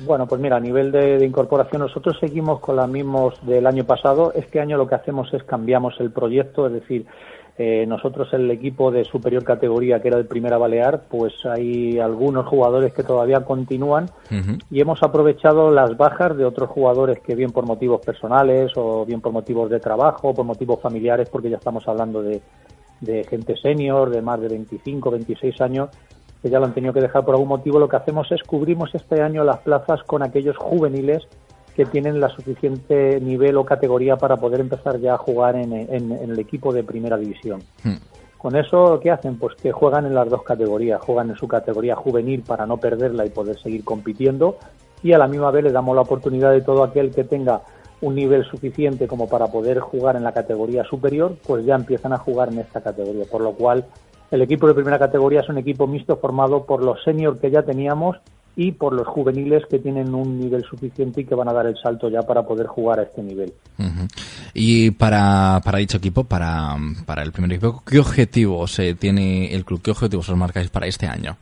Bueno, 0.00 0.26
pues 0.26 0.40
mira, 0.40 0.56
a 0.56 0.60
nivel 0.60 0.90
de, 0.90 1.24
incorporación 1.24 1.82
nosotros 1.82 2.16
seguimos 2.18 2.60
con 2.60 2.76
las 2.76 2.88
mismos 2.88 3.34
del 3.42 3.66
año 3.66 3.84
pasado. 3.84 4.32
Este 4.34 4.60
año 4.60 4.76
lo 4.76 4.86
que 4.86 4.94
hacemos 4.94 5.32
es 5.32 5.44
cambiamos 5.44 5.94
el 6.00 6.10
proyecto, 6.10 6.66
es 6.66 6.72
decir, 6.72 7.06
eh, 7.58 7.84
nosotros 7.86 8.32
el 8.32 8.50
equipo 8.50 8.90
de 8.90 9.04
superior 9.04 9.44
categoría 9.44 10.00
que 10.00 10.08
era 10.08 10.18
el 10.18 10.26
primera 10.26 10.56
Balear, 10.56 11.02
pues 11.10 11.34
hay 11.44 11.98
algunos 11.98 12.46
jugadores 12.46 12.94
que 12.94 13.02
todavía 13.02 13.44
continúan 13.44 14.06
y 14.70 14.80
hemos 14.80 15.02
aprovechado 15.02 15.70
las 15.70 15.94
bajas 15.98 16.34
de 16.36 16.46
otros 16.46 16.70
jugadores 16.70 17.20
que 17.20 17.34
bien 17.34 17.52
por 17.52 17.66
motivos 17.66 18.00
personales 18.00 18.72
o 18.76 19.04
bien 19.04 19.20
por 19.20 19.32
motivos 19.32 19.68
de 19.68 19.80
trabajo, 19.80 20.32
por 20.32 20.46
motivos 20.46 20.80
familiares, 20.80 21.28
porque 21.28 21.50
ya 21.50 21.58
estamos 21.58 21.86
hablando 21.86 22.22
de, 22.22 22.40
de 23.02 23.24
gente 23.24 23.56
senior, 23.56 24.08
de 24.08 24.22
más 24.22 24.40
de 24.40 24.48
25, 24.48 25.10
26 25.10 25.60
años, 25.60 25.90
que 26.42 26.50
ya 26.50 26.58
lo 26.58 26.66
han 26.66 26.74
tenido 26.74 26.92
que 26.92 27.00
dejar 27.00 27.24
por 27.24 27.34
algún 27.34 27.48
motivo, 27.48 27.78
lo 27.78 27.88
que 27.88 27.96
hacemos 27.96 28.30
es 28.32 28.42
cubrimos 28.42 28.94
este 28.94 29.22
año 29.22 29.44
las 29.44 29.58
plazas 29.58 30.02
con 30.02 30.22
aquellos 30.22 30.56
juveniles 30.56 31.22
que 31.74 31.86
tienen 31.86 32.20
la 32.20 32.28
suficiente 32.28 33.20
nivel 33.20 33.56
o 33.56 33.64
categoría 33.64 34.16
para 34.16 34.36
poder 34.36 34.60
empezar 34.60 34.98
ya 34.98 35.14
a 35.14 35.18
jugar 35.18 35.56
en, 35.56 35.72
el 35.72 36.38
equipo 36.38 36.72
de 36.72 36.84
primera 36.84 37.16
división. 37.16 37.62
Hmm. 37.82 37.96
Con 38.36 38.56
eso, 38.56 38.98
¿qué 39.00 39.10
hacen? 39.10 39.38
Pues 39.38 39.54
que 39.54 39.70
juegan 39.70 40.04
en 40.04 40.14
las 40.14 40.28
dos 40.28 40.42
categorías. 40.42 41.00
Juegan 41.00 41.30
en 41.30 41.36
su 41.36 41.46
categoría 41.46 41.94
juvenil 41.94 42.42
para 42.42 42.66
no 42.66 42.76
perderla 42.76 43.24
y 43.24 43.30
poder 43.30 43.56
seguir 43.58 43.84
compitiendo. 43.84 44.56
Y 45.02 45.12
a 45.12 45.18
la 45.18 45.28
misma 45.28 45.52
vez 45.52 45.62
le 45.62 45.70
damos 45.70 45.94
la 45.94 46.02
oportunidad 46.02 46.50
de 46.50 46.60
todo 46.60 46.82
aquel 46.82 47.14
que 47.14 47.22
tenga 47.22 47.62
un 48.00 48.16
nivel 48.16 48.44
suficiente 48.44 49.06
como 49.06 49.28
para 49.28 49.46
poder 49.46 49.78
jugar 49.78 50.16
en 50.16 50.24
la 50.24 50.32
categoría 50.32 50.82
superior, 50.82 51.36
pues 51.46 51.64
ya 51.64 51.76
empiezan 51.76 52.12
a 52.12 52.18
jugar 52.18 52.52
en 52.52 52.58
esta 52.58 52.80
categoría. 52.80 53.24
Por 53.30 53.42
lo 53.42 53.52
cual, 53.52 53.84
el 54.32 54.42
equipo 54.42 54.66
de 54.66 54.74
primera 54.74 54.98
categoría 54.98 55.40
es 55.40 55.48
un 55.48 55.58
equipo 55.58 55.86
mixto 55.86 56.16
formado 56.16 56.64
por 56.64 56.82
los 56.82 57.02
seniors 57.04 57.38
que 57.38 57.50
ya 57.50 57.62
teníamos 57.62 58.16
y 58.56 58.72
por 58.72 58.94
los 58.94 59.06
juveniles 59.06 59.64
que 59.66 59.78
tienen 59.78 60.14
un 60.14 60.40
nivel 60.40 60.64
suficiente 60.64 61.20
y 61.20 61.24
que 61.24 61.34
van 61.34 61.48
a 61.48 61.52
dar 61.52 61.66
el 61.66 61.76
salto 61.76 62.08
ya 62.08 62.22
para 62.22 62.42
poder 62.42 62.66
jugar 62.66 62.98
a 62.98 63.02
este 63.02 63.22
nivel. 63.22 63.52
Y 64.54 64.90
para, 64.92 65.60
para 65.62 65.78
dicho 65.78 65.98
equipo, 65.98 66.24
para, 66.24 66.76
para 67.06 67.22
el 67.22 67.32
primer 67.32 67.52
equipo, 67.52 67.82
¿qué 67.86 67.98
objetivos 67.98 68.78
eh, 68.78 68.94
tiene 68.94 69.54
el 69.54 69.64
club? 69.64 69.82
¿Qué 69.82 69.90
objetivos 69.90 70.28
os 70.28 70.36
marcáis 70.36 70.70
para 70.70 70.86
este 70.86 71.06
año? 71.06 71.36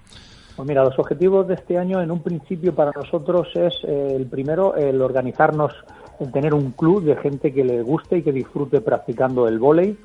Pues 0.57 0.69
mira, 0.69 0.85
los 0.85 0.99
objetivos 0.99 1.47
de 1.47 1.55
este 1.55 1.79
año 1.79 2.03
en 2.03 2.11
un 2.11 2.23
principio 2.23 2.75
para 2.75 2.91
nosotros 2.91 3.49
es 3.55 3.73
eh, 3.85 4.15
el 4.17 4.27
primero, 4.27 4.75
el 4.75 5.01
organizarnos 5.01 5.73
en 6.21 6.31
tener 6.31 6.55
un 6.55 6.73
club 6.73 7.03
de 7.03 7.17
gente 7.17 7.53
que 7.53 7.65
le 7.65 7.83
guste 7.83 8.19
y 8.19 8.23
que 8.23 8.31
disfrute 8.33 8.81
practicando 8.83 9.49
el 9.49 9.59
vóley. 9.59 9.99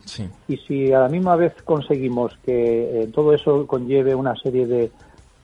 Y 0.47 0.57
si 0.57 0.91
a 0.93 1.01
la 1.01 1.09
misma 1.09 1.36
vez 1.36 1.53
conseguimos 1.63 2.38
que 2.45 3.03
eh, 3.03 3.07
todo 3.13 3.34
eso 3.34 3.68
conlleve 3.68 4.16
una 4.16 4.34
serie 4.36 4.66
de, 4.66 4.91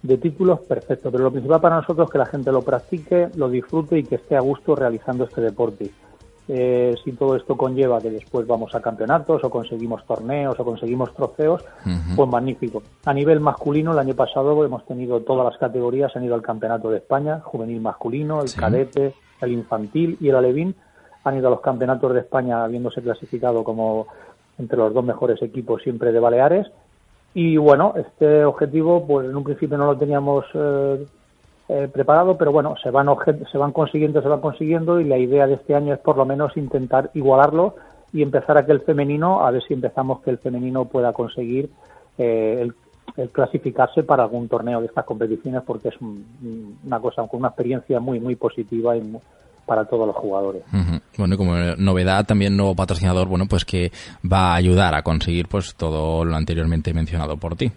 de 0.02 0.18
títulos, 0.18 0.62
perfecto. 0.62 1.12
Pero 1.12 1.26
lo 1.26 1.32
principal 1.32 1.60
para 1.62 1.76
nosotros 1.76 2.08
es 2.08 2.12
que 2.12 2.18
la 2.18 2.26
gente 2.26 2.52
lo 2.52 2.62
practique, 2.62 3.30
lo 3.36 3.50
disfrute 3.50 4.00
y 4.00 4.04
que 4.04 4.16
esté 4.16 4.36
a 4.38 4.42
gusto 4.42 4.76
realizando 4.76 5.26
este 5.26 5.42
deporte. 5.42 5.92
eh, 6.48 6.96
si 7.04 7.14
todo 7.14 7.36
esto 7.36 7.56
conlleva 7.56 8.02
que 8.02 8.10
después 8.10 8.46
vamos 8.46 8.74
a 8.76 8.82
campeonatos 8.82 9.42
o 9.44 9.50
conseguimos 9.50 10.06
torneos 10.06 10.60
o 10.60 10.66
conseguimos 10.66 11.14
trofeos, 11.14 11.64
pues 12.16 12.30
magnífico. 12.30 12.84
A 13.06 13.14
nivel 13.14 13.40
masculino, 13.40 13.94
el 13.94 14.00
año 14.00 14.16
pasado 14.16 14.66
hemos 14.66 14.86
tenido 14.86 15.22
todas 15.22 15.46
las 15.46 15.58
categorías, 15.58 16.14
han 16.16 16.26
ido 16.26 16.36
al 16.36 16.42
Campeonato 16.42 16.90
de 16.90 16.98
España, 16.98 17.40
juvenil 17.42 17.80
masculino, 17.80 18.42
el 18.42 18.54
cadete, 18.54 19.14
el 19.42 19.52
infantil 19.52 20.18
y 20.20 20.30
el 20.30 20.36
alevín, 20.36 20.76
han 21.24 21.38
ido 21.38 21.48
a 21.48 21.52
los 21.52 21.62
campeonatos 21.62 22.14
de 22.14 22.22
España 22.22 22.64
habiéndose 22.64 23.02
clasificado 23.02 23.64
como 23.64 24.08
entre 24.58 24.78
los 24.78 24.94
dos 24.94 25.04
mejores 25.04 25.42
equipos 25.42 25.82
siempre 25.82 26.12
de 26.12 26.20
Baleares. 26.20 26.68
Y 27.34 27.58
bueno, 27.58 27.94
este 27.96 28.44
objetivo, 28.44 29.06
pues 29.08 29.30
en 29.30 29.36
un 29.36 29.44
principio 29.44 29.78
no 29.78 29.86
lo 29.86 29.98
teníamos 29.98 30.46
eh, 30.54 31.06
eh, 31.70 31.90
preparado, 31.92 32.38
pero 32.38 32.52
bueno, 32.52 32.76
se 32.82 32.92
van, 32.92 33.08
se 33.52 33.58
van 33.58 33.72
consiguiendo, 33.72 34.22
se 34.22 34.28
van 34.28 34.42
consiguiendo 34.42 35.00
y 35.00 35.06
la 35.06 35.18
idea 35.18 35.48
de 35.48 35.54
este 35.54 35.76
año 35.76 35.94
es 35.94 36.00
por 36.00 36.18
lo 36.18 36.26
menos 36.26 36.58
intentar 36.58 37.10
igualarlo 37.14 37.76
y 38.12 38.22
empezar 38.22 38.58
a 38.58 38.66
que 38.66 38.74
el 38.74 38.82
femenino, 38.82 39.46
a 39.46 39.52
ver 39.52 39.64
si 39.64 39.74
empezamos 39.74 40.22
que 40.22 40.32
el 40.32 40.38
femenino 40.40 40.86
pueda 40.86 41.14
conseguir 41.14 41.70
eh, 42.18 42.60
el, 42.62 42.74
clasificarse 43.32 44.04
para 44.04 44.24
algún 44.24 44.48
torneo 44.48 44.80
de 44.80 44.88
estas 44.88 45.06
competiciones 45.06 45.64
porque 45.66 45.90
es 45.90 45.96
una 46.02 47.00
cosa 47.00 47.28
con 47.28 47.40
una 47.40 47.50
experiencia 47.50 48.00
muy 48.00 48.20
muy 48.20 48.36
positiva 48.36 48.96
y 48.96 49.02
para 49.66 49.86
todos 49.86 50.08
los 50.08 50.16
jugadores. 50.16 50.64
Bueno, 51.18 51.36
y 51.36 51.38
como 51.38 51.56
novedad 51.78 52.26
también 52.26 52.58
nuevo 52.58 52.76
patrocinador, 52.76 53.28
bueno, 53.28 53.46
pues 53.50 53.64
que 53.64 53.92
va 54.30 54.52
a 54.52 54.56
ayudar 54.56 54.96
a 54.96 55.04
conseguir 55.04 55.48
pues 55.48 55.76
todo 55.76 56.26
lo 56.26 56.36
anteriormente 56.36 56.94
mencionado 56.94 57.38
por 57.38 57.56
ti. 57.56 57.72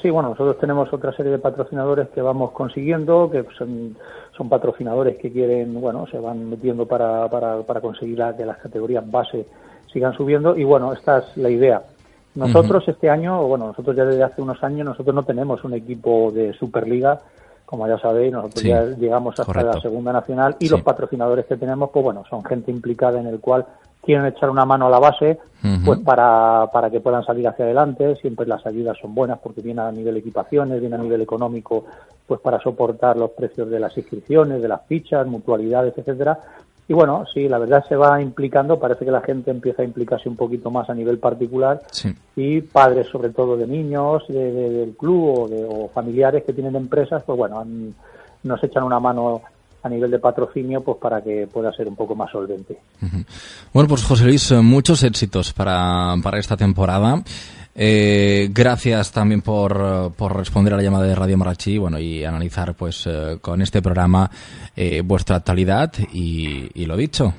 Sí, 0.00 0.08
bueno, 0.08 0.30
nosotros 0.30 0.58
tenemos 0.58 0.90
otra 0.92 1.12
serie 1.12 1.32
de 1.32 1.38
patrocinadores 1.38 2.08
que 2.08 2.22
vamos 2.22 2.52
consiguiendo, 2.52 3.30
que 3.30 3.44
son, 3.58 3.96
son 4.36 4.48
patrocinadores 4.48 5.18
que 5.18 5.30
quieren, 5.30 5.78
bueno, 5.78 6.06
se 6.10 6.18
van 6.18 6.48
metiendo 6.48 6.86
para, 6.86 7.28
para, 7.28 7.60
para 7.62 7.80
conseguir 7.80 8.22
que 8.36 8.46
las 8.46 8.58
categorías 8.58 9.08
base 9.10 9.46
sigan 9.92 10.14
subiendo 10.14 10.56
y 10.56 10.64
bueno, 10.64 10.92
esta 10.92 11.18
es 11.18 11.36
la 11.36 11.50
idea. 11.50 11.82
Nosotros 12.34 12.84
este 12.86 13.10
año, 13.10 13.42
bueno, 13.46 13.66
nosotros 13.66 13.96
ya 13.96 14.04
desde 14.04 14.22
hace 14.22 14.40
unos 14.40 14.62
años, 14.62 14.86
nosotros 14.86 15.14
no 15.14 15.24
tenemos 15.24 15.64
un 15.64 15.74
equipo 15.74 16.30
de 16.32 16.52
Superliga, 16.52 17.20
como 17.66 17.86
ya 17.86 17.98
sabéis, 17.98 18.32
nosotros 18.32 18.64
ya 18.64 18.84
llegamos 18.84 19.38
hasta 19.38 19.62
la 19.62 19.80
segunda 19.80 20.12
nacional 20.12 20.56
y 20.58 20.68
los 20.68 20.82
patrocinadores 20.82 21.46
que 21.46 21.56
tenemos, 21.56 21.90
pues 21.90 22.04
bueno, 22.04 22.24
son 22.28 22.44
gente 22.44 22.70
implicada 22.70 23.20
en 23.20 23.26
el 23.26 23.40
cual 23.40 23.66
quieren 24.02 24.26
echar 24.26 24.50
una 24.50 24.64
mano 24.64 24.86
a 24.86 24.90
la 24.90 24.98
base, 24.98 25.38
pues 25.84 26.00
para, 26.00 26.68
para 26.72 26.90
que 26.90 27.00
puedan 27.00 27.24
salir 27.24 27.46
hacia 27.46 27.64
adelante. 27.64 28.16
Siempre 28.16 28.46
las 28.46 28.66
ayudas 28.66 28.96
son 29.00 29.14
buenas 29.14 29.38
porque 29.38 29.60
viene 29.60 29.82
a 29.82 29.92
nivel 29.92 30.16
equipaciones, 30.16 30.80
viene 30.80 30.96
a 30.96 30.98
nivel 30.98 31.20
económico, 31.20 31.84
pues 32.26 32.40
para 32.40 32.60
soportar 32.60 33.16
los 33.16 33.30
precios 33.30 33.70
de 33.70 33.78
las 33.78 33.96
inscripciones, 33.96 34.62
de 34.62 34.68
las 34.68 34.86
fichas, 34.86 35.26
mutualidades, 35.26 35.94
etcétera. 35.96 36.38
Y 36.90 36.92
bueno, 36.92 37.24
sí, 37.32 37.48
la 37.48 37.58
verdad 37.58 37.84
se 37.88 37.94
va 37.94 38.20
implicando, 38.20 38.80
parece 38.80 39.04
que 39.04 39.12
la 39.12 39.20
gente 39.20 39.52
empieza 39.52 39.82
a 39.82 39.84
implicarse 39.84 40.28
un 40.28 40.34
poquito 40.34 40.72
más 40.72 40.90
a 40.90 40.94
nivel 40.94 41.20
particular 41.20 41.80
y 42.34 42.62
padres 42.62 43.06
sobre 43.06 43.30
todo 43.30 43.56
de 43.56 43.68
niños 43.68 44.24
del 44.26 44.96
club 44.98 45.38
o, 45.38 45.48
de, 45.48 45.64
o 45.64 45.88
familiares 45.94 46.42
que 46.42 46.52
tienen 46.52 46.74
empresas, 46.74 47.22
pues 47.22 47.38
bueno, 47.38 47.64
nos 48.42 48.64
echan 48.64 48.82
una 48.82 48.98
mano 48.98 49.40
a 49.84 49.88
nivel 49.88 50.10
de 50.10 50.18
patrocinio 50.18 50.82
pues 50.82 50.98
para 50.98 51.22
que 51.22 51.46
pueda 51.46 51.72
ser 51.72 51.86
un 51.86 51.94
poco 51.94 52.16
más 52.16 52.32
solvente. 52.32 52.76
Bueno, 53.72 53.88
pues 53.88 54.02
José 54.02 54.24
Luis, 54.24 54.50
muchos 54.50 55.04
éxitos 55.04 55.52
para, 55.52 56.16
para 56.20 56.40
esta 56.40 56.56
temporada. 56.56 57.22
Eh, 57.74 58.48
gracias 58.52 59.12
también 59.12 59.42
por, 59.42 60.12
por, 60.16 60.36
responder 60.36 60.74
a 60.74 60.76
la 60.76 60.82
llamada 60.82 61.04
de 61.04 61.14
Radio 61.14 61.38
Marachi 61.38 61.78
bueno, 61.78 61.98
y 61.98 62.24
analizar 62.24 62.74
pues 62.74 63.06
eh, 63.06 63.38
con 63.40 63.62
este 63.62 63.80
programa 63.80 64.30
vuestra 65.04 65.36
actualidad 65.36 65.92
y, 66.12 66.68
y 66.74 66.86
lo 66.86 66.96
dicho, 66.96 67.34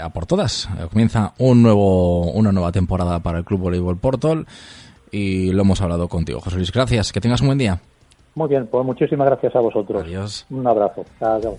a 0.00 0.08
por 0.10 0.26
todas. 0.26 0.68
comienza 0.90 1.34
un 1.38 1.62
nuevo, 1.62 2.32
una 2.32 2.52
nueva 2.52 2.72
temporada 2.72 3.20
para 3.20 3.38
el 3.38 3.44
Club 3.44 3.60
Voleibol 3.60 3.98
Portol 3.98 4.46
y 5.14 5.52
lo 5.52 5.62
hemos 5.62 5.80
hablado 5.80 6.08
contigo. 6.08 6.40
José 6.40 6.56
Luis, 6.56 6.72
gracias. 6.72 7.12
Que 7.12 7.20
tengas 7.20 7.40
un 7.40 7.48
buen 7.48 7.58
día. 7.58 7.80
Muy 8.34 8.48
bien, 8.48 8.66
pues 8.66 8.84
muchísimas 8.84 9.26
gracias 9.28 9.54
a 9.54 9.60
vosotros. 9.60 10.02
Adiós. 10.02 10.44
Un 10.50 10.66
abrazo. 10.66 11.04
Chao. 11.20 11.58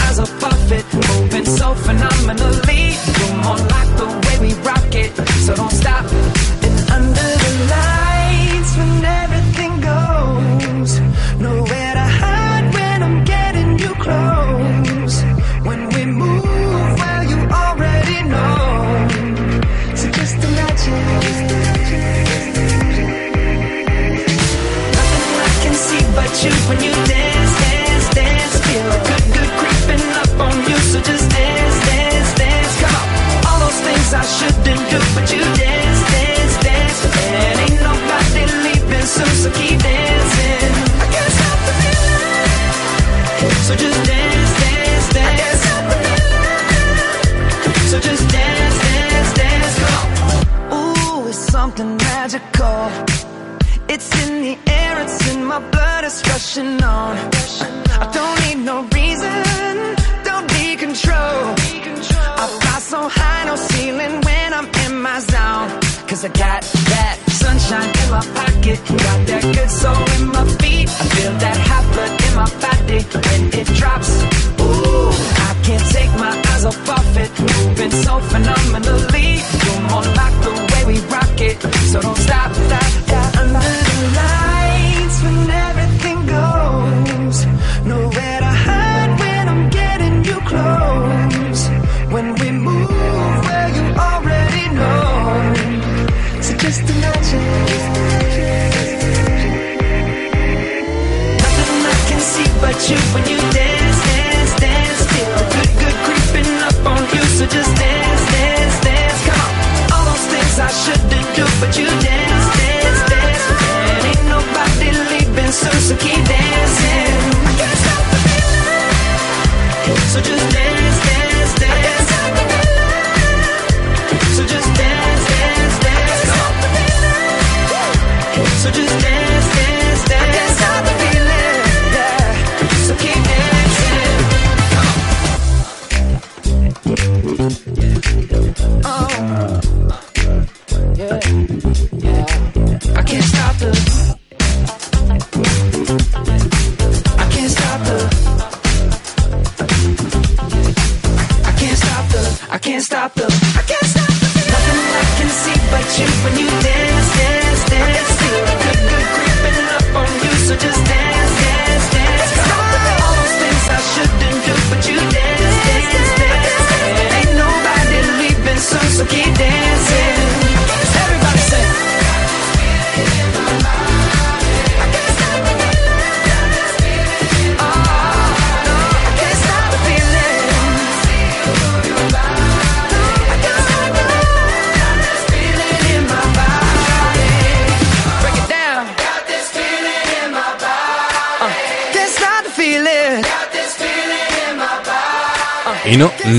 off 0.19 0.43
of 0.43 0.71
it, 0.71 0.85
moving 0.93 1.45
so 1.45 1.73
phenomenally. 1.75 2.95
You're 3.19 3.37
more 3.43 3.57
like 3.57 3.91
the 3.97 4.07
way 4.25 4.47
we 4.47 4.53
rock 4.61 4.93
it, 4.93 5.15
so 5.45 5.55
don't 5.55 5.71
stop. 5.71 6.40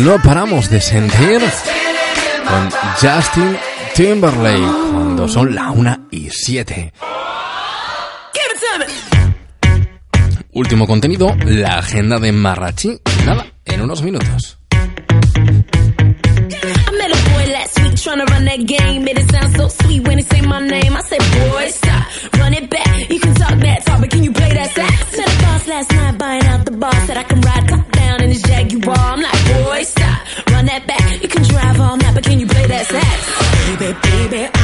No, 0.02 0.20
paramos 0.20 0.68
de 0.68 0.80
sentir 0.80 1.40
con 2.48 2.70
Justin 3.00 3.56
Timberlake 3.94 4.92
cuando 4.92 5.28
son 5.28 5.54
la 5.54 5.70
una 5.70 6.08
y 6.10 6.28
siete. 6.30 6.92
Give 8.32 8.44
it 8.52 8.60
to 8.60 8.78
me. 8.78 10.44
Último 10.52 10.86
contenido, 10.86 11.34
la 11.44 11.78
agenda 11.78 12.18
de 12.18 12.32
Marrachi. 12.32 12.98
Nada, 13.24 13.46
en 13.64 13.80
unos 13.80 14.02
minutos. 14.02 14.58
Last 25.72 25.91
but 32.14 32.24
can 32.24 32.38
you 32.38 32.46
play 32.46 32.66
that 32.66 32.86
sax? 32.86 33.78
Baby, 33.78 33.96
baby, 34.02 34.61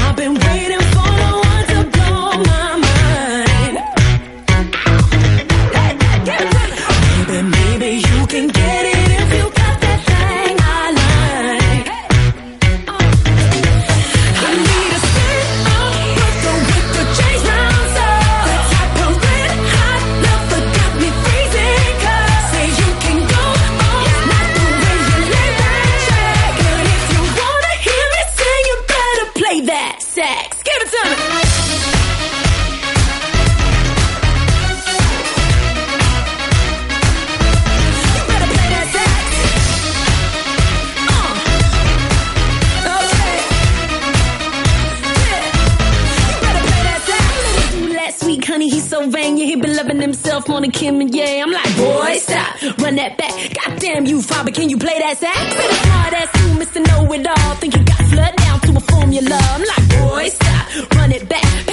more 50.58 50.62
than 50.62 50.70
Kim 50.72 51.00
and 51.00 51.14
yeah. 51.14 51.44
I'm 51.44 51.52
like, 51.52 51.76
boy, 51.76 52.16
stop, 52.18 52.78
run 52.78 52.96
that 52.96 53.16
back. 53.16 53.54
Goddamn 53.54 54.06
you, 54.06 54.20
father, 54.20 54.50
can 54.50 54.68
you 54.68 54.76
play 54.76 54.98
that 54.98 55.16
sax? 55.16 55.38
Been 55.38 55.70
a 55.70 55.74
smart 55.74 56.12
ass 56.14 56.30
you, 56.40 56.48
Mr. 56.58 56.86
Know 56.88 57.12
It 57.12 57.26
All. 57.26 57.54
Think 57.56 57.76
you 57.76 57.84
got 57.84 58.02
flood 58.10 58.36
down 58.36 58.60
to 58.60 58.76
a 58.76 58.80
formula. 58.80 59.38
I'm 59.40 59.62
like, 59.62 59.88
boy, 60.00 60.28
stop, 60.30 60.94
run 60.96 61.12
it 61.12 61.28
back. 61.28 61.67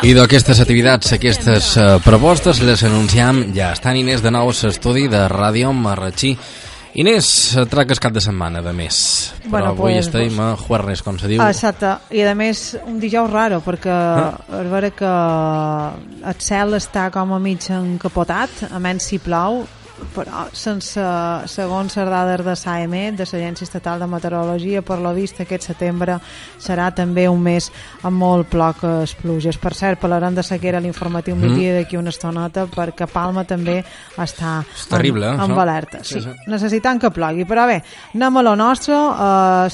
I 0.00 0.14
d'aquestes 0.16 0.56
activitats, 0.62 1.12
aquestes 1.12 1.74
eh, 1.76 1.86
propostes, 2.00 2.62
les 2.64 2.80
anunciam 2.88 3.42
ja 3.52 3.74
estan 3.76 3.98
Inés 4.00 4.22
de 4.24 4.30
nou 4.32 4.48
a 4.48 4.54
l'estudi 4.56 5.06
de 5.12 5.26
Ràdio 5.28 5.74
Marratxí. 5.76 6.30
Inés, 7.00 7.26
eh, 7.54 7.66
traques 7.70 8.00
cap 8.00 8.14
de 8.16 8.22
setmana, 8.24 8.62
de 8.64 8.72
més. 8.72 8.96
Però 9.44 9.50
Bueno, 9.50 9.66
avui 9.74 9.92
pues, 9.92 10.06
estem 10.06 10.40
a 10.40 10.54
jueves, 10.56 11.02
com 11.04 11.18
se 11.20 11.28
diu. 11.28 11.42
Exacte, 11.44 11.92
i 12.16 12.24
a 12.24 12.32
més 12.34 12.78
un 12.86 12.96
dijous 12.98 13.28
raro 13.30 13.60
perquè 13.60 13.92
Ah. 13.92 14.40
és 14.62 14.70
vera 14.72 14.90
que 14.90 15.12
el 16.30 16.40
cel 16.40 16.74
està 16.80 17.10
com 17.12 17.34
a 17.34 17.38
mig 17.38 17.68
encapotat, 17.70 18.72
a 18.72 18.78
menys 18.80 19.02
si 19.04 19.18
plou 19.18 19.66
però 20.14 20.46
sense, 20.52 21.00
segons 21.46 21.96
les 21.96 22.08
dades 22.10 22.44
de 22.44 22.54
SAEMET, 22.56 23.16
de 23.16 23.24
l'Agència 23.30 23.64
Estatal 23.64 24.00
de 24.00 24.06
Meteorologia, 24.06 24.82
per 24.82 24.98
lo 24.98 25.12
vist 25.14 25.40
aquest 25.40 25.62
setembre 25.70 26.18
serà 26.58 26.90
també 26.94 27.28
un 27.28 27.40
mes 27.42 27.70
amb 28.02 28.16
molt 28.18 28.48
ploques 28.48 29.14
pluges. 29.20 29.58
Per 29.58 29.74
cert, 29.74 30.00
parlarem 30.00 30.34
de 30.34 30.42
sequera 30.42 30.78
a 30.78 30.80
l'informatiu 30.80 31.36
Mm. 31.36 31.40
migdia 31.40 31.74
d'aquí 31.74 31.96
una 31.96 32.10
estoneta 32.10 32.66
perquè 32.66 33.06
Palma 33.06 33.44
també 33.44 33.84
està 34.16 34.64
És 34.76 34.86
terrible, 34.88 35.26
eh, 35.26 35.30
amb, 35.30 35.40
amb 35.40 35.52
això? 35.52 35.60
alerta. 35.62 35.98
Sí, 36.04 36.14
Sí, 36.14 36.20
sí. 36.22 36.30
necessitant 36.46 37.00
que 37.00 37.10
plogui. 37.10 37.44
Però 37.44 37.66
bé, 37.66 37.82
anem 38.14 38.36
a 38.36 38.42
lo 38.42 38.56
nostre, 38.56 38.94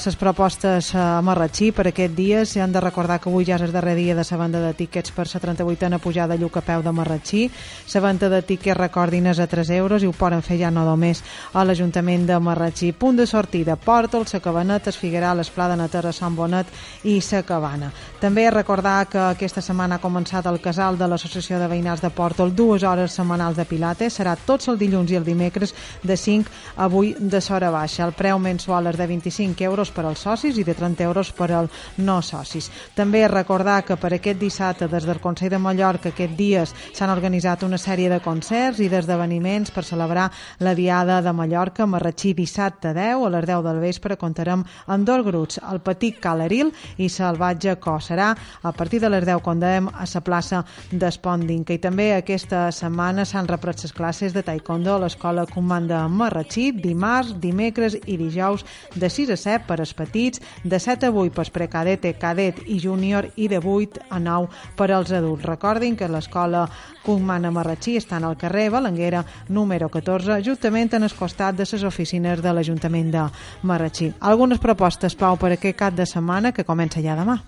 les 0.05 0.15
propostes 0.15 0.93
a 0.95 1.21
Marratxí 1.21 1.71
per 1.71 1.87
aquest 1.87 2.13
dia. 2.15 2.45
Si 2.45 2.59
han 2.59 2.71
de 2.71 2.79
recordar 2.81 3.19
que 3.19 3.29
avui 3.29 3.45
ja 3.45 3.55
és 3.55 3.61
el 3.61 3.71
darrer 3.71 3.95
dia 3.95 4.15
de 4.15 4.23
la 4.29 4.37
venda 4.37 4.59
de 4.59 4.73
tíquets 4.73 5.11
per 5.11 5.27
la 5.33 5.39
38a 5.39 5.99
pujada 5.99 6.33
a 6.33 6.37
Lluc 6.37 6.57
a 6.57 6.61
peu 6.61 6.81
de 6.81 6.91
Marratxí. 6.91 7.49
La 7.93 8.01
venda 8.01 8.29
de 8.29 8.41
tíquets, 8.41 8.77
recordin, 8.77 9.27
és 9.27 9.39
a 9.39 9.47
3 9.47 9.69
euros 9.71 10.03
i 10.03 10.07
ho 10.07 10.11
poden 10.17 10.41
fer 10.41 10.57
ja 10.59 10.71
no 10.71 10.83
només 10.85 11.23
a 11.53 11.63
l'Ajuntament 11.63 12.25
de 12.27 12.39
Marratxí. 12.39 12.91
Punt 12.91 13.17
de 13.17 13.27
sortida, 13.27 13.77
Pòrtol, 13.77 14.25
la 14.33 14.39
Cabanet, 14.43 14.87
es 14.91 14.97
Figuerà, 14.97 15.33
l'Esplà 15.35 15.69
de 15.69 15.77
Natera, 15.77 16.11
Sant 16.11 16.35
Bonet 16.35 16.67
i 17.03 17.19
la 17.31 17.43
Cabana. 17.43 17.91
També 18.19 18.49
recordar 18.49 19.05
que 19.05 19.19
aquesta 19.19 19.61
setmana 19.61 19.95
ha 19.95 20.01
començat 20.01 20.45
el 20.49 20.59
casal 20.61 20.97
de 20.97 21.07
l'Associació 21.07 21.59
de 21.59 21.67
Veïnals 21.69 22.01
de 22.01 22.09
Pòrtol, 22.09 22.55
dues 22.55 22.83
hores 22.83 23.13
setmanals 23.13 23.57
de 23.57 23.65
pilates, 23.65 24.17
serà 24.17 24.35
tots 24.35 24.67
el 24.67 24.77
dilluns 24.77 25.11
i 25.11 25.19
el 25.19 25.25
dimecres 25.25 25.73
de 26.03 26.17
5 26.17 26.49
a 26.75 26.87
8 26.87 27.29
de 27.29 27.41
s'hora 27.41 27.69
baixa. 27.69 28.05
El 28.05 28.15
preu 28.17 28.39
mensual 28.39 28.87
és 28.89 28.97
de 28.97 29.07
25 29.07 29.63
euros 29.69 29.91
per 29.91 30.05
als 30.05 30.25
socis 30.25 30.57
i 30.57 30.63
de 30.63 30.73
30 30.73 31.03
euros 31.03 31.31
per 31.31 31.51
als 31.51 31.71
no 31.97 32.21
socis. 32.21 32.71
També 32.95 33.27
recordar 33.27 33.83
que 33.85 33.97
per 34.01 34.13
aquest 34.15 34.39
dissabte 34.39 34.87
des 34.87 35.05
del 35.05 35.21
Consell 35.21 35.53
de 35.53 35.61
Mallorca 35.61 36.09
aquest 36.09 36.33
dies 36.37 36.73
s'han 36.93 37.13
organitzat 37.13 37.63
una 37.63 37.77
sèrie 37.77 38.09
de 38.09 38.19
concerts 38.23 38.79
i 38.81 38.89
d'esdeveniments 38.89 39.71
per 39.71 39.85
celebrar 39.85 40.06
celebrar 40.07 40.31
la 40.59 40.73
Diada 40.73 41.21
de 41.21 41.33
Mallorca 41.33 41.83
a 41.83 41.85
Marratxí 41.85 42.33
dissabte 42.33 42.93
10 42.93 43.25
a 43.25 43.29
les 43.29 43.45
10 43.45 43.63
del 43.63 43.79
vespre 43.79 44.17
comptarem 44.17 44.63
amb 44.87 45.05
dos 45.05 45.23
grups, 45.25 45.59
el 45.69 45.81
Petit 45.81 46.19
Caleril 46.19 46.71
i 46.97 47.09
Salvatge 47.09 47.75
Co. 47.79 47.97
Serà 47.99 48.33
a 48.63 48.71
partir 48.71 49.01
de 49.01 49.09
les 49.09 49.25
10 49.25 49.41
quan 49.43 49.59
dèiem 49.59 49.89
a 49.89 50.05
la 50.07 50.21
plaça 50.21 50.63
d'Esponding, 50.91 51.65
que 51.65 51.77
també 51.77 52.13
aquesta 52.15 52.71
setmana 52.71 53.25
s'han 53.25 53.47
repret 53.47 53.83
les 53.83 53.93
classes 53.93 54.33
de 54.33 54.43
taekwondo 54.43 54.95
a 54.95 54.99
l'escola 55.03 55.45
Comanda 55.45 56.07
Marratxí 56.07 56.71
dimarts, 56.71 57.35
dimecres 57.41 57.97
i 58.05 58.17
dijous 58.17 58.63
de 58.95 59.09
6 59.09 59.31
a 59.31 59.37
7 59.37 59.67
per 59.67 59.79
als 59.81 59.93
petits, 59.93 60.41
de 60.63 60.79
7 60.79 61.07
a 61.07 61.11
8 61.11 61.35
per 61.35 61.49
precadete, 61.51 62.13
cadet 62.17 62.63
i 62.65 62.79
júnior 62.79 63.29
i 63.35 63.47
de 63.47 63.59
8 63.59 64.07
a 64.09 64.19
9 64.19 64.47
per 64.77 64.91
als 64.91 65.11
adults. 65.11 65.43
Recordin 65.43 65.97
que 65.97 66.07
l'escola 66.07 66.67
Comanda 67.03 67.51
Marratxí 67.51 67.97
està 67.97 68.17
al 68.17 68.37
carrer 68.37 68.69
Balanguera 68.69 69.23
número 69.49 69.87
14, 69.89 69.96
justament 70.45 70.93
en 70.93 71.03
el 71.03 71.13
costat 71.13 71.55
de 71.55 71.65
les 71.71 71.83
oficines 71.83 72.41
de 72.41 72.53
l'Ajuntament 72.53 73.11
de 73.11 73.27
Marratxí. 73.63 74.13
Algunes 74.19 74.59
propostes, 74.59 75.15
Pau, 75.15 75.37
per 75.37 75.53
aquest 75.53 75.77
cap 75.77 75.93
de 75.93 76.05
setmana 76.05 76.51
que 76.51 76.63
comença 76.63 77.01
ja 77.01 77.15
demà. 77.15 77.41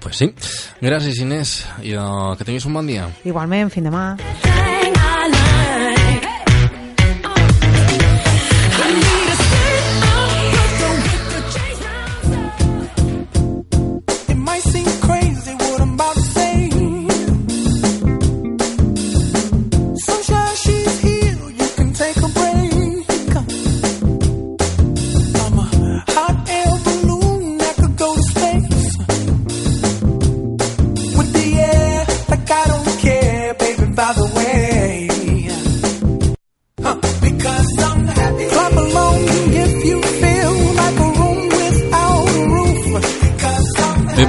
Pues 0.00 0.16
sí. 0.16 0.32
Gràcies, 0.82 1.22
Inés. 1.22 1.64
I 1.82 1.96
uh, 1.96 2.34
que 2.36 2.44
tinguis 2.44 2.66
un 2.68 2.76
bon 2.76 2.86
dia. 2.86 3.08
Igualment, 3.24 3.72
fins 3.72 3.88
demà. 3.88 4.77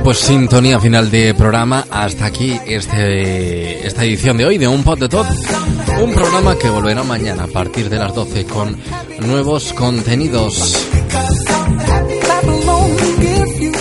Pues 0.10 0.20
sintonía 0.20 0.80
final 0.80 1.12
de 1.12 1.34
programa. 1.34 1.86
Hasta 1.90 2.26
aquí 2.26 2.60
este, 2.66 3.86
esta 3.86 4.04
edición 4.04 4.38
de 4.38 4.46
hoy 4.46 4.58
de 4.58 4.68
Un 4.68 4.84
Pot 4.84 5.00
de 5.00 5.10
Tot. 5.10 5.28
Un 6.02 6.14
programa 6.14 6.58
que 6.58 6.70
volverá 6.70 7.04
mañana 7.04 7.44
a 7.44 7.48
partir 7.48 7.90
de 7.90 7.98
las 7.98 8.14
12 8.14 8.46
con 8.46 8.78
nuevos 9.20 9.74
contenidos. 9.74 10.88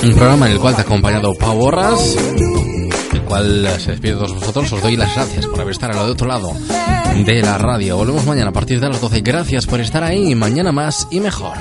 Un 0.03 0.15
programa 0.15 0.47
en 0.47 0.53
el 0.53 0.59
cual 0.59 0.75
te 0.75 0.83
ha 0.83 0.85
acompañado 0.85 1.35
Pau 1.35 1.57
Borras, 1.57 2.17
el 3.13 3.23
cual 3.23 3.69
se 3.79 3.93
despide 3.93 4.13
de 4.13 4.19
todos 4.19 4.35
vosotros. 4.35 4.73
Os 4.73 4.83
doy 4.83 4.97
las 4.97 5.15
gracias 5.15 5.47
por 5.47 5.61
haber 5.61 5.73
estado 5.73 6.01
al 6.01 6.11
otro 6.11 6.27
lado 6.27 6.53
de 7.25 7.43
la 7.43 7.57
radio. 7.59 7.97
Volvemos 7.97 8.27
mañana 8.27 8.51
a 8.51 8.53
partir 8.53 8.81
de 8.81 8.89
las 8.89 9.01
12. 9.01 9.21
Gracias 9.23 9.67
por 9.67 9.81
estar 9.81 10.05
ahí. 10.05 10.35
Mañana 10.35 10.73
más 10.73 11.07
y 11.11 11.21
mejor. 11.21 11.57